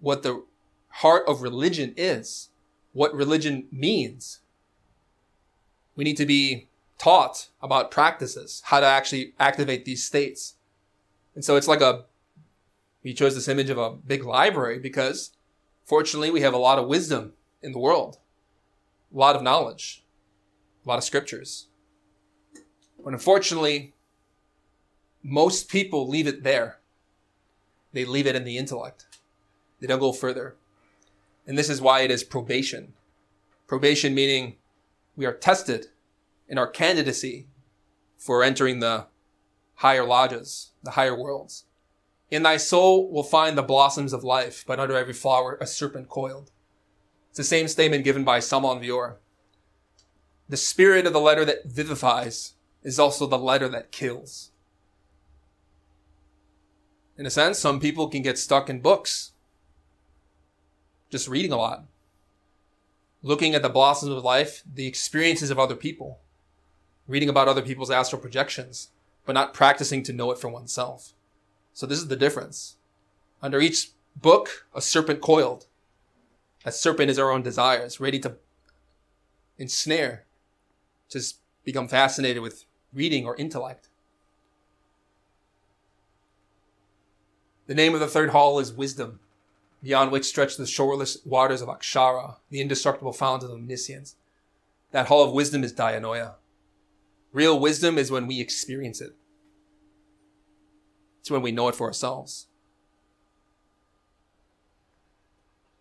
what 0.00 0.22
the 0.22 0.44
heart 0.88 1.24
of 1.26 1.42
religion 1.42 1.92
is, 1.96 2.50
what 2.92 3.12
religion 3.12 3.66
means. 3.72 4.40
We 5.96 6.04
need 6.04 6.16
to 6.18 6.26
be 6.26 6.68
taught 6.98 7.48
about 7.60 7.90
practices, 7.90 8.62
how 8.66 8.80
to 8.80 8.86
actually 8.86 9.34
activate 9.40 9.84
these 9.84 10.04
states. 10.04 10.54
And 11.34 11.44
so 11.44 11.56
it's 11.56 11.68
like 11.68 11.80
a, 11.80 12.04
we 13.02 13.12
chose 13.12 13.34
this 13.34 13.48
image 13.48 13.70
of 13.70 13.78
a 13.78 13.90
big 13.90 14.24
library 14.24 14.78
because 14.78 15.32
fortunately 15.84 16.30
we 16.30 16.42
have 16.42 16.54
a 16.54 16.58
lot 16.58 16.78
of 16.78 16.86
wisdom 16.86 17.32
in 17.60 17.72
the 17.72 17.78
world, 17.78 18.18
a 19.12 19.18
lot 19.18 19.34
of 19.34 19.42
knowledge, 19.42 20.04
a 20.84 20.88
lot 20.88 20.98
of 20.98 21.04
scriptures. 21.04 21.66
But 23.02 23.12
unfortunately, 23.12 23.93
most 25.26 25.70
people 25.70 26.06
leave 26.06 26.26
it 26.26 26.42
there. 26.42 26.80
They 27.94 28.04
leave 28.04 28.26
it 28.26 28.36
in 28.36 28.44
the 28.44 28.58
intellect. 28.58 29.06
They 29.80 29.86
don't 29.86 29.98
go 29.98 30.12
further. 30.12 30.56
And 31.46 31.56
this 31.56 31.70
is 31.70 31.80
why 31.80 32.00
it 32.00 32.10
is 32.10 32.22
probation. 32.22 32.92
Probation 33.66 34.14
meaning 34.14 34.56
we 35.16 35.24
are 35.24 35.32
tested 35.32 35.86
in 36.46 36.58
our 36.58 36.66
candidacy 36.66 37.48
for 38.18 38.44
entering 38.44 38.80
the 38.80 39.06
higher 39.76 40.04
lodges, 40.04 40.72
the 40.82 40.92
higher 40.92 41.18
worlds. 41.18 41.64
In 42.30 42.42
thy 42.42 42.58
soul 42.58 43.10
will 43.10 43.22
find 43.22 43.56
the 43.56 43.62
blossoms 43.62 44.12
of 44.12 44.24
life, 44.24 44.62
but 44.66 44.78
under 44.78 44.96
every 44.96 45.14
flower 45.14 45.56
a 45.60 45.66
serpent 45.66 46.08
coiled. 46.08 46.50
It's 47.30 47.38
the 47.38 47.44
same 47.44 47.68
statement 47.68 48.04
given 48.04 48.24
by 48.24 48.40
Samael 48.40 48.72
Aun 48.72 48.82
Weor. 48.82 49.16
The 50.48 50.56
spirit 50.58 51.06
of 51.06 51.14
the 51.14 51.20
letter 51.20 51.44
that 51.46 51.64
vivifies 51.66 52.54
is 52.82 52.98
also 52.98 53.26
the 53.26 53.38
letter 53.38 53.68
that 53.68 53.90
kills. 53.90 54.50
In 57.16 57.26
a 57.26 57.30
sense, 57.30 57.58
some 57.58 57.78
people 57.78 58.08
can 58.08 58.22
get 58.22 58.38
stuck 58.38 58.68
in 58.68 58.80
books, 58.80 59.32
just 61.10 61.28
reading 61.28 61.52
a 61.52 61.56
lot, 61.56 61.84
looking 63.22 63.54
at 63.54 63.62
the 63.62 63.68
blossoms 63.68 64.12
of 64.12 64.24
life, 64.24 64.62
the 64.70 64.86
experiences 64.86 65.50
of 65.50 65.58
other 65.58 65.76
people, 65.76 66.18
reading 67.06 67.28
about 67.28 67.46
other 67.46 67.62
people's 67.62 67.90
astral 67.90 68.20
projections, 68.20 68.90
but 69.24 69.32
not 69.32 69.54
practicing 69.54 70.02
to 70.02 70.12
know 70.12 70.32
it 70.32 70.38
for 70.38 70.48
oneself. 70.48 71.12
So 71.72 71.86
this 71.86 71.98
is 71.98 72.08
the 72.08 72.16
difference. 72.16 72.76
Under 73.40 73.60
each 73.60 73.90
book, 74.16 74.66
a 74.74 74.80
serpent 74.80 75.20
coiled. 75.20 75.66
That 76.64 76.74
serpent 76.74 77.10
is 77.10 77.18
our 77.18 77.30
own 77.30 77.42
desires, 77.42 78.00
ready 78.00 78.18
to 78.20 78.36
ensnare, 79.56 80.24
just 81.08 81.38
become 81.62 81.86
fascinated 81.86 82.42
with 82.42 82.64
reading 82.92 83.24
or 83.24 83.36
intellect. 83.36 83.88
The 87.66 87.74
name 87.74 87.94
of 87.94 88.00
the 88.00 88.08
third 88.08 88.30
hall 88.30 88.58
is 88.58 88.72
wisdom, 88.72 89.20
beyond 89.82 90.12
which 90.12 90.24
stretch 90.24 90.56
the 90.56 90.66
shoreless 90.66 91.18
waters 91.24 91.62
of 91.62 91.68
Akshara, 91.68 92.36
the 92.50 92.60
indestructible 92.60 93.12
fount 93.12 93.42
of 93.42 93.50
omniscience. 93.50 94.16
That 94.90 95.06
hall 95.06 95.24
of 95.24 95.32
wisdom 95.32 95.64
is 95.64 95.72
Dianoia. 95.72 96.34
Real 97.32 97.58
wisdom 97.58 97.98
is 97.98 98.10
when 98.10 98.26
we 98.26 98.40
experience 98.40 99.00
it. 99.00 99.14
It's 101.20 101.30
when 101.30 101.42
we 101.42 101.52
know 101.52 101.68
it 101.68 101.74
for 101.74 101.86
ourselves. 101.86 102.46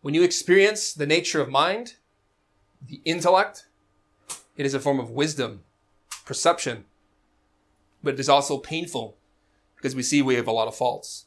When 0.01 0.13
you 0.13 0.23
experience 0.23 0.93
the 0.93 1.05
nature 1.05 1.41
of 1.41 1.49
mind, 1.49 1.95
the 2.87 3.01
intellect, 3.05 3.67
it 4.55 4.65
is 4.65 4.73
a 4.73 4.79
form 4.79 4.99
of 4.99 5.09
wisdom, 5.09 5.63
perception, 6.25 6.85
but 8.01 8.15
it 8.15 8.19
is 8.19 8.29
also 8.29 8.57
painful 8.57 9.17
because 9.75 9.95
we 9.95 10.03
see 10.03 10.21
we 10.21 10.35
have 10.35 10.47
a 10.47 10.51
lot 10.51 10.67
of 10.67 10.75
faults. 10.75 11.25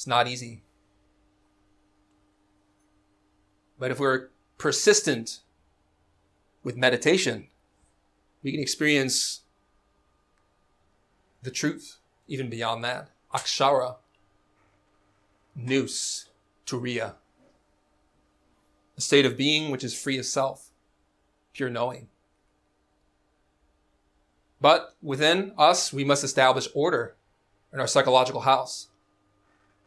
It's 0.00 0.06
not 0.06 0.26
easy. 0.26 0.62
But 3.78 3.90
if 3.90 4.00
we're 4.00 4.28
persistent 4.56 5.40
with 6.64 6.74
meditation, 6.74 7.48
we 8.42 8.50
can 8.50 8.62
experience 8.62 9.42
the 11.42 11.50
truth 11.50 11.98
even 12.28 12.48
beyond 12.48 12.82
that. 12.82 13.10
Akshara, 13.34 13.96
nous, 15.54 16.30
turiya. 16.64 17.16
A 18.96 19.00
state 19.02 19.26
of 19.26 19.36
being 19.36 19.70
which 19.70 19.84
is 19.84 19.92
free 19.92 20.16
of 20.16 20.24
self, 20.24 20.70
pure 21.52 21.68
knowing. 21.68 22.08
But 24.62 24.94
within 25.02 25.52
us, 25.58 25.92
we 25.92 26.04
must 26.04 26.24
establish 26.24 26.68
order 26.72 27.16
in 27.70 27.80
our 27.80 27.86
psychological 27.86 28.40
house. 28.40 28.89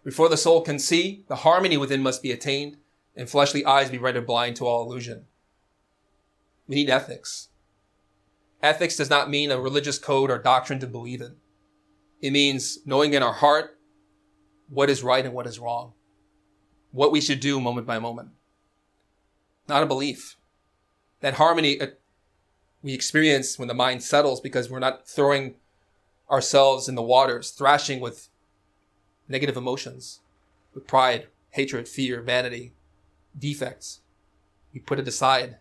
Before 0.03 0.29
the 0.29 0.37
soul 0.37 0.61
can 0.61 0.79
see, 0.79 1.23
the 1.27 1.37
harmony 1.37 1.77
within 1.77 2.03
must 2.03 2.21
be 2.21 2.31
attained, 2.31 2.77
and 3.15 3.29
fleshly 3.29 3.63
eyes 3.63 3.89
be 3.89 3.97
rendered 3.97 4.27
blind 4.27 4.55
to 4.57 4.65
all 4.65 4.83
illusion. 4.83 5.25
We 6.67 6.75
need 6.75 6.89
ethics. 6.89 7.49
Ethics 8.61 8.97
does 8.97 9.09
not 9.09 9.29
mean 9.29 9.51
a 9.51 9.59
religious 9.59 9.99
code 9.99 10.31
or 10.31 10.37
doctrine 10.37 10.79
to 10.79 10.87
believe 10.87 11.21
in. 11.21 11.35
It 12.21 12.31
means 12.31 12.79
knowing 12.85 13.13
in 13.13 13.23
our 13.23 13.33
heart 13.33 13.77
what 14.69 14.89
is 14.89 15.03
right 15.03 15.25
and 15.25 15.33
what 15.33 15.47
is 15.47 15.59
wrong, 15.59 15.93
what 16.91 17.11
we 17.11 17.21
should 17.21 17.39
do 17.39 17.59
moment 17.59 17.85
by 17.85 17.99
moment. 17.99 18.29
Not 19.67 19.83
a 19.83 19.87
belief. 19.87 20.37
That 21.19 21.35
harmony 21.35 21.79
uh, 21.79 21.87
we 22.81 22.93
experience 22.93 23.57
when 23.57 23.67
the 23.67 23.73
mind 23.73 24.03
settles 24.03 24.41
because 24.41 24.69
we're 24.69 24.79
not 24.79 25.07
throwing 25.07 25.55
ourselves 26.29 26.89
in 26.89 26.95
the 26.95 27.01
waters, 27.01 27.51
thrashing 27.51 27.99
with 27.99 28.29
negative 29.27 29.57
emotions 29.57 30.19
with 30.73 30.87
pride, 30.87 31.27
hatred, 31.51 31.87
fear, 31.87 32.21
vanity, 32.21 32.73
defects. 33.37 34.01
We 34.73 34.79
put 34.79 34.99
it 34.99 35.07
aside. 35.07 35.57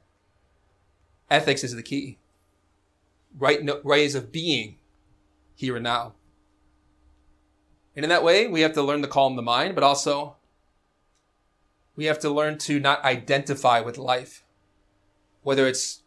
Ethics 1.30 1.64
is 1.64 1.74
the 1.74 1.82
key. 1.82 2.18
Right 3.38 3.60
ways 3.84 4.14
of 4.14 4.32
being 4.32 4.76
here 5.54 5.76
and 5.76 5.84
now. 5.84 6.14
And 7.94 8.04
in 8.04 8.08
that 8.08 8.24
way, 8.24 8.46
we 8.46 8.62
have 8.62 8.72
to 8.74 8.82
learn 8.82 9.02
to 9.02 9.08
calm 9.08 9.36
the 9.36 9.42
mind, 9.42 9.74
but 9.74 9.84
also 9.84 10.36
we 11.94 12.06
have 12.06 12.18
to 12.20 12.30
learn 12.30 12.58
to 12.58 12.80
not 12.80 13.04
identify 13.04 13.80
with 13.80 13.98
life, 13.98 14.44
whether 15.42 15.66
it's 15.66 16.02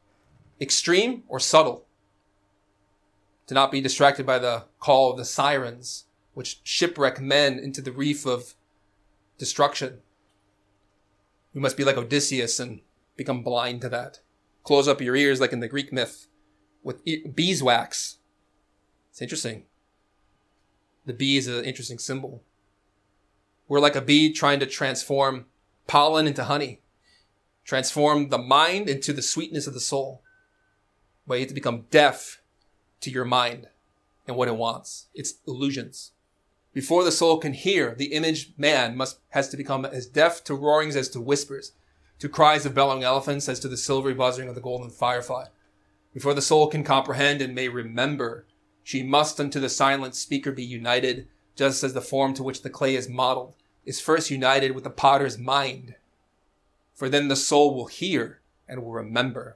extreme 0.59 1.23
or 1.27 1.39
subtle. 1.39 1.85
To 3.47 3.53
not 3.53 3.71
be 3.71 3.81
distracted 3.81 4.25
by 4.25 4.39
the 4.39 4.63
call 4.79 5.11
of 5.11 5.17
the 5.17 5.25
sirens 5.25 6.04
which 6.35 6.59
shipwreck 6.63 7.19
men 7.19 7.57
into 7.57 7.81
the 7.81 7.91
reef 7.91 8.25
of 8.25 8.53
destruction. 9.39 9.99
We 11.53 11.61
must 11.61 11.77
be 11.77 11.85
like 11.85 11.97
Odysseus 11.97 12.59
and 12.59 12.81
become 13.15 13.41
blind 13.41 13.81
to 13.81 13.89
that. 13.89 14.19
Close 14.63 14.87
up 14.87 15.01
your 15.01 15.15
ears 15.15 15.39
like 15.39 15.53
in 15.53 15.61
the 15.61 15.69
Greek 15.69 15.91
myth 15.93 16.27
with 16.83 17.01
beeswax. 17.33 18.17
It's 19.09 19.21
interesting. 19.21 19.63
The 21.05 21.13
bee 21.13 21.37
is 21.37 21.47
an 21.47 21.63
interesting 21.63 21.99
symbol. 21.99 22.43
We're 23.67 23.79
like 23.79 23.95
a 23.95 24.01
bee 24.01 24.33
trying 24.33 24.59
to 24.59 24.65
transform 24.65 25.45
pollen 25.87 26.27
into 26.27 26.43
honey, 26.43 26.81
transform 27.63 28.27
the 28.27 28.37
mind 28.37 28.89
into 28.89 29.13
the 29.13 29.21
sweetness 29.21 29.67
of 29.67 29.73
the 29.73 29.79
soul. 29.79 30.21
But 31.25 31.35
you 31.35 31.41
have 31.41 31.49
to 31.49 31.55
become 31.55 31.85
deaf 31.91 32.41
to 33.01 33.09
your 33.09 33.25
mind 33.25 33.69
and 34.27 34.35
what 34.35 34.49
it 34.49 34.57
wants. 34.57 35.07
It's 35.13 35.35
illusions. 35.47 36.11
Before 36.75 37.05
the 37.05 37.11
soul 37.11 37.37
can 37.37 37.53
hear, 37.53 37.95
the 37.95 38.11
image 38.11 38.51
man 38.57 38.97
must 38.97 39.19
has 39.29 39.47
to 39.47 39.55
become 39.55 39.85
as 39.85 40.05
deaf 40.05 40.43
to 40.43 40.53
roarings 40.53 40.97
as 40.97 41.07
to 41.09 41.21
whispers, 41.21 41.71
to 42.19 42.27
cries 42.27 42.65
of 42.65 42.75
bellowing 42.75 43.01
elephants 43.01 43.47
as 43.47 43.61
to 43.61 43.69
the 43.69 43.77
silvery 43.77 44.13
buzzing 44.13 44.49
of 44.49 44.55
the 44.55 44.61
golden 44.61 44.89
firefly. 44.89 45.45
Before 46.13 46.33
the 46.33 46.41
soul 46.41 46.67
can 46.67 46.83
comprehend 46.83 47.41
and 47.41 47.55
may 47.55 47.69
remember, 47.69 48.45
she 48.83 49.03
must 49.03 49.39
unto 49.39 49.61
the 49.61 49.69
silent 49.69 50.15
speaker 50.15 50.51
be 50.51 50.65
united, 50.65 51.29
just 51.55 51.81
as 51.81 51.93
the 51.93 52.01
form 52.01 52.33
to 52.33 52.43
which 52.43 52.61
the 52.61 52.69
clay 52.69 52.95
is 52.95 53.07
modeled 53.07 53.55
is 53.85 54.01
first 54.01 54.29
united 54.29 54.71
with 54.73 54.83
the 54.83 54.89
potter's 54.89 55.37
mind. 55.37 55.95
For 56.93 57.07
then 57.07 57.29
the 57.29 57.37
soul 57.37 57.73
will 57.73 57.87
hear 57.87 58.41
and 58.67 58.83
will 58.83 58.91
remember. 58.91 59.55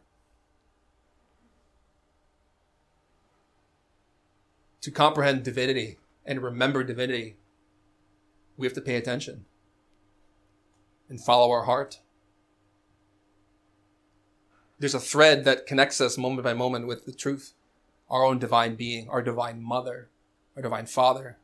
To 4.79 4.91
comprehend 4.91 5.43
divinity, 5.43 5.97
and 6.29 6.43
remember 6.43 6.83
divinity, 6.83 7.37
we 8.55 8.67
have 8.67 8.75
to 8.75 8.81
pay 8.81 8.95
attention 8.95 9.45
and 11.09 11.19
follow 11.19 11.49
our 11.49 11.63
heart. 11.63 12.01
There's 14.77 14.93
a 14.93 14.99
thread 14.99 15.43
that 15.45 15.65
connects 15.65 15.99
us 15.99 16.19
moment 16.19 16.43
by 16.43 16.53
moment 16.53 16.85
with 16.85 17.05
the 17.05 17.13
truth, 17.13 17.53
our 18.11 18.23
own 18.23 18.37
divine 18.37 18.75
being, 18.75 19.09
our 19.09 19.23
divine 19.23 19.63
mother, 19.63 20.11
our 20.55 20.61
divine 20.61 20.85
father, 20.85 21.39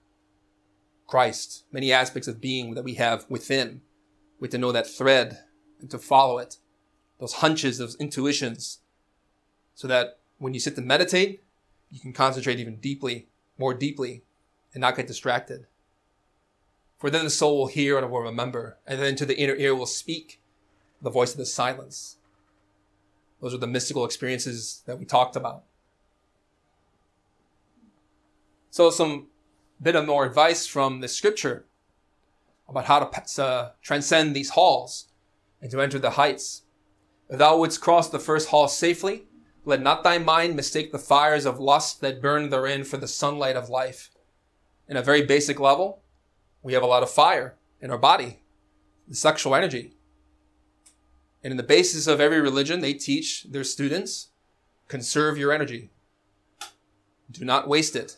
Christ, 1.07 1.65
many 1.71 1.91
aspects 1.91 2.27
of 2.27 2.39
being 2.39 2.75
that 2.75 2.83
we 2.83 2.93
have 2.93 3.25
within. 3.27 3.81
We 4.39 4.45
have 4.45 4.51
to 4.51 4.59
know 4.59 4.71
that 4.71 4.87
thread 4.87 5.39
and 5.81 5.89
to 5.89 5.97
follow 5.97 6.37
it. 6.37 6.57
those 7.19 7.35
hunches, 7.35 7.77
those 7.77 7.95
intuitions, 7.95 8.79
so 9.73 9.87
that 9.87 10.19
when 10.37 10.53
you 10.53 10.59
sit 10.59 10.75
to 10.75 10.81
meditate, 10.81 11.43
you 11.89 11.99
can 11.99 12.13
concentrate 12.13 12.59
even 12.59 12.75
deeply, 12.75 13.29
more 13.57 13.73
deeply, 13.73 14.23
and 14.75 14.81
not 14.81 14.95
get 14.95 15.07
distracted. 15.07 15.65
For 16.99 17.09
then 17.09 17.23
the 17.23 17.31
soul 17.31 17.57
will 17.57 17.67
hear 17.67 17.97
and 17.97 18.11
will 18.11 18.19
remember, 18.19 18.77
and 18.85 19.01
then 19.01 19.15
to 19.15 19.25
the 19.25 19.37
inner 19.37 19.55
ear 19.55 19.73
will 19.73 19.85
speak 19.87 20.41
the 21.01 21.09
voice 21.09 21.31
of 21.31 21.37
the 21.37 21.45
silence. 21.45 22.17
Those 23.41 23.53
are 23.53 23.59
the 23.59 23.67
mystical 23.67 24.05
experiences 24.05 24.83
that 24.85 24.99
we 24.99 25.05
talked 25.05 25.35
about. 25.35 25.63
So, 28.69 28.89
some 28.89 29.27
bit 29.81 29.95
of 29.95 30.05
more 30.05 30.25
advice 30.25 30.67
from 30.67 30.99
the 30.99 31.07
scripture 31.07 31.65
about 32.67 32.85
how 32.85 32.99
to 32.99 33.43
uh, 33.43 33.71
transcend 33.81 34.35
these 34.35 34.51
halls 34.51 35.07
and 35.61 35.71
to 35.71 35.81
enter 35.81 35.99
the 35.99 36.11
heights. 36.11 36.63
If 37.29 37.39
thou 37.39 37.57
wouldst 37.57 37.81
cross 37.81 38.09
the 38.09 38.19
first 38.19 38.49
hall 38.49 38.67
safely, 38.67 39.23
let 39.63 39.81
not 39.81 40.03
thy 40.03 40.17
mind 40.17 40.55
mistake 40.55 40.91
the 40.91 40.99
fires 40.99 41.45
of 41.45 41.59
lust 41.59 42.01
that 42.01 42.21
burn 42.21 42.49
therein 42.49 42.83
for 42.83 42.97
the 42.97 43.07
sunlight 43.07 43.55
of 43.55 43.69
life. 43.69 44.11
In 44.87 44.97
a 44.97 45.01
very 45.01 45.23
basic 45.23 45.59
level, 45.59 46.01
we 46.61 46.73
have 46.73 46.83
a 46.83 46.87
lot 46.87 47.03
of 47.03 47.09
fire 47.09 47.55
in 47.81 47.91
our 47.91 47.97
body, 47.97 48.39
the 49.07 49.15
sexual 49.15 49.55
energy. 49.55 49.93
And 51.43 51.51
in 51.51 51.57
the 51.57 51.63
basis 51.63 52.07
of 52.07 52.19
every 52.19 52.39
religion, 52.39 52.81
they 52.81 52.93
teach 52.93 53.45
their 53.49 53.63
students 53.63 54.29
conserve 54.87 55.37
your 55.37 55.51
energy. 55.51 55.89
Do 57.31 57.43
not 57.43 57.67
waste 57.67 57.95
it. 57.95 58.17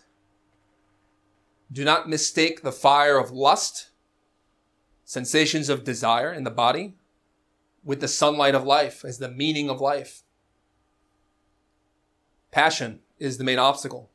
Do 1.72 1.84
not 1.84 2.10
mistake 2.10 2.62
the 2.62 2.72
fire 2.72 3.18
of 3.18 3.32
lust, 3.32 3.90
sensations 5.06 5.70
of 5.70 5.84
desire 5.84 6.32
in 6.32 6.44
the 6.44 6.52
body, 6.52 6.96
with 7.84 8.02
the 8.02 8.08
sunlight 8.08 8.56
of 8.56 8.66
life 8.66 9.06
as 9.06 9.18
the 9.18 9.30
meaning 9.30 9.70
of 9.70 9.80
life. 9.80 10.24
Passion 12.52 13.00
is 13.18 13.38
the 13.38 13.44
main 13.44 13.60
obstacle 13.60 14.10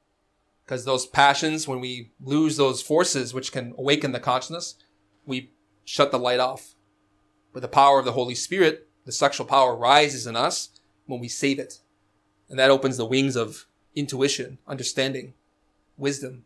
because 0.64 0.84
those 0.84 1.06
passions, 1.06 1.66
when 1.66 1.80
we 1.80 2.12
lose 2.20 2.56
those 2.56 2.82
forces 2.82 3.34
which 3.34 3.52
can 3.52 3.74
awaken 3.76 4.12
the 4.12 4.20
consciousness, 4.20 4.76
we 5.26 5.52
shut 5.84 6.10
the 6.10 6.18
light 6.18 6.40
off. 6.40 6.74
With 7.52 7.62
the 7.62 7.68
power 7.68 7.98
of 7.98 8.04
the 8.04 8.12
Holy 8.12 8.34
Spirit, 8.34 8.88
the 9.04 9.12
sexual 9.12 9.46
power 9.46 9.76
rises 9.76 10.26
in 10.26 10.36
us 10.36 10.70
when 11.06 11.20
we 11.20 11.28
save 11.28 11.58
it. 11.58 11.78
And 12.48 12.58
that 12.58 12.70
opens 12.70 12.96
the 12.96 13.04
wings 13.06 13.36
of 13.36 13.66
intuition, 13.94 14.58
understanding, 14.66 15.34
wisdom. 15.96 16.44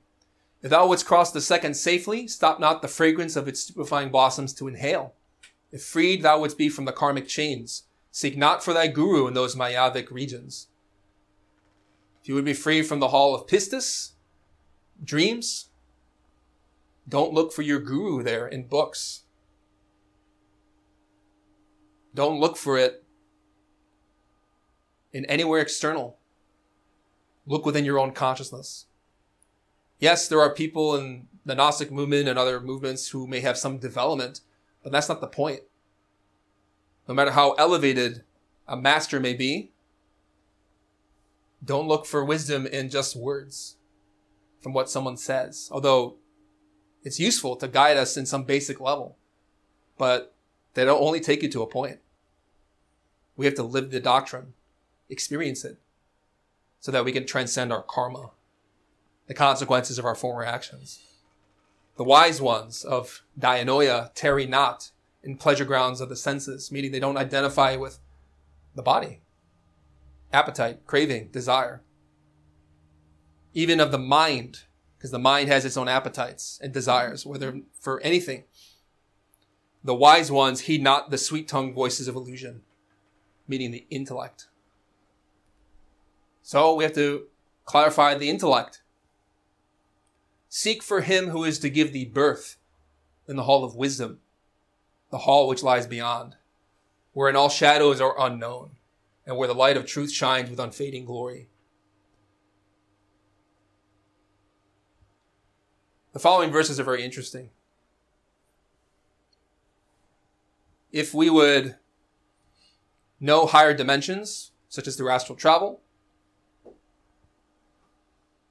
If 0.63 0.71
thou 0.71 0.89
wouldst 0.89 1.07
cross 1.07 1.31
the 1.31 1.41
second 1.41 1.75
safely, 1.75 2.27
stop 2.27 2.59
not 2.59 2.83
the 2.83 2.89
fragrance 2.89 3.37
of 3.37 3.47
its 3.47 3.61
stupefying 3.61 4.11
blossoms 4.11 4.53
to 4.55 4.67
inhale. 4.67 5.15
If 5.71 5.83
freed 5.83 6.23
thou 6.23 6.41
wouldst 6.41 6.59
be 6.59 6.69
from 6.69 6.87
the 6.87 6.93
karmic 6.93 7.29
chains, 7.29 7.85
seek 8.11 8.37
not 8.37 8.65
for 8.65 8.73
thy 8.73 8.87
guru 8.87 9.27
in 9.27 9.35
those 9.35 9.55
mayavic 9.55 10.11
regions. 10.11 10.69
You 12.27 12.35
would 12.35 12.45
be 12.45 12.55
free 12.55 12.83
from 12.83 12.99
the 12.99 13.09
hall 13.09 13.35
of 13.35 13.47
pistis, 13.47 14.13
dreams, 15.03 15.71
don't 17.09 17.33
look 17.33 17.53
for 17.53 17.63
your 17.63 17.79
guru 17.79 18.23
there 18.23 18.49
in 18.49 18.67
books. 18.67 19.23
Don't 22.15 22.41
look 22.41 22.57
for 22.57 22.79
it 22.79 23.05
in 25.13 25.25
anywhere 25.27 25.61
external. 25.61 26.19
Look 27.47 27.65
within 27.65 27.85
your 27.85 27.99
own 27.99 28.13
consciousness. 28.13 28.87
Yes, 30.01 30.27
there 30.27 30.41
are 30.41 30.53
people 30.53 30.97
in 30.97 31.29
the 31.45 31.55
Gnostic 31.55 31.93
movement 31.93 32.29
and 32.29 32.39
other 32.39 32.61
movements 32.61 33.11
who 33.11 33.29
may 33.29 33.41
have 33.41 33.57
some 33.57 33.79
development, 33.79 34.41
but 34.83 34.91
that's 34.91 35.09
not 35.09 35.21
the 35.21 35.29
point. 35.29 35.61
No 37.07 37.15
matter 37.15 37.31
how 37.31 37.53
elevated 37.53 38.25
a 38.67 38.77
master 38.77 39.21
may 39.21 39.35
be, 39.35 39.71
don't 41.67 41.89
look 41.89 42.07
for 42.07 42.25
wisdom 42.25 42.67
in 42.67 42.89
just 42.89 43.17
words 43.17 43.77
from 44.61 44.73
what 44.73 44.89
someone 44.89 45.17
says, 45.17 45.69
although 45.71 46.17
it's 47.03 47.21
useful 47.21 47.57
to 47.57 47.69
guide 47.69 47.97
us 47.97 48.17
in 48.17 48.25
some 48.25 48.45
basic 48.45 48.81
level, 48.81 49.17
but 49.99 50.35
they 50.75 50.85
don't 50.85 51.03
only 51.03 51.21
take 51.21 51.43
you 51.43 51.49
to 51.51 51.63
a 51.63 51.67
point. 51.67 51.99
We 53.37 53.47
have 53.47 53.55
to 53.57 53.63
live 53.63 53.91
the 53.91 54.01
doctrine, 54.01 54.55
experience 55.09 55.65
it, 55.65 55.79
so 56.81 56.91
that 56.93 57.05
we 57.05 57.13
can 57.13 57.27
transcend 57.27 57.73
our 57.73 57.83
karma, 57.83 58.31
the 59.27 59.35
consequences 59.35 59.99
of 59.99 60.05
our 60.05 60.15
former 60.15 60.45
actions. 60.45 61.01
The 61.97 62.05
wise 62.05 62.41
ones 62.41 62.85
of 62.85 63.23
Dianoia 63.39 64.11
tarry 64.15 64.47
not 64.47 64.91
in 65.23 65.37
pleasure 65.37 65.65
grounds 65.65 66.01
of 66.01 66.09
the 66.09 66.17
senses, 66.17 66.71
meaning 66.71 66.93
they 66.93 67.01
don't 67.01 67.17
identify 67.17 67.77
with 67.77 67.99
the 68.75 68.83
body, 68.83 69.21
appetite, 70.37 70.87
craving, 70.87 71.29
desire. 71.33 71.83
Even 73.55 73.81
of 73.81 73.91
the 73.91 73.99
mind, 73.99 74.65
because 74.97 75.11
the 75.11 75.19
mind 75.19 75.49
has 75.49 75.65
its 75.65 75.79
own 75.79 75.89
appetites 75.89 76.61
and 76.63 76.75
desires, 76.75 77.25
whether 77.25 77.61
for 77.81 78.01
anything. 78.01 78.45
The 79.83 79.95
wise 79.95 80.31
ones 80.31 80.63
heed 80.63 80.83
not 80.83 81.11
the 81.11 81.17
sweet 81.17 81.49
tongued 81.49 81.75
voices 81.75 82.07
of 82.07 82.17
illusion, 82.17 82.61
meaning 83.49 83.71
the 83.71 83.87
intellect. 83.89 84.49
So 86.43 86.75
we 86.75 86.85
have 86.85 86.95
to 86.95 87.29
clarify 87.65 88.15
the 88.15 88.29
intellect. 88.29 88.83
Seek 90.51 90.83
for 90.83 91.01
him 91.01 91.31
who 91.31 91.45
is 91.45 91.59
to 91.61 91.71
give 91.71 91.93
thee 91.93 92.05
birth 92.05 92.59
in 93.27 93.37
the 93.37 93.45
hall 93.45 93.65
of 93.65 93.75
wisdom, 93.75 94.21
the 95.11 95.19
hall 95.19 95.49
which 95.49 95.63
lies 95.63 95.87
beyond, 95.87 96.37
wherein 97.13 97.37
all 97.37 97.49
shadows 97.49 98.03
are 98.03 98.15
unknown, 98.21 98.73
and 99.27 99.37
where 99.37 99.49
the 99.49 99.55
light 99.55 99.77
of 99.77 99.87
truth 99.87 100.13
shines 100.13 100.49
with 100.49 100.61
unfading 100.61 101.05
glory. 101.05 101.49
The 106.13 106.19
following 106.19 106.51
verses 106.51 106.81
are 106.81 106.85
very 106.85 107.05
interesting. 107.05 107.51
If 110.93 111.13
we 111.13 111.29
would 111.29 111.77
know 113.21 113.47
higher 113.47 113.75
dimensions, 113.75 114.53
such 114.69 114.87
as 114.87 114.97
through 114.97 115.11
astral 115.11 115.37
travel, 115.37 115.83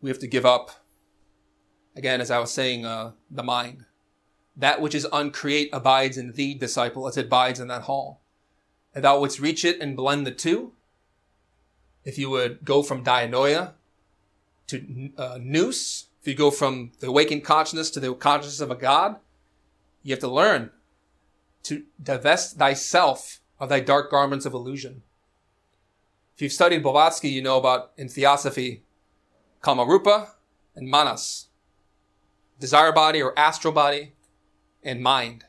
we 0.01 0.09
have 0.09 0.19
to 0.19 0.27
give 0.27 0.45
up 0.45 0.85
Again, 1.95 2.19
as 2.19 2.29
I 2.29 2.39
was 2.39 2.51
saying, 2.51 2.85
uh, 2.85 3.11
the 3.31 3.43
mind. 3.43 3.85
That 4.57 4.81
which 4.81 4.95
is 4.95 5.07
uncreate 5.11 5.69
abides 5.71 6.17
in 6.17 6.33
thee, 6.33 6.53
disciple, 6.53 7.07
as 7.07 7.17
it 7.17 7.27
abides 7.27 7.59
in 7.59 7.69
that 7.69 7.83
hall. 7.83 8.21
If 8.95 9.01
thou 9.01 9.19
wouldst 9.19 9.39
reach 9.39 9.65
it 9.65 9.81
and 9.81 9.95
blend 9.95 10.25
the 10.25 10.31
two, 10.31 10.73
if 12.03 12.17
you 12.17 12.29
would 12.29 12.63
go 12.63 12.81
from 12.81 13.03
dianoia 13.03 13.73
to 14.67 15.11
uh, 15.17 15.37
nous, 15.41 16.05
if 16.21 16.27
you 16.27 16.33
go 16.33 16.49
from 16.49 16.91
the 16.99 17.07
awakened 17.07 17.43
consciousness 17.43 17.89
to 17.91 17.99
the 17.99 18.13
consciousness 18.13 18.61
of 18.61 18.71
a 18.71 18.75
God, 18.75 19.17
you 20.01 20.13
have 20.13 20.19
to 20.21 20.27
learn 20.27 20.71
to 21.63 21.83
divest 22.01 22.57
thyself 22.57 23.41
of 23.59 23.69
thy 23.69 23.79
dark 23.79 24.09
garments 24.09 24.45
of 24.45 24.53
illusion. 24.53 25.01
If 26.35 26.41
you've 26.41 26.51
studied 26.51 26.83
Blavatsky, 26.83 27.29
you 27.29 27.41
know 27.41 27.57
about 27.57 27.91
in 27.97 28.07
theosophy, 28.07 28.83
Kamarupa 29.61 30.29
and 30.75 30.89
Manas 30.89 31.47
desire 32.59 32.91
body 32.91 33.21
or 33.21 33.37
astral 33.37 33.73
body, 33.73 34.13
and 34.83 35.01
mind. 35.01 35.45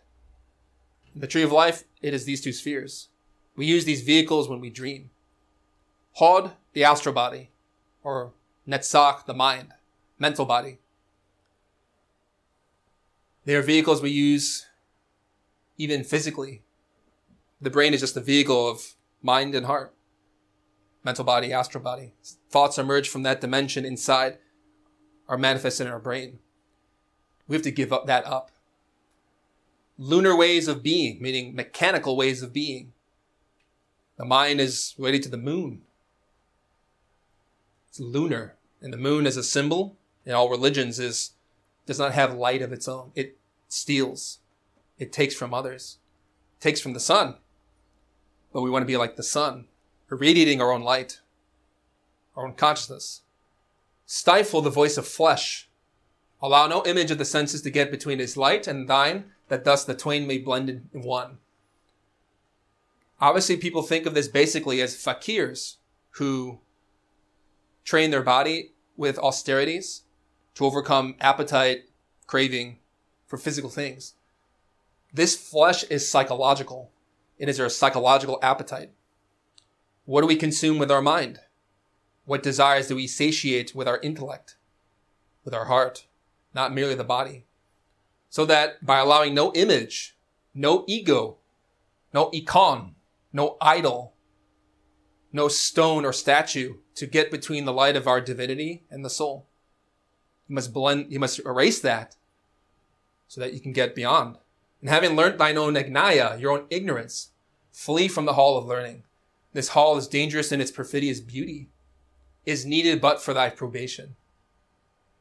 In 1.14 1.20
the 1.20 1.26
tree 1.26 1.42
of 1.42 1.52
life, 1.52 1.84
it 2.00 2.14
is 2.14 2.24
these 2.24 2.40
two 2.40 2.52
spheres. 2.52 3.08
We 3.56 3.66
use 3.66 3.84
these 3.84 4.02
vehicles 4.02 4.48
when 4.48 4.60
we 4.60 4.70
dream. 4.70 5.10
Hod, 6.14 6.52
the 6.72 6.84
astral 6.84 7.14
body, 7.14 7.50
or 8.04 8.32
Netzach, 8.68 9.26
the 9.26 9.34
mind, 9.34 9.72
mental 10.18 10.44
body. 10.44 10.78
They 13.44 13.54
are 13.54 13.62
vehicles 13.62 14.02
we 14.02 14.10
use 14.10 14.66
even 15.78 16.04
physically. 16.04 16.62
The 17.60 17.70
brain 17.70 17.94
is 17.94 18.00
just 18.00 18.16
a 18.16 18.20
vehicle 18.20 18.68
of 18.68 18.94
mind 19.22 19.54
and 19.54 19.66
heart. 19.66 19.94
Mental 21.04 21.24
body, 21.24 21.52
astral 21.52 21.82
body. 21.82 22.12
Thoughts 22.50 22.78
emerge 22.78 23.08
from 23.08 23.22
that 23.22 23.40
dimension 23.40 23.84
inside, 23.84 24.38
are 25.28 25.38
manifested 25.38 25.86
in 25.86 25.92
our 25.92 25.98
brain. 25.98 26.40
We 27.48 27.54
have 27.54 27.62
to 27.62 27.70
give 27.70 27.92
up 27.92 28.06
that 28.06 28.26
up. 28.26 28.50
Lunar 29.98 30.36
ways 30.36 30.68
of 30.68 30.82
being, 30.82 31.22
meaning 31.22 31.54
mechanical 31.54 32.16
ways 32.16 32.42
of 32.42 32.52
being. 32.52 32.92
The 34.16 34.24
mind 34.24 34.60
is 34.60 34.94
related 34.98 35.22
to 35.24 35.28
the 35.28 35.36
moon. 35.36 35.82
It's 37.88 38.00
lunar. 38.00 38.54
And 38.80 38.92
the 38.92 38.98
moon 38.98 39.26
as 39.26 39.36
a 39.36 39.42
symbol 39.42 39.96
in 40.24 40.32
all 40.32 40.50
religions 40.50 40.98
is 40.98 41.32
does 41.86 41.98
not 41.98 42.12
have 42.12 42.34
light 42.34 42.62
of 42.62 42.72
its 42.72 42.88
own. 42.88 43.12
It 43.14 43.38
steals. 43.68 44.40
It 44.98 45.12
takes 45.12 45.34
from 45.34 45.54
others. 45.54 45.98
It 46.58 46.62
takes 46.62 46.80
from 46.80 46.92
the 46.94 47.00
sun. 47.00 47.36
But 48.52 48.62
we 48.62 48.70
want 48.70 48.82
to 48.82 48.86
be 48.86 48.96
like 48.96 49.16
the 49.16 49.22
sun, 49.22 49.66
irradiating 50.10 50.60
our 50.60 50.72
own 50.72 50.82
light, 50.82 51.20
our 52.34 52.46
own 52.46 52.54
consciousness. 52.54 53.22
Stifle 54.06 54.62
the 54.62 54.70
voice 54.70 54.96
of 54.96 55.06
flesh 55.06 55.68
Allow 56.42 56.66
no 56.66 56.84
image 56.84 57.10
of 57.10 57.18
the 57.18 57.24
senses 57.24 57.62
to 57.62 57.70
get 57.70 57.90
between 57.90 58.18
his 58.18 58.36
light 58.36 58.66
and 58.66 58.88
thine, 58.88 59.32
that 59.48 59.64
thus 59.64 59.84
the 59.84 59.94
twain 59.94 60.26
may 60.26 60.38
blend 60.38 60.68
in 60.68 61.02
one. 61.02 61.38
Obviously, 63.20 63.56
people 63.56 63.82
think 63.82 64.06
of 64.06 64.14
this 64.14 64.28
basically 64.28 64.80
as 64.82 64.94
fakirs 64.94 65.76
who 66.10 66.60
train 67.84 68.10
their 68.10 68.22
body 68.22 68.72
with 68.96 69.18
austerities 69.18 70.02
to 70.54 70.64
overcome 70.64 71.14
appetite, 71.20 71.84
craving 72.26 72.78
for 73.26 73.38
physical 73.38 73.70
things. 73.70 74.14
This 75.12 75.36
flesh 75.36 75.84
is 75.84 76.08
psychological. 76.08 76.90
It 77.38 77.48
is 77.48 77.60
our 77.60 77.68
psychological 77.68 78.38
appetite. 78.42 78.90
What 80.04 80.20
do 80.20 80.26
we 80.26 80.36
consume 80.36 80.78
with 80.78 80.90
our 80.90 81.02
mind? 81.02 81.40
What 82.24 82.42
desires 82.42 82.88
do 82.88 82.96
we 82.96 83.06
satiate 83.06 83.74
with 83.74 83.88
our 83.88 83.98
intellect, 84.00 84.56
with 85.44 85.54
our 85.54 85.66
heart, 85.66 86.06
not 86.54 86.74
merely 86.74 86.94
the 86.94 87.04
body? 87.04 87.46
So 88.28 88.44
that 88.46 88.84
by 88.84 88.98
allowing 88.98 89.32
no 89.32 89.52
image, 89.54 90.16
no 90.54 90.84
ego, 90.86 91.36
no 92.12 92.30
icon, 92.34 92.95
no 93.36 93.58
idol, 93.60 94.14
no 95.30 95.46
stone 95.46 96.06
or 96.06 96.12
statue 96.12 96.76
to 96.94 97.06
get 97.06 97.30
between 97.30 97.66
the 97.66 97.72
light 97.72 97.94
of 97.94 98.08
our 98.08 98.20
divinity 98.20 98.84
and 98.90 99.04
the 99.04 99.10
soul. 99.10 99.46
You 100.48 100.54
must 100.54 100.72
blend, 100.72 101.12
you 101.12 101.20
must 101.20 101.40
erase 101.40 101.80
that 101.80 102.16
so 103.28 103.42
that 103.42 103.52
you 103.52 103.60
can 103.60 103.72
get 103.72 103.94
beyond. 103.94 104.38
And 104.80 104.88
having 104.88 105.16
learnt 105.16 105.36
thine 105.36 105.58
own 105.58 105.74
Agnyana, 105.74 106.40
your 106.40 106.52
own 106.52 106.66
ignorance, 106.70 107.32
flee 107.72 108.08
from 108.08 108.24
the 108.24 108.32
hall 108.32 108.56
of 108.56 108.64
learning. 108.64 109.04
This 109.52 109.68
hall 109.68 109.98
is 109.98 110.08
dangerous 110.08 110.50
in 110.50 110.62
its 110.62 110.70
perfidious 110.70 111.20
beauty, 111.20 111.68
is 112.46 112.64
needed 112.64 113.02
but 113.02 113.20
for 113.20 113.34
thy 113.34 113.50
probation. 113.50 114.16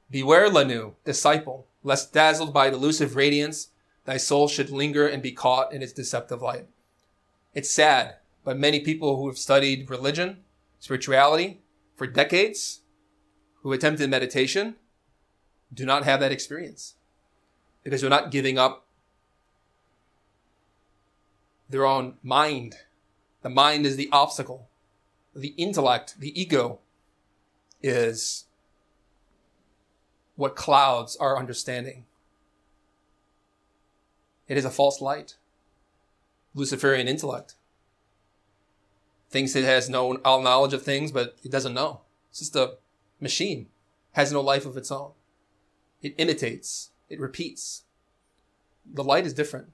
Beware, 0.09 0.49
Lanu, 0.49 0.93
disciple, 1.03 1.68
lest 1.84 2.13
dazzled 2.13 2.53
by 2.53 2.70
delusive 2.70 3.18
radiance, 3.18 3.70
thy 4.05 4.16
soul 4.16 4.47
should 4.47 4.70
linger 4.70 5.05
and 5.05 5.22
be 5.22 5.34
caught 5.34 5.74
in 5.74 5.82
its 5.82 5.91
deceptive 5.91 6.41
light. 6.41 6.68
It's 7.56 7.72
sad, 7.72 8.16
but 8.43 8.60
many 8.60 8.82
people 8.82 9.16
who 9.16 9.28
have 9.28 9.38
studied 9.38 9.89
religion, 9.89 10.43
spirituality 10.80 11.62
for 11.95 12.06
decades, 12.06 12.82
who 13.62 13.72
attempted 13.72 14.10
meditation, 14.10 14.76
do 15.74 15.86
not 15.86 16.03
have 16.03 16.20
that 16.20 16.34
experience 16.34 16.95
because 17.82 18.01
they're 18.01 18.10
not 18.10 18.30
giving 18.30 18.58
up 18.58 18.86
their 21.70 21.86
own 21.86 22.16
mind. 22.22 22.76
The 23.41 23.49
mind 23.49 23.86
is 23.86 23.95
the 23.95 24.10
obstacle. 24.12 24.68
The 25.34 25.53
intellect, 25.58 26.20
the 26.20 26.39
ego, 26.39 26.80
is 27.82 28.45
what 30.36 30.56
clouds 30.56 31.16
our 31.16 31.38
understanding. 31.38 32.06
It 34.47 34.58
is 34.58 34.66
a 34.66 34.70
false 34.70 35.01
light. 35.01 35.36
Luciferian 36.56 37.08
intellect 37.08 37.56
thinks 39.30 39.56
it 39.56 39.66
has 39.66 39.89
no 39.89 40.16
all 40.24 40.41
knowledge 40.41 40.74
of 40.74 40.82
things, 40.82 41.12
but 41.12 41.36
it 41.43 41.51
doesn't 41.51 41.74
know. 41.74 42.01
It's 42.30 42.39
just 42.39 42.56
a 42.56 42.78
machine, 43.20 43.68
has 44.14 44.32
no 44.32 44.41
life 44.41 44.66
of 44.66 44.78
its 44.78 44.91
own. 44.91 45.12
It 46.01 46.16
imitates, 46.18 46.91
it 47.10 47.20
repeats. 47.20 47.84
The 48.91 49.03
light 49.03 49.26
is 49.26 49.34
different. 49.34 49.74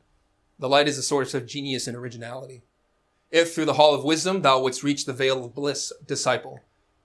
The 0.58 0.70
light 0.70 0.88
is 0.88 0.98
a 0.98 1.04
source 1.04 1.34
of 1.34 1.46
genius 1.46 1.88
and 1.88 1.96
originality. 1.96 2.64
If 3.30 3.54
through 3.54 3.66
the 3.66 3.74
hall 3.74 3.94
of 3.94 4.04
wisdom 4.04 4.42
thou 4.42 4.62
wouldst 4.62 4.84
reach 4.84 5.06
the 5.06 5.14
vale 5.14 5.46
of 5.46 5.56
bliss, 5.56 5.94
disciple, 6.08 6.62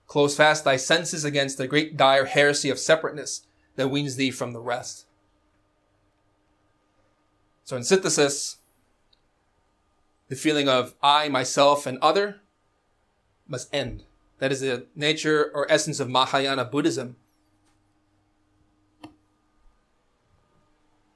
close 0.07 0.35
fast 0.35 0.63
thy 0.63 0.77
senses 0.77 1.23
against 1.23 1.57
the 1.57 1.67
great 1.67 1.97
dire 1.97 2.25
heresy 2.25 2.69
of 2.69 2.79
separateness 2.79 3.45
that 3.75 3.89
weans 3.89 4.15
thee 4.15 4.31
from 4.31 4.53
the 4.53 4.59
rest. 4.59 5.05
So 7.63 7.75
in 7.75 7.83
synthesis, 7.83 8.57
the 10.29 10.35
feeling 10.35 10.67
of 10.67 10.93
I, 11.01 11.29
myself, 11.29 11.85
and 11.85 11.97
other 11.99 12.41
must 13.47 13.73
end. 13.73 14.03
That 14.39 14.51
is 14.51 14.61
the 14.61 14.85
nature 14.95 15.51
or 15.53 15.71
essence 15.71 15.99
of 15.99 16.09
Mahayana 16.09 16.65
Buddhism. 16.65 17.15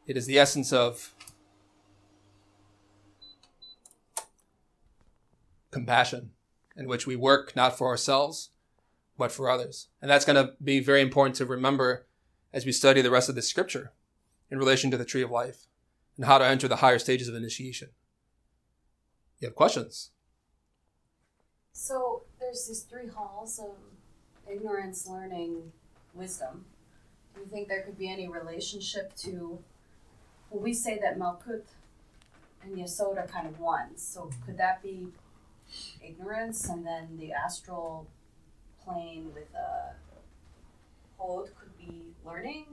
It 0.08 0.18
is 0.18 0.26
the 0.26 0.40
essence 0.40 0.74
of 0.74 1.14
compassion, 5.70 6.32
in 6.76 6.88
which 6.88 7.08
we 7.08 7.16
work 7.16 7.56
not 7.56 7.78
for 7.78 7.88
ourselves, 7.88 8.50
but 9.18 9.32
for 9.32 9.50
others. 9.50 9.88
And 10.02 10.10
that's 10.10 10.26
going 10.26 10.36
to 10.36 10.54
be 10.62 10.80
very 10.80 11.02
important 11.02 11.36
to 11.38 11.46
remember 11.46 12.08
as 12.54 12.66
we 12.66 12.72
study 12.72 13.02
the 13.02 13.12
rest 13.12 13.30
of 13.30 13.36
the 13.36 13.42
scripture 13.42 13.94
in 14.50 14.58
relation 14.58 14.92
to 14.92 14.98
the 14.98 15.06
tree 15.06 15.22
of 15.22 15.32
life 15.32 15.68
and 16.18 16.26
how 16.26 16.38
to 16.38 16.46
enter 16.46 16.68
the 16.68 16.78
higher 16.78 17.00
stages 17.00 17.28
of 17.28 17.36
initiation. 17.36 17.90
You 19.42 19.48
have 19.48 19.56
questions? 19.56 20.12
So 21.74 22.22
there's 22.40 22.68
these 22.68 22.82
three 22.84 23.08
halls 23.08 23.60
of 23.60 23.72
ignorance, 24.50 25.08
learning, 25.08 25.72
wisdom. 26.14 26.66
Do 27.34 27.42
you 27.42 27.48
think 27.48 27.68
there 27.68 27.82
could 27.82 27.98
be 27.98 28.12
any 28.12 28.28
relationship 28.28 29.16
to? 29.18 29.58
Well, 30.52 30.62
we 30.62 30.74
say 30.74 31.00
that 31.02 31.18
Malkut 31.18 31.64
and 32.62 32.78
Yesod 32.78 33.18
are 33.18 33.26
kind 33.26 33.48
of 33.48 33.60
one. 33.60 33.98
So 33.98 34.30
could 34.46 34.60
that 34.60 34.84
be 34.84 35.08
ignorance, 36.06 36.70
and 36.70 36.86
then 36.86 37.18
the 37.18 37.34
astral 37.34 38.08
plane 38.84 39.32
with 39.34 39.52
a 39.56 39.96
hold 41.18 41.50
could 41.60 41.76
be 41.80 42.04
learning, 42.24 42.66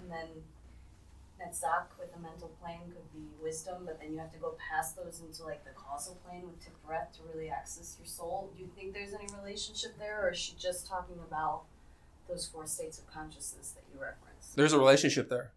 and 0.00 0.10
then 0.10 0.26
Netzach 1.40 1.86
with 1.98 2.12
the 2.12 2.20
mental 2.20 2.50
plane 2.60 2.92
could 2.92 3.12
be 3.12 3.28
wisdom, 3.40 3.84
but 3.86 4.00
then 4.00 4.12
you 4.12 4.18
have 4.18 4.32
to 4.32 4.38
go 4.38 4.56
past 4.58 4.96
those 4.96 5.20
into 5.20 5.44
like 5.44 5.64
the 5.64 5.70
causal 5.70 6.18
plane 6.26 6.44
with 6.46 6.58
Tiferet 6.60 7.12
to 7.12 7.20
really 7.32 7.48
access 7.48 7.96
your 7.98 8.06
soul. 8.06 8.50
Do 8.54 8.62
you 8.62 8.68
think 8.74 8.92
there's 8.92 9.14
any 9.14 9.26
relationship 9.40 9.98
there, 9.98 10.26
or 10.26 10.30
is 10.30 10.38
she 10.38 10.54
just 10.58 10.86
talking 10.86 11.16
about 11.26 11.62
those 12.28 12.46
four 12.46 12.66
states 12.66 12.98
of 12.98 13.06
consciousness 13.06 13.70
that 13.70 13.84
you 13.92 14.00
referenced? 14.00 14.56
There's 14.56 14.72
a 14.72 14.78
relationship 14.78 15.28
there. 15.28 15.52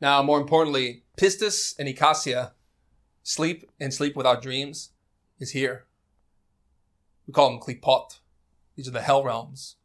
Now, 0.00 0.22
more 0.22 0.40
importantly, 0.40 1.04
pistis 1.16 1.74
and 1.78 1.88
eikasia, 1.88 2.52
sleep 3.22 3.70
and 3.78 3.94
sleep 3.94 4.16
without 4.16 4.42
dreams, 4.42 4.90
is 5.38 5.52
here. 5.52 5.84
We 7.26 7.32
call 7.32 7.50
them 7.50 7.60
klipot. 7.60 8.18
These 8.76 8.88
are 8.88 8.92
the 8.92 9.02
hell 9.02 9.22
realms. 9.22 9.76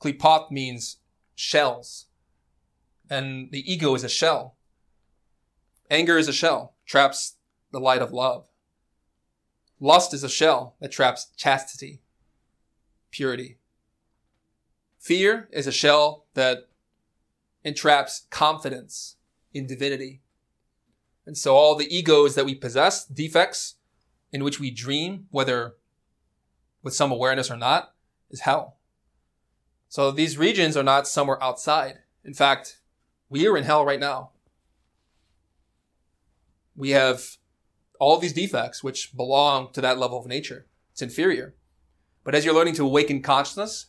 Klipot 0.00 0.50
means 0.50 0.98
shells. 1.34 2.06
And 3.08 3.50
the 3.50 3.72
ego 3.72 3.94
is 3.94 4.04
a 4.04 4.08
shell. 4.08 4.56
Anger 5.92 6.16
is 6.16 6.26
a 6.26 6.32
shell, 6.32 6.72
traps 6.86 7.34
the 7.70 7.78
light 7.78 8.00
of 8.00 8.12
love. 8.12 8.46
Lust 9.78 10.14
is 10.14 10.24
a 10.24 10.28
shell 10.28 10.74
that 10.80 10.90
traps 10.90 11.26
chastity, 11.36 12.00
purity. 13.10 13.58
Fear 14.98 15.50
is 15.52 15.66
a 15.66 15.72
shell 15.72 16.24
that 16.32 16.70
entraps 17.62 18.26
confidence 18.30 19.16
in 19.52 19.66
divinity. 19.66 20.22
And 21.26 21.36
so 21.36 21.54
all 21.54 21.74
the 21.74 21.94
egos 21.94 22.36
that 22.36 22.46
we 22.46 22.54
possess, 22.54 23.04
defects 23.04 23.74
in 24.32 24.42
which 24.42 24.58
we 24.58 24.70
dream, 24.70 25.26
whether 25.30 25.74
with 26.82 26.94
some 26.94 27.12
awareness 27.12 27.50
or 27.50 27.56
not, 27.58 27.92
is 28.30 28.40
hell. 28.40 28.78
So 29.90 30.10
these 30.10 30.38
regions 30.38 30.74
are 30.74 30.82
not 30.82 31.06
somewhere 31.06 31.42
outside. 31.44 31.98
In 32.24 32.32
fact, 32.32 32.80
we 33.28 33.46
are 33.46 33.58
in 33.58 33.64
hell 33.64 33.84
right 33.84 34.00
now 34.00 34.31
we 36.82 36.90
have 36.90 37.36
all 38.00 38.18
these 38.18 38.32
defects 38.32 38.82
which 38.82 39.16
belong 39.16 39.72
to 39.72 39.80
that 39.80 39.98
level 39.98 40.18
of 40.18 40.26
nature. 40.26 40.66
It's 40.90 41.00
inferior. 41.00 41.54
But 42.24 42.34
as 42.34 42.44
you're 42.44 42.56
learning 42.56 42.74
to 42.74 42.84
awaken 42.84 43.22
consciousness 43.22 43.86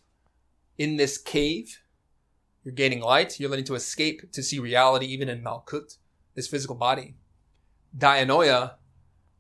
in 0.78 0.98
this 0.98 1.18
cave, 1.18 1.82
you're 2.64 2.72
gaining 2.76 3.02
light. 3.02 3.40
You're 3.40 3.50
learning 3.50 3.66
to 3.66 3.74
escape 3.74 4.32
to 4.32 4.44
see 4.44 4.60
reality 4.60 5.08
even 5.08 5.28
in 5.28 5.44
Malkut, 5.44 5.98
this 6.36 6.48
physical 6.48 6.76
body. 6.76 7.16
Dianoia, 7.98 8.76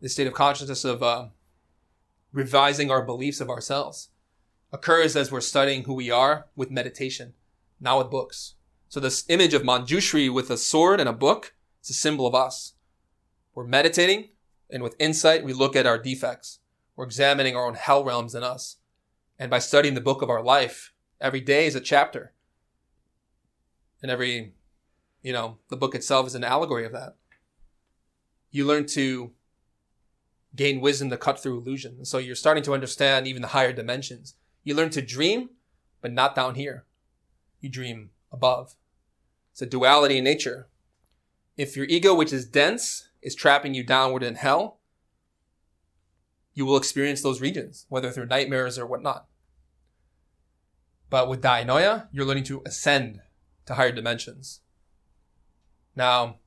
the 0.01 0.10
state 0.10 0.26
of 0.26 0.34
consciousness 0.34 0.84
of 0.84 1.04
uh, 1.04 1.28
revising 2.32 2.89
our 2.89 3.06
beliefs 3.06 3.39
of 3.39 3.51
ourselves, 3.51 4.10
occurs 4.72 5.16
as 5.16 5.32
we're 5.32 5.41
studying 5.41 5.84
who 5.84 5.93
we 5.93 6.10
are 6.10 6.47
with 6.56 6.72
meditation, 6.72 7.36
not 7.80 7.99
with 7.99 8.10
books. 8.10 8.56
So 8.89 8.99
this 8.99 9.26
image 9.30 9.54
of 9.54 9.62
Manjushri 9.62 10.34
with 10.34 10.49
a 10.49 10.58
sword 10.58 10.99
and 10.99 11.08
a 11.08 11.14
book, 11.14 11.54
it's 11.82 11.91
a 11.91 11.93
symbol 11.93 12.26
of 12.26 12.34
us. 12.34 12.74
We're 13.54 13.66
meditating, 13.66 14.30
and 14.70 14.82
with 14.82 14.95
insight, 14.99 15.43
we 15.43 15.54
look 15.54 15.76
at 15.76 15.86
our 15.86 15.97
defects. 15.97 16.60
We're 16.95 17.06
examining 17.06 17.56
our 17.56 17.66
own 17.66 17.76
hell 17.76 18.04
realms 18.04 18.36
in 18.36 18.43
us. 18.43 18.78
And 19.38 19.49
by 19.49 19.60
studying 19.60 19.93
the 19.93 20.01
book 20.01 20.22
of 20.22 20.30
our 20.30 20.43
life, 20.43 20.93
every 21.20 21.41
day 21.41 21.66
is 21.66 21.76
a 21.76 21.82
chapter. 21.82 22.34
And 24.01 24.12
every, 24.12 24.54
you 25.22 25.34
know, 25.34 25.58
the 25.70 25.78
book 25.78 25.95
itself 25.95 26.28
is 26.28 26.36
an 26.36 26.43
allegory 26.43 26.86
of 26.86 26.91
that. 26.91 27.16
You 28.51 28.66
learn 28.66 28.86
to 28.88 29.32
gain 30.56 30.82
wisdom 30.82 31.10
to 31.10 31.18
cut 31.18 31.39
through 31.39 31.58
illusion. 31.58 31.95
And 31.97 32.08
so 32.08 32.18
you're 32.20 32.36
starting 32.36 32.64
to 32.64 32.74
understand 32.74 33.28
even 33.28 33.41
the 33.41 33.49
higher 33.49 33.74
dimensions. 33.74 34.36
You 34.64 34.76
learn 34.76 34.91
to 34.91 35.01
dream, 35.01 35.49
but 36.01 36.14
not 36.14 36.36
down 36.36 36.56
here. 36.56 36.86
You 37.60 37.70
dream 37.70 38.12
above. 38.32 38.76
It's 39.51 39.62
a 39.62 39.66
duality 39.66 40.18
in 40.18 40.24
nature. 40.24 40.68
If 41.58 41.76
your 41.76 41.86
ego, 41.86 42.14
which 42.14 42.34
is 42.34 42.45
dense, 42.45 43.10
is 43.24 43.36
trapping 43.36 43.74
you 43.74 43.84
downward 43.84 44.24
in 44.24 44.36
hell, 44.36 44.80
you 46.53 46.65
will 46.65 46.78
experience 46.78 47.21
those 47.21 47.41
regions, 47.41 47.86
whether 47.89 48.11
through 48.11 48.28
nightmares 48.28 48.78
or 48.78 48.86
whatnot. 48.86 49.28
But 51.09 51.30
with 51.30 51.41
Dianoia, 51.41 52.07
you're 52.11 52.26
learning 52.26 52.43
to 52.45 52.61
ascend 52.65 53.21
to 53.65 53.76
higher 53.76 53.91
dimensions. 53.91 54.61
Now, 55.95 56.38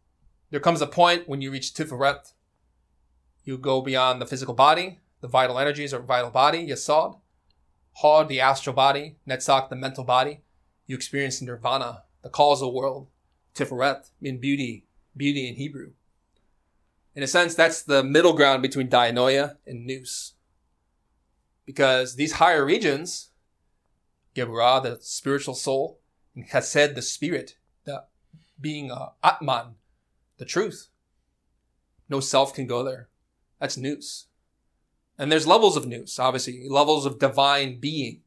there 0.51 0.61
comes 0.61 0.81
a 0.81 0.87
point 0.87 1.29
when 1.29 1.41
you 1.41 1.51
reach 1.51 1.73
Tiferet, 1.75 2.33
you 3.45 3.59
go 3.59 3.81
beyond 3.81 4.21
the 4.21 4.27
physical 4.27 4.55
body, 4.55 5.01
the 5.21 5.29
vital 5.29 5.59
energies 5.59 5.95
or 5.95 6.01
vital 6.01 6.31
body, 6.31 6.67
Yesod, 6.67 7.21
Hod, 7.99 8.29
the 8.29 8.41
astral 8.41 8.75
body, 8.75 9.17
Netzach, 9.27 9.71
the 9.71 9.77
mental 9.77 10.05
body. 10.05 10.43
You 10.87 10.97
experience 10.97 11.41
Nirvana, 11.41 12.03
the 12.23 12.29
causal 12.29 12.75
world, 12.75 13.09
Tiferet, 13.55 14.11
in 14.21 14.39
beauty, 14.39 14.87
beauty 15.17 15.49
in 15.49 15.55
Hebrew. 15.55 15.93
In 17.17 17.23
a 17.23 17.27
sense, 17.27 17.55
that's 17.55 17.83
the 17.83 18.05
middle 18.05 18.35
ground 18.35 18.61
between 18.61 18.91
Dianoia 18.91 19.57
and 19.67 19.87
Nous. 19.87 20.35
Because 21.65 22.17
these 22.17 22.33
higher 22.33 22.63
regions, 22.63 23.31
Geburah, 24.35 24.83
the 24.83 24.99
spiritual 25.01 25.55
soul, 25.55 25.99
and 26.35 26.47
Chesed, 26.47 26.95
the 26.95 27.01
spirit, 27.01 27.57
the 27.85 28.05
being 28.61 28.93
uh, 28.93 29.09
Atman, 29.25 29.77
the 30.37 30.45
truth. 30.45 30.89
No 32.11 32.21
self 32.21 32.53
can 32.53 32.67
go 32.67 32.85
there. 32.85 33.09
That's 33.59 33.79
Nous. 33.79 34.27
And 35.19 35.33
there's 35.33 35.47
levels 35.47 35.79
of 35.79 35.87
Nous, 35.87 36.19
obviously, 36.19 36.69
levels 36.69 37.07
of 37.07 37.19
divine 37.19 37.81
being. 37.81 38.21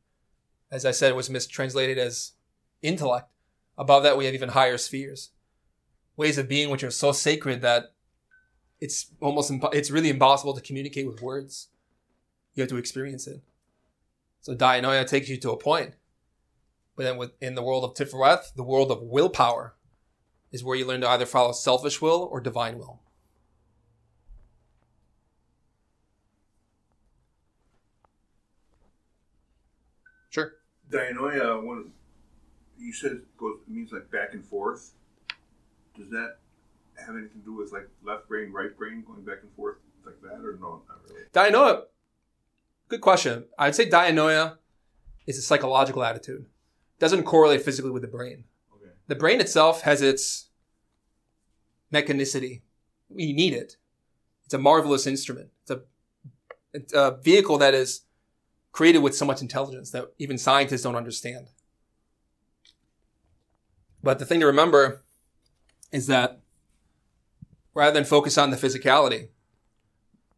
As 0.72 0.84
I 0.84 0.92
said, 0.92 1.12
it 1.12 1.16
was 1.16 1.30
mistranslated 1.30 2.00
as 2.00 2.32
intellect. 2.82 3.30
Above 3.78 4.02
that, 4.02 4.18
we 4.18 4.26
have 4.26 4.34
even 4.34 4.50
higher 4.50 4.80
spheres. 4.80 5.30
Ways 6.18 6.40
of 6.40 6.50
being 6.50 6.72
which 6.72 6.84
are 6.84 6.90
so 6.90 7.12
sacred 7.12 7.62
that 7.62 7.94
it's 8.82 9.12
almost 9.20 9.52
impo- 9.52 9.74
it's 9.74 9.92
really 9.92 10.10
impossible 10.10 10.54
to 10.54 10.62
communicate 10.62 11.08
with 11.08 11.22
words. 11.22 11.68
You 12.54 12.62
have 12.62 12.70
to 12.70 12.78
experience 12.78 13.28
it. 13.28 13.42
So 14.42 14.56
Dianoia 14.56 15.06
takes 15.06 15.30
you 15.30 15.38
to 15.38 15.52
a 15.52 15.58
point. 15.58 15.94
But 16.96 17.04
then 17.04 17.18
within 17.18 17.56
the 17.56 17.64
world 17.64 17.84
of 17.84 17.94
Tifereth, 17.94 18.54
the 18.56 18.64
world 18.64 18.92
of 18.92 19.02
willpower, 19.02 19.76
is 20.52 20.64
where 20.64 20.76
you 20.76 20.86
learn 20.86 21.02
to 21.02 21.10
either 21.10 21.26
follow 21.26 21.52
selfish 21.52 22.02
will 22.02 22.28
or 22.32 22.42
divine 22.42 22.78
will. 22.78 23.02
Sure. 30.30 30.54
Dianoia, 30.90 31.64
one, 31.64 31.92
you 32.78 32.94
said 32.94 33.12
it 33.12 33.38
goes 33.38 33.60
it 33.68 33.72
means 33.72 33.92
like 33.92 34.10
back 34.12 34.34
and 34.34 34.46
forth. 34.46 34.92
Does 35.98 36.10
that 36.10 36.38
have 37.06 37.16
anything 37.16 37.42
to 37.42 37.46
do 37.46 37.54
with 37.54 37.72
like 37.72 37.90
left 38.04 38.28
brain, 38.28 38.52
right 38.52 38.76
brain 38.78 39.04
going 39.06 39.24
back 39.24 39.40
and 39.42 39.52
forth 39.56 39.78
like 40.06 40.22
that, 40.22 40.46
or 40.46 40.58
no? 40.60 40.82
Not 40.88 41.00
really. 41.10 41.26
Dianoia, 41.34 41.84
good 42.88 43.02
question. 43.02 43.46
I'd 43.58 43.76
say 43.76 43.90
dianoia 43.90 44.58
is 45.28 45.38
a 45.38 45.42
psychological 45.42 46.04
attitude. 46.04 46.46
Doesn't 47.00 47.24
correlate 47.24 47.62
physically 47.62 47.92
with 47.92 48.02
the 48.02 48.08
brain. 48.08 48.46
Okay. 48.76 48.92
The 49.08 49.16
brain 49.16 49.40
itself 49.40 49.82
has 49.82 50.02
its 50.02 50.50
mechanicity. 51.94 52.62
We 53.10 53.34
need 53.34 53.54
it. 53.54 53.78
It's 54.46 54.54
a 54.54 54.58
marvelous 54.58 55.08
instrument. 55.08 55.50
It's 55.62 55.72
a, 55.72 55.82
it's 56.74 56.94
a 56.94 57.20
vehicle 57.22 57.58
that 57.60 57.74
is 57.74 58.02
created 58.72 59.00
with 59.00 59.16
so 59.16 59.26
much 59.26 59.42
intelligence 59.42 59.92
that 59.92 60.12
even 60.18 60.38
scientists 60.38 60.84
don't 60.84 60.96
understand. 60.96 61.50
But 64.02 64.20
the 64.20 64.26
thing 64.26 64.40
to 64.40 64.46
remember 64.46 65.04
is 65.92 66.08
that 66.08 66.40
rather 67.80 67.94
than 67.94 68.04
focus 68.04 68.38
on 68.38 68.50
the 68.50 68.58
physicality, 68.58 69.30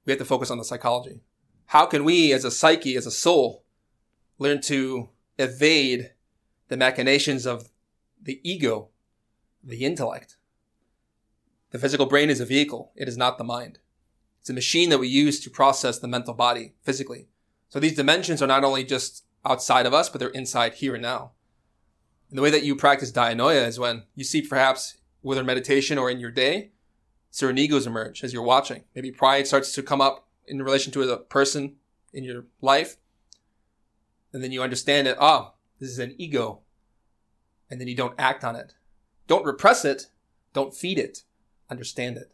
we 0.06 0.12
have 0.12 0.20
to 0.20 0.26
focus 0.26 0.52
on 0.52 0.60
the 0.60 0.64
psychology. 0.64 1.22
How 1.66 1.88
can 1.88 2.04
we, 2.04 2.32
as 2.34 2.46
a 2.46 2.52
psyche, 2.52 2.96
as 2.96 3.08
a 3.08 3.12
soul, 3.12 3.64
learn 4.38 4.62
to 4.62 5.10
evade 5.39 6.12
the 6.68 6.78
machinations 6.78 7.48
of 7.48 7.70
the 8.22 8.39
ego, 8.44 8.89
the 9.64 9.84
intellect? 9.84 10.38
The 11.72 11.80
physical 11.80 12.06
brain 12.06 12.30
is 12.30 12.39
a 12.39 12.46
vehicle. 12.46 12.92
It 12.96 13.08
is 13.08 13.18
not 13.18 13.39
the 13.39 13.44
mind. 13.44 13.80
It's 14.42 14.52
a 14.52 14.54
machine 14.54 14.89
that 14.89 15.00
we 15.00 15.08
use 15.08 15.39
to 15.39 15.50
process 15.50 15.98
the 15.98 16.08
mental 16.08 16.36
body 16.36 16.74
physically. 16.84 17.28
So 17.70 17.80
these 17.80 17.96
dimensions 17.96 18.44
are 18.44 18.48
not 18.48 18.64
only 18.64 18.84
just 18.84 19.26
outside 19.44 19.88
of 19.88 19.96
us, 19.96 20.10
but 20.10 20.20
they're 20.20 20.30
inside 20.30 20.76
here 20.76 20.94
and 20.94 21.02
now. 21.02 21.32
And 22.30 22.38
the 22.38 22.44
way 22.44 22.52
that 22.52 22.64
you 22.64 22.76
practice 22.76 23.12
dianoia 23.12 23.66
is 23.66 23.80
when 23.80 24.04
you 24.14 24.24
see 24.24 24.44
perhaps 24.44 24.98
whether 25.22 25.44
meditation 25.44 25.98
or 25.98 26.12
in 26.12 26.20
your 26.20 26.32
day, 26.32 26.72
certain 27.32 27.58
egos 27.58 27.88
emerge 27.88 28.24
as 28.24 28.34
you're 28.34 28.44
watching. 28.44 28.84
Maybe 28.94 29.12
pride 29.12 29.48
starts 29.48 29.74
to 29.74 29.82
come 29.82 30.02
up 30.02 30.28
in 30.46 30.62
relation 30.62 30.92
to 30.94 31.02
a 31.02 31.18
person 31.18 31.78
in 32.14 32.24
your 32.24 32.46
life. 32.62 32.98
And 34.34 34.44
then 34.44 34.52
you 34.52 34.62
understand 34.62 35.08
it. 35.08 35.18
Ah, 35.20 35.54
this 35.80 35.90
is 35.90 36.00
an 36.00 36.14
ego. 36.18 36.60
And 37.70 37.80
then 37.80 37.88
you 37.88 37.96
don't 37.96 38.20
act 38.20 38.44
on 38.44 38.56
it. 38.56 38.76
Don't 39.28 39.46
repress 39.46 39.86
it. 39.86 40.08
Don't 40.54 40.76
feed 40.76 41.00
it. 41.00 41.24
Understand 41.70 42.18
it. 42.18 42.32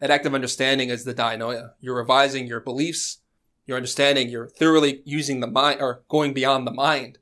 That 0.00 0.10
act 0.10 0.24
of 0.24 0.34
understanding 0.34 0.88
is 0.88 1.04
the 1.04 1.14
dianoia. 1.14 1.72
You're 1.80 1.96
revising 1.96 2.46
your 2.46 2.60
beliefs, 2.60 3.18
your 3.66 3.76
understanding. 3.76 4.28
You're 4.28 4.46
thoroughly 4.46 5.02
using 5.04 5.40
the 5.40 5.48
mind 5.48 5.80
or 5.80 6.02
going 6.08 6.32
beyond 6.32 6.66
the 6.66 6.72
mind. 6.72 7.18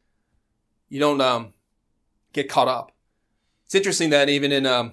You 0.90 1.00
don't 1.00 1.20
um, 1.22 1.54
get 2.34 2.50
caught 2.50 2.68
up. 2.68 2.92
It's 3.64 3.74
interesting 3.74 4.10
that 4.10 4.28
even 4.28 4.52
in 4.52 4.66
um, 4.66 4.92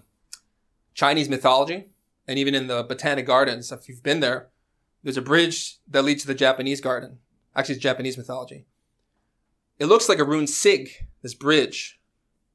Chinese 0.94 1.28
mythology 1.28 1.90
and 2.28 2.40
even 2.40 2.56
in 2.56 2.68
the 2.68 2.84
Botanic 2.84 3.26
Gardens, 3.26 3.72
if 3.72 3.88
you've 3.88 4.04
been 4.04 4.20
there, 4.20 4.50
there's 5.04 5.18
a 5.18 5.22
bridge 5.22 5.78
that 5.88 6.04
leads 6.04 6.22
to 6.22 6.28
the 6.28 6.36
Japanese 6.36 6.82
garden. 6.82 7.20
Actually, 7.56 7.76
it's 7.76 7.84
Japanese 7.84 8.18
mythology. 8.18 8.66
It 9.80 9.86
looks 9.88 10.08
like 10.08 10.20
a 10.20 10.24
rune 10.24 10.48
sig, 10.48 11.08
this 11.22 11.34
bridge 11.34 12.00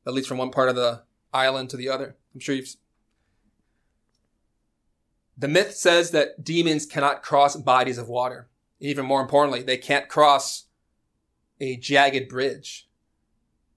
that 0.05 0.13
leads 0.13 0.27
from 0.27 0.39
one 0.39 0.51
part 0.51 0.69
of 0.69 0.77
the 0.77 1.03
island 1.33 1.71
to 1.71 1.77
the 1.77 1.89
other. 1.89 2.17
I'm 2.35 2.41
sure 2.41 2.55
you've. 2.55 2.75
The 5.37 5.49
myth 5.49 5.75
says 5.75 6.11
that 6.13 6.43
demons 6.43 6.87
cannot 6.87 7.23
cross 7.23 7.55
bodies 7.55 7.99
of 7.99 8.09
water. 8.09 8.49
Even 8.81 9.07
more 9.07 9.21
importantly, 9.21 9.63
they 9.63 9.77
can't 9.77 10.09
cross 10.09 10.67
a 11.61 11.77
jagged 11.77 12.29
bridge 12.29 12.89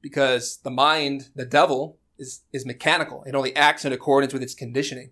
because 0.01 0.57
the 0.63 0.71
mind, 0.71 1.29
the 1.35 1.45
devil, 1.45 1.97
is, 2.17 2.41
is 2.51 2.65
mechanical. 2.65 3.23
It 3.25 3.35
only 3.35 3.55
acts 3.55 3.85
in 3.85 3.93
accordance 3.93 4.33
with 4.33 4.43
its 4.43 4.55
conditioning. 4.55 5.11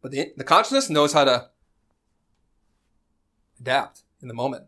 But 0.00 0.12
the, 0.12 0.32
the 0.36 0.44
consciousness 0.44 0.88
knows 0.88 1.12
how 1.12 1.24
to 1.24 1.48
adapt 3.58 4.02
in 4.22 4.28
the 4.28 4.34
moment. 4.34 4.64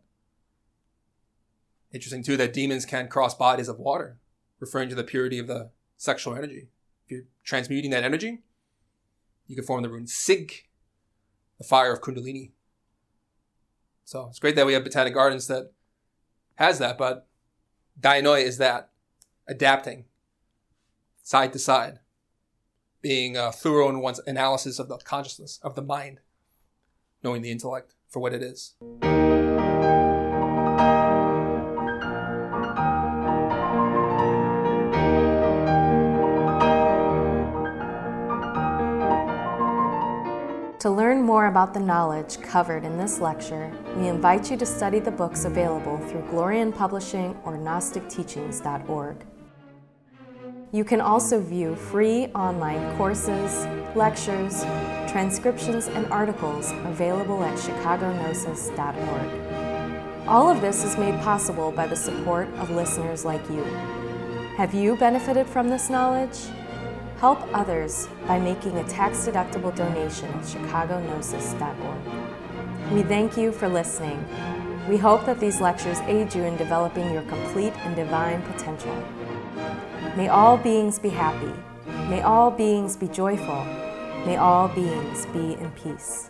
Interesting 1.93 2.23
too 2.23 2.37
that 2.37 2.53
demons 2.53 2.85
can 2.85 3.09
cross 3.09 3.35
bodies 3.35 3.69
of 3.69 3.79
water, 3.79 4.19
referring 4.59 4.89
to 4.89 4.95
the 4.95 5.05
purity 5.05 5.39
of 5.39 5.47
the 5.47 5.71
sexual 5.97 6.35
energy. 6.35 6.69
If 7.05 7.11
you're 7.11 7.25
transmuting 7.45 7.91
that 7.91 8.05
energy, 8.05 8.43
you 9.47 9.57
can 9.57 9.65
form 9.65 9.83
the 9.83 9.89
rune 9.89 10.07
Sig, 10.07 10.69
the 11.59 11.65
fire 11.65 11.93
of 11.93 12.01
Kundalini. 12.01 12.53
So 14.05 14.27
it's 14.29 14.39
great 14.39 14.57
that 14.57 14.67
we 14.67 14.73
have 14.73 14.85
Botanic 14.85 15.15
Gardens 15.15 15.47
that 15.49 15.73
has 16.57 16.79
that, 16.79 16.99
but 16.99 17.27
Dianoia 18.01 18.43
is 18.43 18.59
that 18.59 18.91
adapting 19.47 20.05
side 21.23 21.53
to 21.53 21.59
side, 21.59 21.99
being 23.03 23.37
uh, 23.37 23.51
thorough 23.51 23.89
in 23.89 24.01
one's 24.01 24.21
analysis 24.27 24.79
of 24.79 24.89
the 24.89 24.99
consciousness 24.99 25.59
of 25.63 25.75
the 25.75 25.83
mind, 25.83 26.21
knowing 27.23 27.43
the 27.43 27.51
intellect 27.51 27.95
for 28.09 28.21
what 28.21 28.33
it 28.33 28.43
is. 28.43 28.75
To 40.81 40.89
learn 40.89 41.21
more 41.21 41.47
about 41.47 41.75
the 41.75 41.81
knowledge 41.81 42.41
covered 42.41 42.85
in 42.85 42.97
this 42.97 43.21
lecture, 43.21 43.71
we 43.97 44.09
invite 44.09 44.51
you 44.51 44.57
to 44.57 44.65
study 44.65 44.99
the 44.99 45.11
books 45.11 45.45
available 45.45 45.99
through 45.99 46.23
Glorian 46.23 46.75
Publishing 46.75 47.39
or 47.45 47.59
GnosticTeachings.org. 47.59 49.27
You 50.73 50.85
can 50.85 51.01
also 51.01 51.41
view 51.41 51.75
free 51.75 52.27
online 52.29 52.97
courses, 52.97 53.67
lectures, 53.97 54.63
transcriptions, 55.11 55.89
and 55.89 56.07
articles 56.13 56.71
available 56.85 57.43
at 57.43 57.59
chicagognosis.org. 57.59 60.29
All 60.29 60.49
of 60.49 60.61
this 60.61 60.85
is 60.85 60.97
made 60.97 61.21
possible 61.23 61.73
by 61.73 61.89
the 61.89 61.97
support 61.97 62.47
of 62.59 62.71
listeners 62.71 63.25
like 63.25 63.43
you. 63.51 63.65
Have 64.57 64.73
you 64.73 64.95
benefited 64.95 65.49
from 65.49 65.69
this 65.69 65.91
knowledge? 65.91 66.39
Help 67.19 67.41
others 67.53 68.07
by 68.29 68.39
making 68.39 68.79
a 68.79 68.85
tax-deductible 68.85 69.75
donation 69.75 70.29
at 70.29 70.45
chicagognosis.org. 70.45 72.93
We 72.93 73.03
thank 73.03 73.37
you 73.37 73.51
for 73.51 73.69
listening. 73.69 74.25
We 74.89 74.99
hope 74.99 75.27
that 75.27 75.41
these 75.41 75.61
lectures 75.61 75.99
aid 76.03 76.33
you 76.33 76.45
in 76.45 76.57
developing 76.57 77.13
your 77.13 77.23
complete 77.23 77.73
and 77.79 77.97
divine 77.97 78.41
potential. 78.43 78.95
May 80.17 80.29
all 80.29 80.57
beings 80.57 80.99
be 80.99 81.09
happy. 81.09 81.53
May 82.09 82.23
all 82.23 82.51
beings 82.51 82.97
be 82.97 83.07
joyful. 83.07 83.65
May 84.27 84.37
all 84.37 84.69
beings 84.69 85.27
be 85.27 85.55
in 85.55 85.71
peace. 85.71 86.29